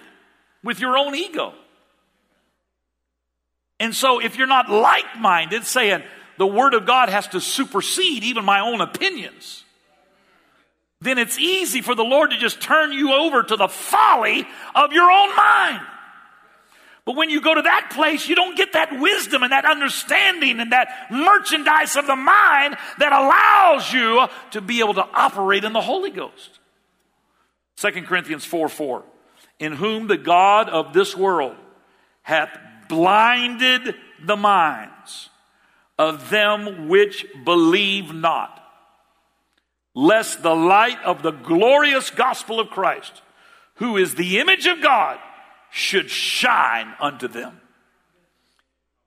with 0.63 0.80
your 0.80 0.97
own 0.97 1.15
ego. 1.15 1.53
And 3.80 3.93
so, 3.93 4.20
if 4.20 4.38
you're 4.38 4.47
not 4.47 4.70
like 4.70 5.20
minded, 5.20 5.65
saying 5.65 6.01
the 6.38 6.47
Word 6.47 6.74
of 6.74 6.86
God 6.86 7.09
has 7.09 7.28
to 7.30 7.41
supersede 7.41 8.24
even 8.24 8.43
my 8.43 8.59
own 8.59 8.82
opinions, 8.82 9.63
then 10.99 11.20
it's 11.20 11.38
easy 11.38 11.82
for 11.82 11.93
the 11.93 12.03
Lord 12.03 12.32
to 12.32 12.38
just 12.38 12.59
turn 12.59 12.91
you 12.91 13.13
over 13.13 13.43
to 13.43 13.55
the 13.55 13.68
folly 13.68 14.47
of 14.74 14.93
your 14.93 15.11
own 15.11 15.36
mind. 15.36 15.86
But 17.05 17.15
when 17.15 17.30
you 17.30 17.39
go 17.39 17.53
to 17.53 17.61
that 17.61 17.91
place, 17.93 18.28
you 18.28 18.36
don't 18.36 18.57
get 18.57 18.74
that 18.74 18.99
wisdom 18.99 19.43
and 19.43 19.51
that 19.51 19.63
understanding 19.63 20.59
and 20.59 20.74
that 20.74 21.07
merchandise 21.09 21.95
of 21.95 22.05
the 22.05 22.18
mind 22.18 22.76
that 22.97 23.13
allows 23.13 23.93
you 23.93 24.28
to 24.51 24.59
be 24.59 24.80
able 24.80 24.95
to 24.95 25.07
operate 25.13 25.63
in 25.63 25.72
the 25.72 25.82
Holy 25.82 26.09
Ghost. 26.09 26.59
2 27.78 27.92
Corinthians 28.04 28.44
4 28.44 28.70
4. 28.70 29.04
In 29.60 29.74
whom 29.74 30.08
the 30.08 30.18
God 30.18 30.70
of 30.70 30.94
this 30.94 31.16
world 31.16 31.56
hath 32.24 32.50
blinded 32.90 33.96
the 34.24 34.36
minds 34.36 35.30
of 35.98 36.30
them 36.30 36.88
which 36.88 37.26
believe 37.44 38.14
not, 38.14 38.64
lest 39.96 40.44
the 40.44 40.56
light 40.56 41.02
of 41.04 41.24
the 41.24 41.32
glorious 41.32 42.10
gospel 42.10 42.60
of 42.60 42.70
Christ, 42.70 43.22
who 43.76 43.98
is 43.98 44.16
the 44.16 44.40
image 44.40 44.68
of 44.68 44.82
God, 44.82 45.20
should 45.72 46.10
shine 46.10 46.94
unto 47.00 47.28
them. 47.28 47.60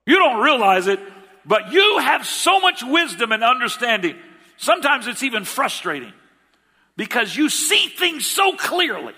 You 0.05 0.17
don't 0.17 0.41
realize 0.41 0.87
it, 0.87 0.99
but 1.45 1.71
you 1.71 1.99
have 1.99 2.25
so 2.25 2.59
much 2.59 2.83
wisdom 2.83 3.31
and 3.31 3.43
understanding. 3.43 4.17
Sometimes 4.57 5.07
it's 5.07 5.23
even 5.23 5.45
frustrating 5.45 6.13
because 7.01 7.35
you 7.35 7.49
see 7.49 7.87
things 7.87 8.27
so 8.27 8.55
clearly 8.55 9.15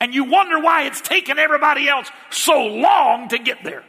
and 0.00 0.14
you 0.14 0.24
wonder 0.24 0.58
why 0.58 0.84
it's 0.84 1.02
taken 1.02 1.38
everybody 1.38 1.86
else 1.86 2.10
so 2.30 2.64
long 2.64 3.28
to 3.28 3.38
get 3.38 3.58
there. 3.62 3.84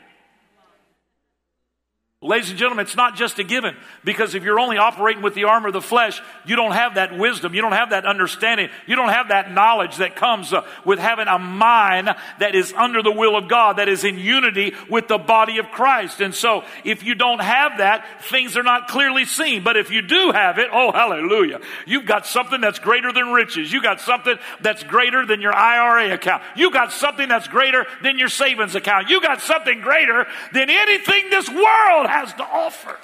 Ladies 2.23 2.51
and 2.51 2.57
gentlemen, 2.57 2.85
it's 2.85 2.95
not 2.95 3.17
just 3.17 3.37
a 3.39 3.43
given 3.43 3.75
because 4.05 4.33
if 4.33 4.43
you're 4.43 4.59
only 4.59 4.77
operating 4.77 5.21
with 5.21 5.35
the 5.35 5.43
armor 5.43 5.67
of 5.67 5.73
the 5.73 5.81
flesh, 5.81 6.21
you 6.45 6.55
don't 6.55 6.71
have 6.71 6.95
that 6.95 7.17
wisdom, 7.17 7.53
you 7.53 7.61
don't 7.61 7.73
have 7.73 7.89
that 7.89 8.05
understanding, 8.05 8.69
you 8.87 8.95
don't 8.95 9.09
have 9.09 9.27
that 9.27 9.51
knowledge 9.51 9.97
that 9.97 10.15
comes 10.15 10.53
uh, 10.53 10.65
with 10.85 10.99
having 10.99 11.27
a 11.27 11.37
mind 11.37 12.09
that 12.39 12.55
is 12.55 12.71
under 12.77 13.03
the 13.03 13.11
will 13.11 13.35
of 13.35 13.49
God, 13.49 13.73
that 13.73 13.89
is 13.89 14.05
in 14.05 14.17
unity 14.17 14.73
with 14.89 15.09
the 15.09 15.17
body 15.17 15.57
of 15.57 15.69
Christ. 15.71 16.21
And 16.21 16.33
so, 16.33 16.63
if 16.85 17.03
you 17.03 17.13
don't 17.13 17.41
have 17.41 17.79
that, 17.79 18.05
things 18.29 18.55
are 18.55 18.63
not 18.63 18.87
clearly 18.87 19.25
seen. 19.25 19.61
But 19.61 19.75
if 19.75 19.91
you 19.91 20.01
do 20.01 20.31
have 20.31 20.59
it, 20.59 20.69
oh, 20.71 20.93
hallelujah, 20.93 21.59
you've 21.85 22.05
got 22.05 22.25
something 22.25 22.61
that's 22.61 22.79
greater 22.79 23.11
than 23.11 23.33
riches. 23.33 23.69
You 23.69 23.81
got 23.81 23.99
something 23.99 24.37
that's 24.61 24.83
greater 24.83 25.25
than 25.25 25.41
your 25.41 25.53
IRA 25.53 26.13
account. 26.13 26.41
You 26.55 26.71
got 26.71 26.93
something 26.93 27.27
that's 27.27 27.49
greater 27.49 27.85
than 28.01 28.17
your 28.17 28.29
savings 28.29 28.75
account. 28.75 29.09
You 29.09 29.19
got 29.19 29.41
something 29.41 29.81
greater 29.81 30.25
than 30.53 30.69
anything 30.69 31.29
this 31.29 31.49
world 31.49 32.07
has 32.13 32.33
to 32.33 32.43
offer. 32.43 32.95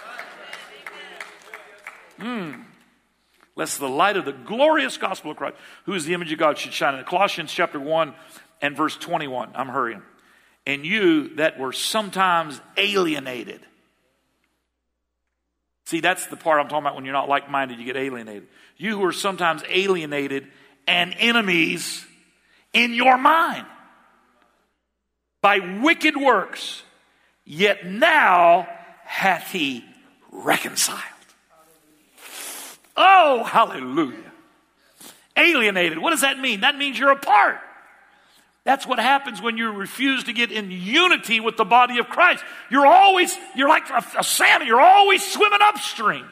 Mm. 2.19 2.63
Lest 3.55 3.79
the 3.79 3.89
light 3.89 4.17
of 4.17 4.25
the 4.25 4.31
glorious 4.31 4.97
gospel 4.97 5.31
of 5.31 5.37
Christ, 5.37 5.57
who 5.85 5.93
is 5.93 6.05
the 6.05 6.13
image 6.13 6.31
of 6.31 6.39
God, 6.39 6.57
should 6.57 6.73
shine 6.73 6.95
in 6.95 7.03
Colossians 7.05 7.51
chapter 7.51 7.79
1 7.79 8.13
and 8.61 8.77
verse 8.77 8.95
21. 8.95 9.51
I'm 9.55 9.67
hurrying. 9.67 10.03
And 10.65 10.85
you 10.85 11.35
that 11.35 11.59
were 11.59 11.73
sometimes 11.73 12.61
alienated. 12.77 13.61
See, 15.85 16.01
that's 16.01 16.27
the 16.27 16.37
part 16.37 16.59
I'm 16.59 16.67
talking 16.67 16.83
about 16.83 16.95
when 16.95 17.05
you're 17.05 17.13
not 17.13 17.27
like 17.27 17.49
minded, 17.49 17.79
you 17.79 17.85
get 17.85 17.97
alienated. 17.97 18.47
You 18.77 18.97
who 18.97 19.05
are 19.05 19.11
sometimes 19.11 19.63
alienated 19.67 20.47
and 20.87 21.15
enemies 21.17 22.05
in 22.73 22.93
your 22.93 23.17
mind 23.17 23.65
by 25.41 25.79
wicked 25.81 26.15
works, 26.15 26.83
yet 27.43 27.85
now 27.85 28.67
hath 29.09 29.51
he 29.51 29.83
reconciled. 30.31 31.01
Oh, 32.95 33.43
hallelujah. 33.43 34.31
Alienated. 35.35 35.97
What 35.97 36.11
does 36.11 36.21
that 36.21 36.39
mean? 36.39 36.61
That 36.61 36.77
means 36.77 36.99
you're 36.99 37.11
apart. 37.11 37.57
That's 38.65 38.85
what 38.85 38.99
happens 38.99 39.41
when 39.41 39.57
you 39.57 39.71
refuse 39.71 40.25
to 40.25 40.33
get 40.33 40.51
in 40.51 40.69
unity 40.69 41.39
with 41.39 41.57
the 41.57 41.65
body 41.65 41.97
of 41.97 42.07
Christ. 42.07 42.43
You're 42.69 42.85
always, 42.85 43.35
you're 43.55 43.67
like 43.67 43.89
a, 43.89 44.05
a 44.19 44.23
salmon, 44.23 44.67
you're 44.67 44.79
always 44.79 45.25
swimming 45.25 45.59
upstream 45.63 46.27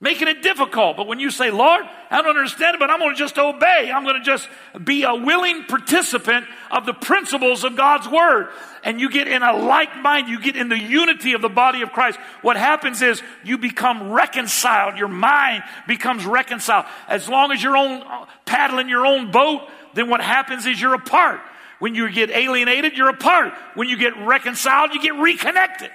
making 0.00 0.28
it 0.28 0.42
difficult. 0.42 0.96
But 0.96 1.06
when 1.06 1.18
you 1.18 1.30
say, 1.30 1.50
Lord, 1.50 1.84
I 2.10 2.20
don't 2.20 2.36
understand 2.36 2.74
it, 2.74 2.78
but 2.78 2.90
I'm 2.90 2.98
going 2.98 3.14
to 3.14 3.18
just 3.18 3.38
obey. 3.38 3.90
I'm 3.92 4.04
going 4.04 4.16
to 4.16 4.24
just 4.24 4.48
be 4.84 5.04
a 5.04 5.14
willing 5.14 5.64
participant 5.64 6.46
of 6.70 6.84
the 6.84 6.92
principles 6.92 7.64
of 7.64 7.76
God's 7.76 8.06
word. 8.06 8.48
And 8.84 9.00
you 9.00 9.10
get 9.10 9.26
in 9.26 9.42
a 9.42 9.56
like 9.56 9.96
mind, 9.96 10.28
you 10.28 10.40
get 10.40 10.54
in 10.54 10.68
the 10.68 10.78
unity 10.78 11.32
of 11.32 11.40
the 11.40 11.48
body 11.48 11.80
of 11.80 11.92
Christ. 11.92 12.18
What 12.42 12.56
happens 12.56 13.00
is 13.00 13.22
you 13.42 13.56
become 13.56 14.12
reconciled. 14.12 14.98
Your 14.98 15.08
mind 15.08 15.62
becomes 15.88 16.26
reconciled. 16.26 16.84
As 17.08 17.28
long 17.28 17.50
as 17.50 17.62
you're 17.62 17.76
on, 17.76 18.26
paddling 18.44 18.88
your 18.88 19.06
own 19.06 19.30
boat, 19.30 19.62
then 19.94 20.10
what 20.10 20.20
happens 20.20 20.66
is 20.66 20.80
you're 20.80 20.94
apart. 20.94 21.40
When 21.78 21.94
you 21.94 22.10
get 22.10 22.30
alienated, 22.30 22.96
you're 22.96 23.08
apart. 23.08 23.54
When 23.74 23.88
you 23.88 23.96
get 23.96 24.16
reconciled, 24.18 24.92
you 24.92 25.00
get 25.00 25.14
reconnected. 25.14 25.90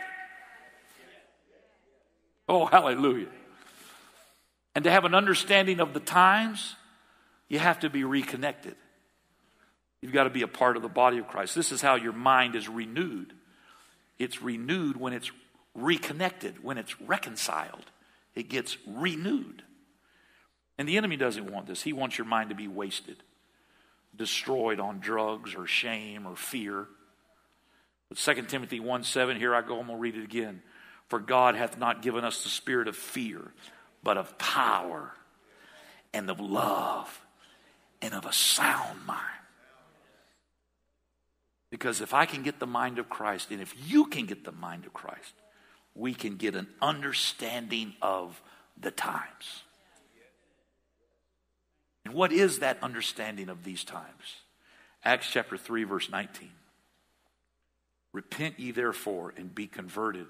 Oh, 2.50 2.66
hallelujah. 2.66 3.30
And 4.76 4.84
to 4.86 4.92
have 4.92 5.06
an 5.06 5.14
understanding 5.14 5.80
of 5.80 5.94
the 5.94 6.00
times, 6.00 6.76
you 7.50 7.60
have 7.60 7.80
to 7.82 7.90
be 7.90 8.04
reconnected. 8.04 8.76
You've 10.02 10.14
got 10.14 10.24
to 10.24 10.30
be 10.30 10.42
a 10.42 10.48
part 10.48 10.78
of 10.78 10.82
the 10.82 10.90
body 10.90 11.18
of 11.18 11.28
Christ. 11.28 11.56
This 11.56 11.72
is 11.72 11.82
how 11.82 11.96
your 11.96 12.14
mind 12.14 12.56
is 12.56 12.68
renewed. 12.68 13.34
It's 14.18 14.42
renewed 14.42 14.98
when 14.98 15.14
it's 15.14 15.32
reconnected, 15.76 16.64
when 16.64 16.78
it's 16.78 17.00
reconciled. 17.02 17.86
It 18.36 18.50
gets 18.50 18.78
renewed. 18.88 19.64
And 20.78 20.88
the 20.88 20.98
enemy 20.98 21.18
doesn't 21.18 21.52
want 21.52 21.68
this. 21.68 21.84
He 21.84 21.94
wants 21.94 22.18
your 22.18 22.26
mind 22.26 22.50
to 22.50 22.56
be 22.56 22.68
wasted, 22.68 23.18
destroyed 24.16 24.80
on 24.80 25.00
drugs 25.00 25.54
or 25.54 25.68
shame 25.68 26.26
or 26.26 26.36
fear. 26.36 26.88
But 28.10 28.18
2 28.18 28.44
Timothy 28.44 28.80
1 28.80 29.04
7, 29.04 29.38
here 29.38 29.54
I 29.54 29.62
go, 29.62 29.80
I'm 29.80 29.88
going 29.88 29.98
to 29.98 30.02
read 30.02 30.16
it 30.16 30.24
again. 30.24 30.62
For 31.08 31.20
God 31.20 31.56
hath 31.56 31.78
not 31.78 32.02
given 32.02 32.24
us 32.24 32.44
the 32.44 32.50
spirit 32.50 32.88
of 32.88 32.96
fear, 32.96 33.52
but 34.04 34.18
of 34.18 34.38
power 34.38 35.12
and 36.14 36.30
of 36.30 36.40
love 36.40 37.22
and 38.02 38.14
of 38.14 38.26
a 38.26 38.34
sound 38.34 39.06
mind. 39.06 39.20
Because 41.70 42.02
if 42.02 42.14
I 42.14 42.26
can 42.26 42.44
get 42.44 42.60
the 42.60 42.68
mind 42.68 43.00
of 43.00 43.10
Christ, 43.10 43.52
and 43.52 43.62
if 43.62 43.74
you 43.88 44.06
can 44.06 44.26
get 44.26 44.44
the 44.44 44.52
mind 44.52 44.86
of 44.86 44.94
Christ, 44.94 45.34
we 45.96 46.14
can 46.14 46.36
get 46.36 46.56
an 46.56 46.68
understanding 46.82 47.94
of 48.02 48.42
the 48.80 48.92
times. 48.92 49.64
And 52.04 52.14
what 52.14 52.32
is 52.32 52.60
that 52.60 52.78
understanding 52.82 53.48
of 53.48 53.64
these 53.64 53.84
times? 53.84 54.36
Acts 55.04 55.30
chapter 55.32 55.58
3, 55.58 55.84
verse 55.84 56.10
19. 56.10 56.50
Repent 58.12 58.60
ye 58.60 58.72
therefore 58.72 59.34
and 59.38 59.54
be 59.54 59.68
converted, 59.68 60.28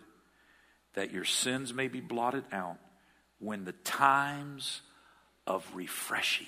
that 0.93 1.11
your 1.11 1.23
sins 1.23 1.73
may 1.73 1.87
be 1.87 2.01
blotted 2.01 2.43
out 2.51 2.77
when 3.41 3.65
the 3.65 3.73
times 3.73 4.81
of 5.47 5.65
refreshing. 5.73 6.47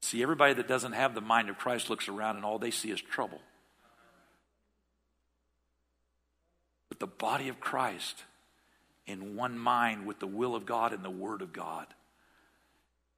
See, 0.00 0.22
everybody 0.22 0.54
that 0.54 0.68
doesn't 0.68 0.92
have 0.92 1.14
the 1.14 1.20
mind 1.20 1.50
of 1.50 1.58
Christ 1.58 1.90
looks 1.90 2.08
around 2.08 2.36
and 2.36 2.44
all 2.44 2.58
they 2.58 2.70
see 2.70 2.90
is 2.90 3.00
trouble. 3.00 3.40
But 6.88 7.00
the 7.00 7.06
body 7.06 7.48
of 7.48 7.60
Christ, 7.60 8.24
in 9.06 9.36
one 9.36 9.58
mind 9.58 10.06
with 10.06 10.20
the 10.20 10.26
will 10.26 10.54
of 10.54 10.64
God 10.64 10.92
and 10.92 11.04
the 11.04 11.10
Word 11.10 11.42
of 11.42 11.52
God, 11.52 11.86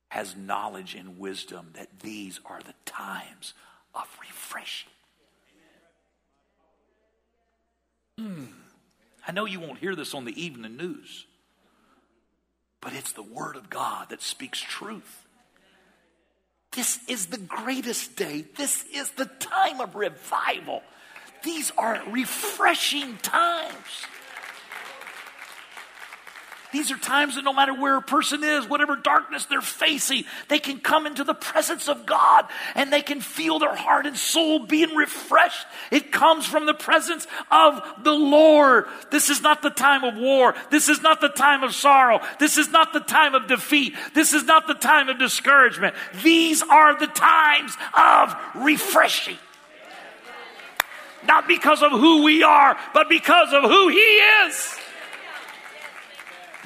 has 0.09 0.35
knowledge 0.35 0.95
and 0.95 1.19
wisdom 1.19 1.69
that 1.75 2.01
these 2.01 2.41
are 2.47 2.61
the 2.61 2.75
times 2.85 3.55
of 3.95 4.09
refreshing. 4.21 4.91
Mm. 8.19 8.49
I 9.27 9.33
know 9.33 9.45
you 9.45 9.61
won't 9.61 9.79
hear 9.79 9.95
this 9.95 10.15
on 10.15 10.25
the 10.25 10.43
evening 10.43 10.77
news 10.77 11.27
but 12.81 12.93
it's 12.93 13.13
the 13.13 13.23
Word 13.23 13.57
of 13.57 13.71
God 13.71 14.11
that 14.11 14.23
speaks 14.23 14.61
truth. 14.61 15.27
This 16.73 17.01
is 17.09 17.27
the 17.27 17.39
greatest 17.39 18.17
day. 18.17 18.45
This 18.57 18.85
is 18.93 19.11
the 19.11 19.27
time 19.27 19.81
of 19.81 19.95
revival. 19.95 20.83
These 21.43 21.73
are 21.79 22.03
refreshing 22.11 23.17
times. 23.19 24.07
These 26.71 26.91
are 26.91 26.99
times 26.99 27.37
that 27.37 27.45
no 27.45 27.55
matter 27.55 27.73
where 27.73 27.97
a 27.97 28.03
person 28.03 28.45
is, 28.45 28.69
whatever 28.69 28.95
darkness 28.95 29.47
they're 29.47 29.63
facing, 29.63 30.25
they 30.49 30.59
can 30.59 30.81
come 30.81 31.07
into 31.07 31.25
the 31.25 31.35
presence 31.35 31.89
of 31.89 32.05
God 32.05 32.47
and 32.75 32.93
they 32.93 33.01
can 33.01 33.23
feel 33.23 33.59
their 33.59 33.75
heart 33.75 34.05
and 34.05 34.17
soul 34.17 34.67
being 34.67 34.95
refreshed. 34.95 35.67
It 35.91 36.13
comes 36.13 36.45
from 36.47 36.67
the 36.67 36.75
presence 36.75 37.27
of 37.51 37.81
the 38.03 38.13
Lord. 38.13 38.85
This 39.11 39.31
is 39.31 39.41
not 39.41 39.63
the 39.63 39.71
time 39.71 40.05
of 40.05 40.17
war. 40.17 40.55
This 40.71 40.91
is 40.91 41.01
not 41.01 41.23
the 41.23 41.31
time 41.31 41.63
of 41.63 41.75
sorrow. 41.75 42.21
This 42.39 42.59
is 42.59 42.69
not 42.69 42.93
the 42.93 43.01
time 43.01 43.35
of 43.35 43.47
defeat. 43.47 43.95
This 44.15 44.35
is 44.35 44.45
not 44.45 44.67
the 44.67 44.75
time 44.75 45.09
of 45.09 45.19
discouragement. 45.19 45.95
These 46.23 46.63
are 46.63 46.99
the 46.99 47.07
times 47.07 47.75
of 47.97 48.37
refreshing. 48.57 49.39
Not 51.27 51.49
because 51.49 51.83
of 51.83 51.93
who 51.93 52.23
we 52.25 52.43
are, 52.43 52.77
but 52.93 53.09
because 53.09 53.55
of 53.55 53.63
who 53.63 53.89
He 53.89 53.99
is. 53.99 54.79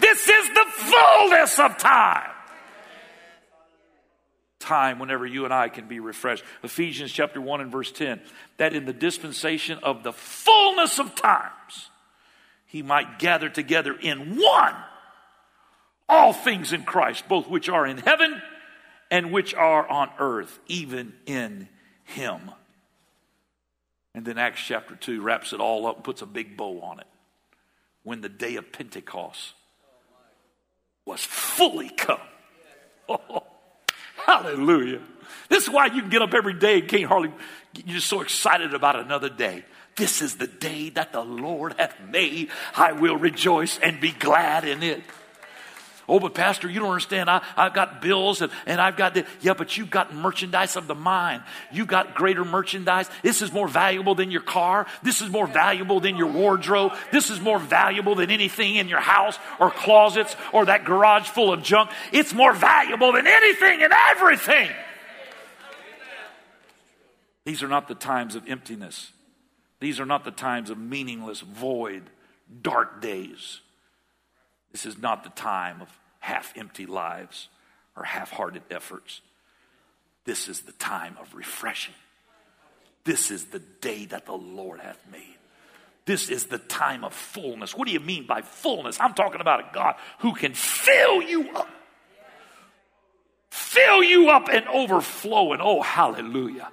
This 0.02 0.28
is 0.28 0.48
the 0.50 0.66
fullness 0.68 1.58
of 1.60 1.78
time. 1.78 2.28
Time 4.58 4.98
whenever 4.98 5.24
you 5.24 5.44
and 5.44 5.54
I 5.54 5.68
can 5.68 5.86
be 5.86 6.00
refreshed. 6.00 6.42
Ephesians 6.64 7.12
chapter 7.12 7.40
1 7.40 7.60
and 7.60 7.70
verse 7.70 7.92
10 7.92 8.20
that 8.56 8.74
in 8.74 8.84
the 8.84 8.92
dispensation 8.92 9.78
of 9.78 10.02
the 10.02 10.12
fullness 10.12 10.98
of 10.98 11.14
times, 11.14 11.90
he 12.66 12.82
might 12.82 13.20
gather 13.20 13.48
together 13.48 13.94
in 13.94 14.36
one 14.36 14.74
all 16.08 16.32
things 16.32 16.72
in 16.72 16.82
Christ, 16.82 17.28
both 17.28 17.48
which 17.48 17.68
are 17.68 17.86
in 17.86 17.98
heaven 17.98 18.42
and 19.10 19.30
which 19.30 19.54
are 19.54 19.88
on 19.88 20.10
earth, 20.18 20.58
even 20.66 21.12
in 21.26 21.68
him. 22.04 22.50
And 24.14 24.24
then 24.24 24.36
Acts 24.36 24.60
chapter 24.60 24.96
2 24.96 25.22
wraps 25.22 25.52
it 25.52 25.60
all 25.60 25.86
up 25.86 25.96
and 25.96 26.04
puts 26.04 26.22
a 26.22 26.26
big 26.26 26.56
bow 26.56 26.80
on 26.80 26.98
it. 26.98 27.06
When 28.02 28.20
the 28.20 28.28
day 28.28 28.56
of 28.56 28.72
Pentecost 28.72 29.54
was 31.04 31.22
fully 31.22 31.90
come. 31.90 32.20
Oh, 33.08 33.44
hallelujah. 34.26 35.00
This 35.48 35.64
is 35.64 35.70
why 35.70 35.86
you 35.86 36.00
can 36.00 36.10
get 36.10 36.22
up 36.22 36.34
every 36.34 36.54
day 36.54 36.80
and 36.80 36.88
can't 36.88 37.04
hardly, 37.04 37.32
you're 37.84 38.00
so 38.00 38.20
excited 38.20 38.74
about 38.74 38.96
another 38.96 39.28
day. 39.28 39.64
This 39.96 40.22
is 40.22 40.36
the 40.36 40.46
day 40.46 40.88
that 40.90 41.12
the 41.12 41.22
Lord 41.22 41.74
hath 41.78 42.00
made. 42.00 42.50
I 42.74 42.92
will 42.92 43.16
rejoice 43.16 43.78
and 43.78 44.00
be 44.00 44.12
glad 44.12 44.64
in 44.64 44.82
it. 44.82 45.02
Oh, 46.08 46.18
but 46.18 46.34
Pastor, 46.34 46.68
you 46.68 46.80
don't 46.80 46.90
understand. 46.90 47.30
I, 47.30 47.42
I've 47.56 47.74
got 47.74 48.02
bills 48.02 48.42
and, 48.42 48.50
and 48.66 48.80
I've 48.80 48.96
got 48.96 49.14
the, 49.14 49.24
yeah, 49.40 49.54
but 49.54 49.76
you've 49.76 49.90
got 49.90 50.14
merchandise 50.14 50.76
of 50.76 50.86
the 50.86 50.94
mind. 50.94 51.42
You've 51.70 51.86
got 51.86 52.14
greater 52.14 52.44
merchandise. 52.44 53.08
This 53.22 53.40
is 53.40 53.52
more 53.52 53.68
valuable 53.68 54.14
than 54.14 54.30
your 54.30 54.40
car. 54.42 54.86
This 55.02 55.20
is 55.20 55.30
more 55.30 55.46
valuable 55.46 56.00
than 56.00 56.16
your 56.16 56.26
wardrobe. 56.26 56.92
This 57.12 57.30
is 57.30 57.40
more 57.40 57.58
valuable 57.58 58.16
than 58.16 58.30
anything 58.30 58.76
in 58.76 58.88
your 58.88 59.00
house 59.00 59.38
or 59.60 59.70
closets 59.70 60.34
or 60.52 60.66
that 60.66 60.84
garage 60.84 61.28
full 61.28 61.52
of 61.52 61.62
junk. 61.62 61.90
It's 62.12 62.34
more 62.34 62.52
valuable 62.52 63.12
than 63.12 63.26
anything 63.26 63.82
and 63.82 63.92
everything. 64.10 64.70
These 67.44 67.62
are 67.62 67.68
not 67.68 67.88
the 67.88 67.94
times 67.94 68.34
of 68.34 68.48
emptiness. 68.48 69.12
These 69.80 69.98
are 69.98 70.06
not 70.06 70.24
the 70.24 70.30
times 70.30 70.70
of 70.70 70.78
meaningless, 70.78 71.40
void, 71.40 72.04
dark 72.60 73.00
days. 73.00 73.60
This 74.72 74.86
is 74.86 74.98
not 74.98 75.22
the 75.22 75.30
time 75.30 75.80
of 75.80 75.88
half 76.20 76.52
empty 76.56 76.86
lives 76.86 77.48
or 77.96 78.04
half 78.04 78.30
hearted 78.30 78.62
efforts. 78.70 79.20
This 80.24 80.48
is 80.48 80.62
the 80.62 80.72
time 80.72 81.16
of 81.20 81.34
refreshing. 81.34 81.94
This 83.04 83.30
is 83.30 83.46
the 83.46 83.58
day 83.58 84.06
that 84.06 84.26
the 84.26 84.32
Lord 84.32 84.80
hath 84.80 85.00
made. 85.10 85.36
This 86.04 86.30
is 86.30 86.46
the 86.46 86.58
time 86.58 87.04
of 87.04 87.12
fullness. 87.12 87.76
What 87.76 87.86
do 87.86 87.92
you 87.92 88.00
mean 88.00 88.26
by 88.26 88.42
fullness? 88.42 88.98
I'm 88.98 89.14
talking 89.14 89.40
about 89.40 89.60
a 89.60 89.70
God 89.72 89.96
who 90.18 90.34
can 90.34 90.54
fill 90.54 91.22
you 91.22 91.50
up. 91.50 91.68
Fill 93.50 94.02
you 94.02 94.30
up 94.30 94.48
and 94.48 94.66
overflow. 94.68 95.52
And 95.52 95.62
oh, 95.62 95.82
hallelujah 95.82 96.70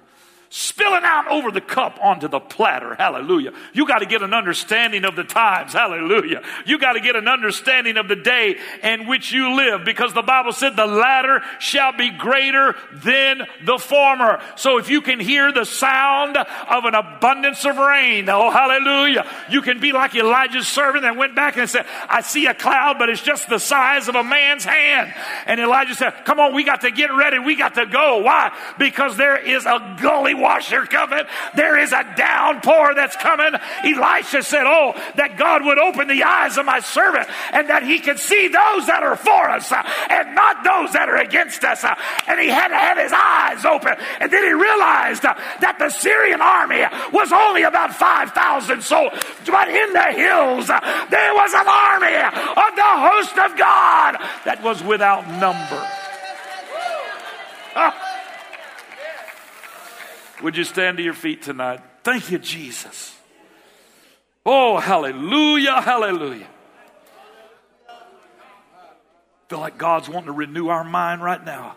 spilling 0.52 1.04
out 1.04 1.28
over 1.28 1.52
the 1.52 1.60
cup 1.60 1.96
onto 2.02 2.26
the 2.26 2.40
platter. 2.40 2.96
Hallelujah. 2.96 3.52
You 3.72 3.86
got 3.86 4.00
to 4.00 4.06
get 4.06 4.22
an 4.22 4.34
understanding 4.34 5.04
of 5.04 5.14
the 5.14 5.22
times. 5.22 5.72
Hallelujah. 5.72 6.42
You 6.66 6.76
got 6.76 6.94
to 6.94 7.00
get 7.00 7.14
an 7.14 7.28
understanding 7.28 7.96
of 7.96 8.08
the 8.08 8.16
day 8.16 8.58
in 8.82 9.06
which 9.06 9.30
you 9.30 9.54
live 9.54 9.84
because 9.84 10.12
the 10.12 10.22
Bible 10.22 10.52
said 10.52 10.74
the 10.74 10.86
latter 10.86 11.40
shall 11.60 11.96
be 11.96 12.10
greater 12.10 12.74
than 12.92 13.46
the 13.64 13.78
former. 13.78 14.42
So 14.56 14.78
if 14.78 14.90
you 14.90 15.02
can 15.02 15.20
hear 15.20 15.52
the 15.52 15.64
sound 15.64 16.36
of 16.36 16.84
an 16.84 16.96
abundance 16.96 17.64
of 17.64 17.76
rain, 17.78 18.28
oh, 18.28 18.50
hallelujah. 18.50 19.30
You 19.50 19.62
can 19.62 19.78
be 19.78 19.92
like 19.92 20.16
Elijah's 20.16 20.66
servant 20.66 21.02
that 21.02 21.16
went 21.16 21.36
back 21.36 21.58
and 21.58 21.70
said, 21.70 21.86
I 22.08 22.22
see 22.22 22.46
a 22.46 22.54
cloud, 22.54 22.98
but 22.98 23.08
it's 23.08 23.22
just 23.22 23.48
the 23.48 23.58
size 23.58 24.08
of 24.08 24.16
a 24.16 24.24
man's 24.24 24.64
hand. 24.64 25.14
And 25.46 25.60
Elijah 25.60 25.94
said, 25.94 26.24
Come 26.24 26.40
on, 26.40 26.54
we 26.54 26.64
got 26.64 26.80
to 26.80 26.90
get 26.90 27.14
ready. 27.14 27.38
We 27.38 27.54
got 27.54 27.76
to 27.76 27.86
go. 27.86 28.18
Why? 28.18 28.52
Because 28.78 29.16
there 29.16 29.36
is 29.36 29.64
a 29.64 29.96
gully 30.00 30.39
washer 30.40 30.86
coming. 30.86 31.24
There 31.54 31.78
is 31.78 31.92
a 31.92 32.04
downpour 32.16 32.94
that's 32.94 33.16
coming. 33.16 33.52
Elisha 33.84 34.42
said, 34.42 34.64
Oh, 34.66 34.94
that 35.16 35.36
God 35.36 35.64
would 35.64 35.78
open 35.78 36.08
the 36.08 36.22
eyes 36.24 36.56
of 36.56 36.66
my 36.66 36.80
servant 36.80 37.28
and 37.52 37.68
that 37.68 37.82
he 37.82 38.00
could 38.00 38.18
see 38.18 38.48
those 38.48 38.86
that 38.86 39.02
are 39.02 39.16
for 39.16 39.50
us 39.50 39.70
and 39.70 40.34
not 40.34 40.64
those 40.64 40.92
that 40.92 41.08
are 41.08 41.16
against 41.16 41.64
us. 41.64 41.84
And 42.26 42.40
he 42.40 42.48
had 42.48 42.68
to 42.68 42.76
have 42.76 42.98
his 42.98 43.12
eyes 43.12 43.64
open. 43.64 43.94
And 44.20 44.30
then 44.30 44.42
he 44.44 44.52
realized 44.52 45.22
that 45.22 45.76
the 45.78 45.90
Syrian 45.90 46.40
army 46.40 46.84
was 47.12 47.32
only 47.32 47.62
about 47.62 47.94
5,000 47.94 48.82
souls. 48.82 49.12
But 49.46 49.68
in 49.68 49.92
the 49.92 50.12
hills, 50.12 50.66
there 50.66 51.34
was 51.34 51.52
an 51.54 51.68
army 51.68 52.16
of 52.16 52.70
the 52.76 52.92
host 53.06 53.38
of 53.38 53.58
God 53.58 54.16
that 54.44 54.62
was 54.62 54.82
without 54.82 55.26
number. 55.28 55.86
Ah. 57.76 58.09
Would 60.42 60.56
you 60.56 60.64
stand 60.64 60.96
to 60.96 61.02
your 61.02 61.14
feet 61.14 61.42
tonight? 61.42 61.80
Thank 62.02 62.30
you, 62.30 62.38
Jesus. 62.38 63.14
Oh, 64.44 64.78
hallelujah, 64.78 65.80
hallelujah. 65.80 66.48
Feel 69.48 69.60
like 69.60 69.76
God's 69.76 70.08
wanting 70.08 70.26
to 70.26 70.32
renew 70.32 70.68
our 70.68 70.84
mind 70.84 71.22
right 71.22 71.44
now. 71.44 71.74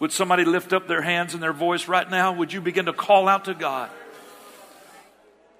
Would 0.00 0.12
somebody 0.12 0.44
lift 0.44 0.72
up 0.72 0.88
their 0.88 1.02
hands 1.02 1.34
and 1.34 1.42
their 1.42 1.52
voice 1.52 1.88
right 1.88 2.10
now? 2.10 2.32
Would 2.32 2.52
you 2.52 2.60
begin 2.60 2.86
to 2.86 2.92
call 2.92 3.28
out 3.28 3.44
to 3.46 3.54
God? 3.54 3.90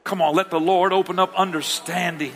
Come 0.02 0.20
on, 0.20 0.34
let 0.34 0.50
the 0.50 0.60
Lord 0.60 0.92
open 0.92 1.18
up 1.18 1.34
understanding. 1.36 2.32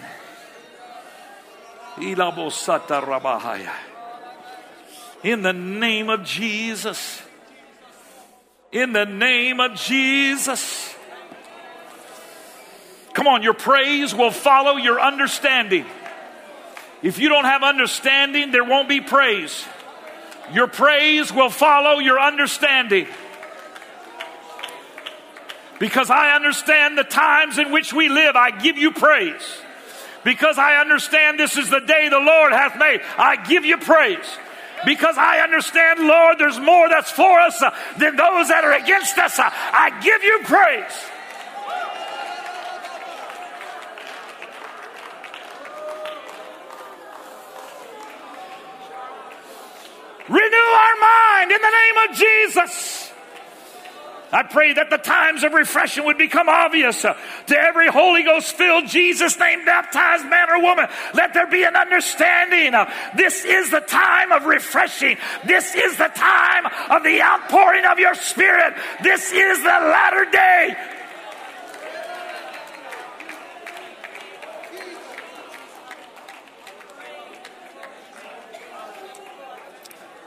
In 5.22 5.42
the 5.42 5.52
name 5.52 6.10
of 6.10 6.24
Jesus 6.24 7.23
in 8.74 8.92
the 8.92 9.06
name 9.06 9.60
of 9.60 9.76
Jesus. 9.76 10.92
Come 13.14 13.28
on, 13.28 13.44
your 13.44 13.54
praise 13.54 14.12
will 14.12 14.32
follow 14.32 14.76
your 14.76 15.00
understanding. 15.00 15.86
If 17.00 17.20
you 17.20 17.28
don't 17.28 17.44
have 17.44 17.62
understanding, 17.62 18.50
there 18.50 18.64
won't 18.64 18.88
be 18.88 19.00
praise. 19.00 19.64
Your 20.52 20.66
praise 20.66 21.32
will 21.32 21.50
follow 21.50 22.00
your 22.00 22.18
understanding. 22.18 23.06
Because 25.78 26.10
I 26.10 26.34
understand 26.34 26.98
the 26.98 27.04
times 27.04 27.58
in 27.58 27.70
which 27.70 27.92
we 27.92 28.08
live, 28.08 28.34
I 28.34 28.50
give 28.50 28.76
you 28.76 28.90
praise. 28.90 29.58
Because 30.24 30.58
I 30.58 30.80
understand 30.80 31.38
this 31.38 31.56
is 31.56 31.70
the 31.70 31.80
day 31.80 32.08
the 32.08 32.18
Lord 32.18 32.52
hath 32.52 32.76
made, 32.76 33.02
I 33.16 33.36
give 33.36 33.64
you 33.64 33.76
praise 33.76 34.26
because 34.84 35.16
I 35.18 35.40
understand, 35.40 36.00
Lord, 36.00 36.38
there's 36.38 36.58
more 36.58 36.88
that's 36.88 37.10
for 37.10 37.40
us 37.40 37.58
than 37.98 38.16
those 38.16 38.48
that 38.48 38.64
are 38.64 38.72
against 38.72 39.18
us. 39.18 39.38
I 39.38 39.90
give 40.02 40.22
you 40.22 40.40
praise. 40.44 41.10
Renew 50.26 50.40
our 50.40 50.96
mind 51.00 51.52
in 51.52 51.60
the 51.60 51.70
name 51.70 52.08
of 52.08 52.16
Jesus. 52.16 53.03
I 54.32 54.42
pray 54.42 54.72
that 54.72 54.90
the 54.90 54.98
times 54.98 55.44
of 55.44 55.52
refreshing 55.52 56.04
would 56.06 56.18
become 56.18 56.48
obvious 56.48 57.04
uh, 57.04 57.16
to 57.46 57.56
every 57.56 57.88
Holy 57.88 58.24
Ghost 58.24 58.56
filled 58.56 58.88
Jesus 58.88 59.38
name 59.38 59.64
baptized 59.64 60.26
man 60.26 60.50
or 60.50 60.60
woman. 60.60 60.88
Let 61.14 61.34
there 61.34 61.46
be 61.46 61.62
an 61.62 61.76
understanding. 61.76 62.74
Uh, 62.74 62.92
this 63.16 63.44
is 63.44 63.70
the 63.70 63.80
time 63.80 64.32
of 64.32 64.46
refreshing. 64.46 65.18
This 65.46 65.74
is 65.74 65.96
the 65.96 66.08
time 66.08 66.66
of 66.90 67.04
the 67.04 67.22
outpouring 67.22 67.84
of 67.84 67.98
your 67.98 68.14
spirit. 68.14 68.74
This 69.02 69.30
is 69.30 69.58
the 69.58 69.64
latter 69.64 70.24
day. 70.30 70.76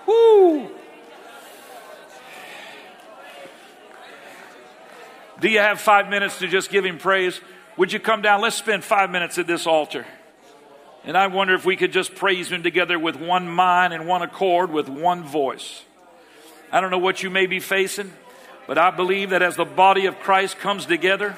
Woo! 0.07 0.76
Do 5.39 5.49
you 5.49 5.59
have 5.59 5.79
five 5.79 6.09
minutes 6.09 6.39
to 6.39 6.47
just 6.47 6.69
give 6.69 6.85
him 6.85 6.97
praise? 6.97 7.39
Would 7.77 7.93
you 7.93 7.99
come 7.99 8.23
down? 8.23 8.41
Let's 8.41 8.55
spend 8.55 8.83
five 8.83 9.11
minutes 9.11 9.37
at 9.37 9.45
this 9.45 9.67
altar 9.67 10.05
And 11.05 11.15
I 11.15 11.27
wonder 11.27 11.53
if 11.53 11.63
we 11.63 11.75
could 11.75 11.93
just 11.93 12.15
praise 12.15 12.51
Him 12.51 12.63
together 12.63 12.97
with 12.97 13.15
one 13.15 13.47
mind 13.47 13.93
and 13.93 14.07
one 14.07 14.23
accord, 14.23 14.71
with 14.71 14.89
one 14.89 15.23
voice. 15.23 15.83
I 16.71 16.81
don't 16.81 16.91
know 16.91 16.97
what 16.97 17.21
you 17.23 17.29
may 17.29 17.45
be 17.45 17.59
facing, 17.59 18.11
but 18.65 18.77
I 18.77 18.89
believe 18.89 19.29
that 19.29 19.41
as 19.41 19.55
the 19.55 19.63
body 19.63 20.07
of 20.07 20.19
Christ 20.19 20.57
comes 20.57 20.85
together 20.85 21.35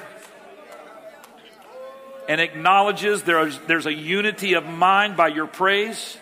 and 2.28 2.40
acknowledges 2.40 3.22
there's, 3.22 3.58
there's 3.66 3.86
a 3.86 3.92
unity 3.92 4.54
of 4.54 4.64
mind 4.64 5.16
by 5.16 5.28
your 5.28 5.46
praise, 5.46 6.16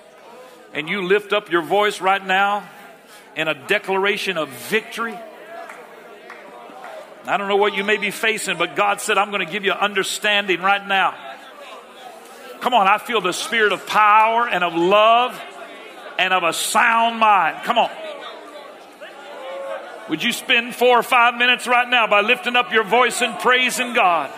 and 0.75 0.89
you 0.89 1.03
lift 1.03 1.33
up 1.33 1.51
your 1.51 1.63
voice 1.63 2.01
right 2.01 2.25
now 2.25 2.69
in 3.37 3.47
a 3.47 3.55
declaration 3.67 4.37
of 4.37 4.49
victory. 4.49 5.19
I 7.27 7.37
don't 7.37 7.49
know 7.49 7.57
what 7.57 7.75
you 7.75 7.85
may 7.85 7.97
be 7.97 8.11
facing, 8.11 8.57
but 8.57 8.77
God 8.77 9.01
said, 9.01 9.19
I'm 9.19 9.31
going 9.31 9.45
to 9.45 9.53
give 9.53 9.65
you 9.65 9.73
understanding 9.73 10.61
right 10.61 10.87
now. 10.87 11.15
Come 12.61 12.75
on, 12.75 12.89
I 12.89 12.99
feel 12.99 13.21
the 13.21 13.33
spirit 13.33 13.73
of 13.73 13.87
power 13.87 14.49
and 14.49 14.65
of 14.65 14.75
love 14.75 15.41
and 16.19 16.33
of 16.33 16.43
a 16.43 16.53
sound 16.53 17.19
mind. 17.19 17.65
Come 17.65 17.79
on. 17.79 17.91
Would 20.09 20.23
you 20.23 20.33
spend 20.33 20.75
four 20.75 20.99
or 20.99 21.03
five 21.03 21.35
minutes 21.35 21.67
right 21.67 21.89
now 21.89 22.07
by 22.07 22.23
lifting 22.23 22.57
up 22.57 22.73
your 22.73 22.85
voice 22.85 23.21
and 23.21 23.39
praising 23.39 23.93
God? 23.93 24.31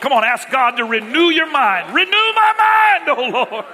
Come 0.00 0.12
on, 0.12 0.22
ask 0.22 0.50
God 0.50 0.72
to 0.72 0.84
renew 0.84 1.30
your 1.30 1.50
mind. 1.50 1.94
Renew 1.94 2.10
my 2.10 2.52
mind, 2.58 3.18
oh 3.18 3.46
Lord. 3.50 3.64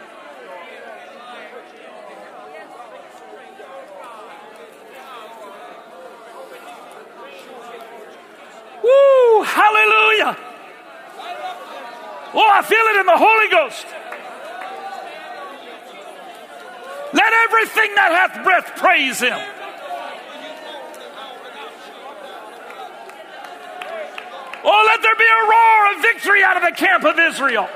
Woo! 8.83 9.43
Hallelujah! 9.43 10.37
Oh, 12.33 12.49
I 12.49 12.62
feel 12.62 12.85
it 12.95 13.01
in 13.01 13.07
the 13.07 13.16
Holy 13.16 13.49
Ghost. 13.51 13.87
Let 17.12 17.33
everything 17.49 17.95
that 17.97 18.12
hath 18.12 18.45
breath 18.45 18.76
praise 18.76 19.20
him. 19.20 19.39
Oh, 24.62 24.85
let 24.87 25.03
there 25.03 25.16
be 25.16 25.24
a 25.24 25.43
roar 25.49 25.97
of 25.97 26.03
victory 26.03 26.45
out 26.45 26.57
of 26.57 26.62
the 26.62 26.76
camp 26.76 27.05
of 27.05 27.18
Israel. 27.18 27.68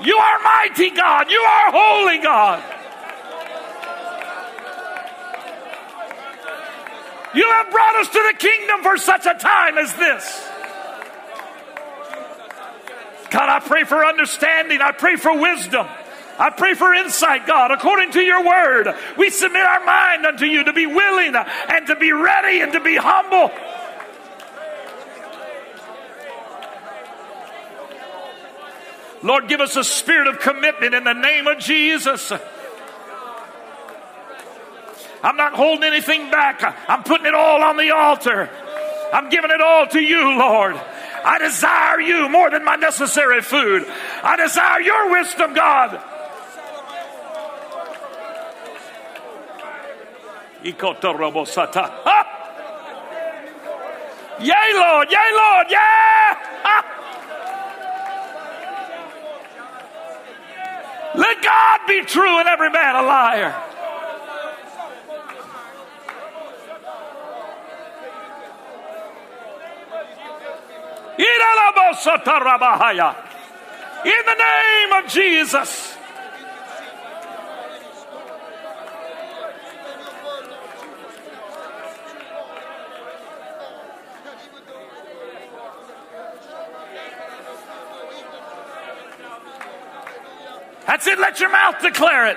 You 0.00 0.16
are 0.16 0.38
mighty 0.40 0.90
God. 0.90 1.30
You 1.30 1.40
are 1.40 1.72
holy 1.72 2.18
God. 2.18 2.75
You 7.36 7.50
have 7.50 7.70
brought 7.70 7.96
us 7.96 8.08
to 8.08 8.32
the 8.32 8.38
kingdom 8.38 8.82
for 8.82 8.96
such 8.96 9.26
a 9.26 9.34
time 9.34 9.76
as 9.76 9.92
this. 9.94 10.48
God, 13.28 13.50
I 13.50 13.60
pray 13.60 13.84
for 13.84 14.02
understanding. 14.02 14.80
I 14.80 14.92
pray 14.92 15.16
for 15.16 15.38
wisdom. 15.38 15.86
I 16.38 16.48
pray 16.48 16.72
for 16.72 16.94
insight, 16.94 17.46
God, 17.46 17.72
according 17.72 18.12
to 18.12 18.20
your 18.20 18.42
word. 18.42 18.94
We 19.18 19.28
submit 19.28 19.62
our 19.62 19.84
mind 19.84 20.24
unto 20.24 20.46
you 20.46 20.64
to 20.64 20.72
be 20.72 20.86
willing 20.86 21.34
and 21.34 21.86
to 21.88 21.96
be 21.96 22.12
ready 22.12 22.62
and 22.62 22.72
to 22.72 22.80
be 22.80 22.96
humble. 22.96 23.50
Lord, 29.22 29.48
give 29.48 29.60
us 29.60 29.76
a 29.76 29.84
spirit 29.84 30.28
of 30.28 30.40
commitment 30.40 30.94
in 30.94 31.04
the 31.04 31.12
name 31.12 31.46
of 31.46 31.58
Jesus. 31.58 32.32
I'm 35.26 35.36
not 35.36 35.54
holding 35.54 35.82
anything 35.82 36.30
back. 36.30 36.62
I'm 36.88 37.02
putting 37.02 37.26
it 37.26 37.34
all 37.34 37.60
on 37.60 37.76
the 37.76 37.90
altar. 37.90 38.48
I'm 39.12 39.28
giving 39.28 39.50
it 39.50 39.60
all 39.60 39.84
to 39.88 39.98
you, 39.98 40.38
Lord. 40.38 40.76
I 41.24 41.38
desire 41.40 42.00
you 42.00 42.28
more 42.28 42.48
than 42.48 42.64
my 42.64 42.76
necessary 42.76 43.42
food. 43.42 43.84
I 44.22 44.36
desire 44.36 44.80
your 44.80 45.10
wisdom, 45.10 45.52
God. 45.52 46.00
Ah! 52.06 52.22
Yay, 54.38 54.74
Lord, 54.74 55.10
yay, 55.10 55.30
Lord, 55.34 55.66
yeah! 55.70 56.38
Ah! 56.62 56.84
Let 61.16 61.42
God 61.42 61.80
be 61.88 62.02
true 62.02 62.38
and 62.38 62.48
every 62.48 62.70
man 62.70 62.94
a 62.94 63.02
liar. 63.02 63.75
In 74.04 74.22
the 74.26 74.34
name 74.34 75.04
of 75.04 75.10
Jesus. 75.10 75.96
That's 90.86 91.06
it. 91.06 91.18
Let 91.18 91.40
your 91.40 91.50
mouth 91.50 91.80
declare 91.82 92.28
it. 92.28 92.36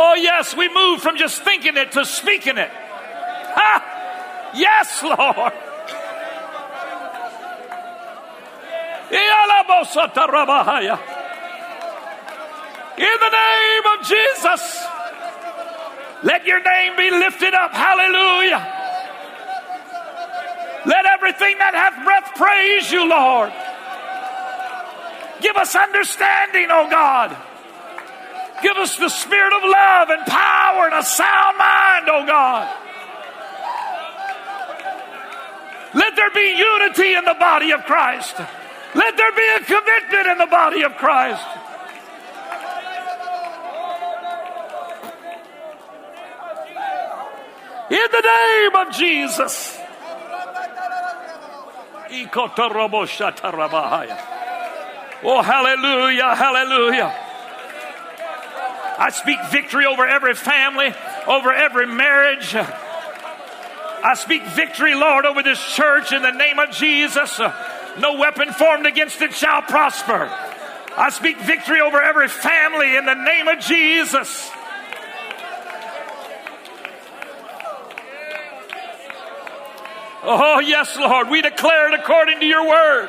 Oh, 0.00 0.14
yes, 0.14 0.54
we 0.56 0.72
move 0.72 1.02
from 1.02 1.16
just 1.16 1.42
thinking 1.42 1.76
it 1.76 1.90
to 1.92 2.04
speaking 2.04 2.56
it. 2.56 2.70
Ha! 2.70 4.52
Yes, 4.54 5.02
Lord. 5.02 5.52
In 12.96 13.16
the 13.18 13.30
name 13.42 13.84
of 13.98 14.06
Jesus. 14.06 14.86
Let 16.22 16.46
your 16.46 16.62
name 16.62 16.96
be 16.96 17.10
lifted 17.10 17.54
up. 17.54 17.72
Hallelujah. 17.72 18.62
Let 20.86 21.06
everything 21.06 21.58
that 21.58 21.74
hath 21.74 22.04
breath 22.04 22.36
praise 22.36 22.92
you, 22.92 23.08
Lord. 23.08 23.52
Give 25.40 25.56
us 25.56 25.74
understanding, 25.74 26.68
oh 26.70 26.88
God. 26.88 27.47
Give 28.62 28.76
us 28.76 28.96
the 28.96 29.08
spirit 29.08 29.52
of 29.52 29.62
love 29.62 30.10
and 30.10 30.26
power 30.26 30.86
and 30.86 30.94
a 30.94 31.02
sound 31.02 31.58
mind, 31.58 32.08
oh 32.08 32.24
God. 32.26 32.76
Let 35.94 36.16
there 36.16 36.30
be 36.30 36.56
unity 36.56 37.14
in 37.14 37.24
the 37.24 37.36
body 37.38 37.72
of 37.72 37.84
Christ. 37.84 38.36
Let 38.94 39.16
there 39.16 39.32
be 39.32 39.48
a 39.56 39.60
commitment 39.60 40.26
in 40.26 40.38
the 40.38 40.46
body 40.46 40.82
of 40.82 40.92
Christ. 40.96 41.46
In 47.90 48.06
the 48.12 48.20
name 48.20 48.76
of 48.86 48.94
Jesus. 48.94 49.78
Oh, 55.22 55.42
hallelujah, 55.42 56.34
hallelujah. 56.34 57.27
I 58.98 59.10
speak 59.10 59.38
victory 59.50 59.86
over 59.86 60.04
every 60.04 60.34
family, 60.34 60.92
over 61.26 61.52
every 61.52 61.86
marriage. 61.86 62.54
I 62.54 64.14
speak 64.16 64.44
victory, 64.44 64.94
Lord, 64.94 65.24
over 65.24 65.42
this 65.42 65.60
church 65.74 66.12
in 66.12 66.22
the 66.22 66.32
name 66.32 66.58
of 66.58 66.70
Jesus. 66.70 67.38
No 67.38 68.18
weapon 68.18 68.52
formed 68.52 68.86
against 68.86 69.22
it 69.22 69.32
shall 69.32 69.62
prosper. 69.62 70.28
I 70.96 71.10
speak 71.10 71.38
victory 71.38 71.80
over 71.80 72.02
every 72.02 72.26
family 72.26 72.96
in 72.96 73.06
the 73.06 73.14
name 73.14 73.46
of 73.46 73.60
Jesus. 73.60 74.50
Oh, 80.24 80.58
yes, 80.58 80.96
Lord, 80.98 81.30
we 81.30 81.40
declare 81.40 81.92
it 81.92 82.00
according 82.00 82.40
to 82.40 82.46
your 82.46 82.68
word. 82.68 83.08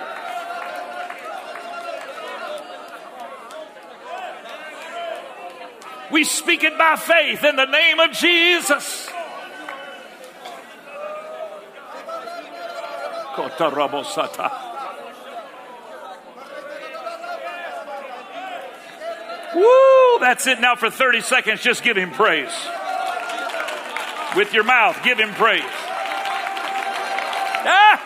We 6.12 6.24
speak 6.24 6.64
it 6.64 6.78
by 6.78 6.95
faith 6.95 7.43
in 7.43 7.55
the 7.55 7.66
name 7.66 7.99
of 7.99 8.12
Jesus. 8.12 9.10
Woo! 19.55 20.20
That's 20.20 20.47
it 20.47 20.60
now 20.60 20.76
for 20.76 20.89
30 20.89 21.22
seconds. 21.22 21.62
Just 21.62 21.84
give 21.84 21.97
him 21.97 22.12
praise. 22.12 22.51
With 24.36 24.53
your 24.53 24.64
mouth, 24.64 25.01
give 25.03 25.20
him 25.20 25.32
praise. 25.34 25.64
Ah! 27.66 27.99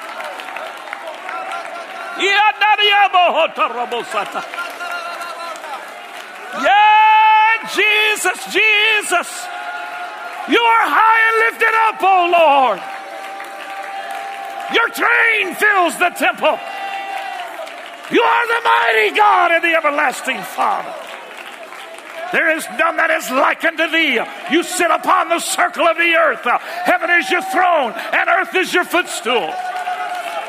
Yeah, 6.55 7.62
Jesus, 7.75 8.39
Jesus. 8.53 9.29
You 10.49 10.59
are 10.59 10.85
high 10.85 11.21
and 11.29 11.35
lifted 11.49 11.75
up, 11.87 11.97
O 12.03 12.17
Lord. 12.31 12.79
Your 14.73 14.89
train 14.89 15.55
fills 15.55 15.97
the 15.97 16.09
temple. 16.17 16.57
You 18.11 18.21
are 18.21 18.47
the 18.47 18.61
mighty 18.63 19.15
God 19.15 19.51
and 19.51 19.63
the 19.63 19.75
everlasting 19.77 20.41
Father. 20.41 20.93
There 22.33 22.49
is 22.57 22.65
none 22.79 22.97
that 22.97 23.11
is 23.11 23.29
like 23.29 23.63
unto 23.63 23.87
thee. 23.89 24.19
You 24.51 24.63
sit 24.63 24.89
upon 24.89 25.29
the 25.29 25.39
circle 25.39 25.87
of 25.87 25.97
the 25.97 26.15
earth. 26.15 26.41
Heaven 26.83 27.09
is 27.11 27.29
your 27.29 27.43
throne, 27.43 27.93
and 27.93 28.29
earth 28.29 28.55
is 28.55 28.73
your 28.73 28.85
footstool. 28.85 29.53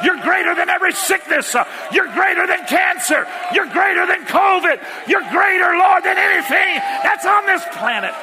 You're 0.05 0.21
greater 0.21 0.55
than 0.55 0.69
every 0.69 0.93
sickness. 0.93 1.57
You're 1.91 2.13
greater 2.13 2.47
than 2.47 2.67
cancer. 2.67 3.27
You're 3.55 3.69
greater 3.69 4.07
than 4.07 4.25
COVID. 4.27 4.79
You're 5.09 5.25
greater, 5.31 5.77
Lord, 5.77 6.05
than 6.05 6.19
anything 6.19 6.77
that's 7.03 7.25
on 7.25 7.47
this 7.47 7.65
planet. 7.73 8.15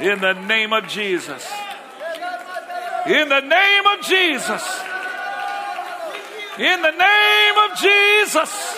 In 0.00 0.20
the 0.20 0.32
name 0.32 0.72
of 0.72 0.88
Jesus. 0.88 1.46
In 3.06 3.28
the 3.28 3.40
name 3.40 3.86
of 3.86 4.00
Jesus. 4.06 4.80
In 6.58 6.82
the 6.82 6.90
name 6.90 7.58
of 7.70 7.78
Jesus. 7.78 8.69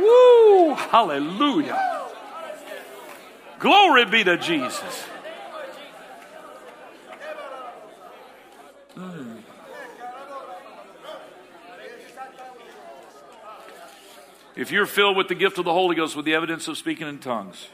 Woo! 0.00 0.74
Hallelujah. 0.74 2.00
Glory 3.58 4.06
be 4.06 4.24
to 4.24 4.36
Jesus. 4.38 5.04
Mm. 8.96 9.36
If 14.56 14.72
you're 14.72 14.86
filled 14.86 15.16
with 15.16 15.28
the 15.28 15.34
gift 15.34 15.58
of 15.58 15.64
the 15.64 15.72
Holy 15.72 15.94
Ghost 15.94 16.16
with 16.16 16.24
the 16.24 16.34
evidence 16.34 16.68
of 16.68 16.76
speaking 16.76 17.06
in 17.06 17.18
tongues, 17.18 17.68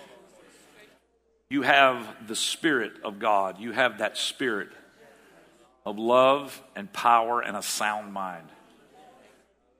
you 1.49 1.63
have 1.63 2.27
the 2.27 2.37
Spirit 2.37 2.93
of 3.05 3.19
God. 3.19 3.59
You 3.61 3.73
have 3.73 3.99
that 3.99 4.17
Spirit 4.17 4.69
of 5.85 5.99
love 5.99 6.61
and 6.75 6.93
power 6.93 7.41
and 7.41 7.57
a 7.57 7.63
sound 7.63 8.13
mind. 8.13 8.49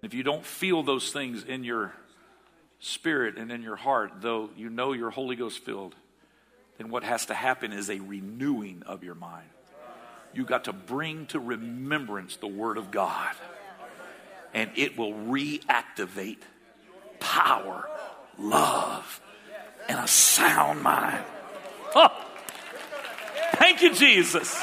If 0.03 0.15
you 0.15 0.23
don't 0.23 0.45
feel 0.45 0.85
those 0.85 1.13
things 1.13 1.43
in 1.43 1.65
your 1.65 1.93
spirit 2.87 3.37
and 3.37 3.51
in 3.51 3.63
your 3.63 3.77
heart, 3.77 4.13
though 4.21 4.51
you 4.57 4.71
know 4.71 4.93
you're 4.93 5.11
Holy 5.11 5.37
Ghost 5.37 5.65
filled, 5.65 5.95
then 6.79 6.89
what 6.91 7.03
has 7.03 7.27
to 7.27 7.35
happen 7.35 7.73
is 7.73 7.91
a 7.91 7.99
renewing 7.99 8.83
of 8.87 9.03
your 9.03 9.15
mind. 9.15 9.49
You 10.33 10.45
got 10.45 10.65
to 10.65 10.73
bring 10.73 11.27
to 11.27 11.41
remembrance 11.41 12.37
the 12.37 12.47
Word 12.47 12.79
of 12.79 12.91
God, 12.91 13.35
and 14.53 14.71
it 14.77 14.97
will 14.97 15.13
reactivate 15.13 16.39
power, 17.19 17.89
love, 18.39 19.21
and 19.89 19.99
a 19.99 20.07
sound 20.07 20.83
mind. 20.83 21.25
Oh, 21.95 22.09
thank 23.55 23.83
you, 23.83 23.95
Jesus. 23.95 24.63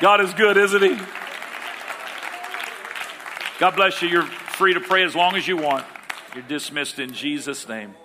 God 0.00 0.20
is 0.20 0.34
good, 0.34 0.56
isn't 0.56 0.82
He? 0.82 0.98
God 3.58 3.76
bless 3.76 4.02
you. 4.02 4.08
You're 4.08 4.22
free 4.22 4.74
to 4.74 4.80
pray 4.80 5.04
as 5.04 5.14
long 5.14 5.36
as 5.36 5.46
you 5.46 5.56
want. 5.56 5.86
You're 6.36 6.44
dismissed 6.44 6.98
in 6.98 7.14
Jesus' 7.14 7.66
name. 7.66 7.96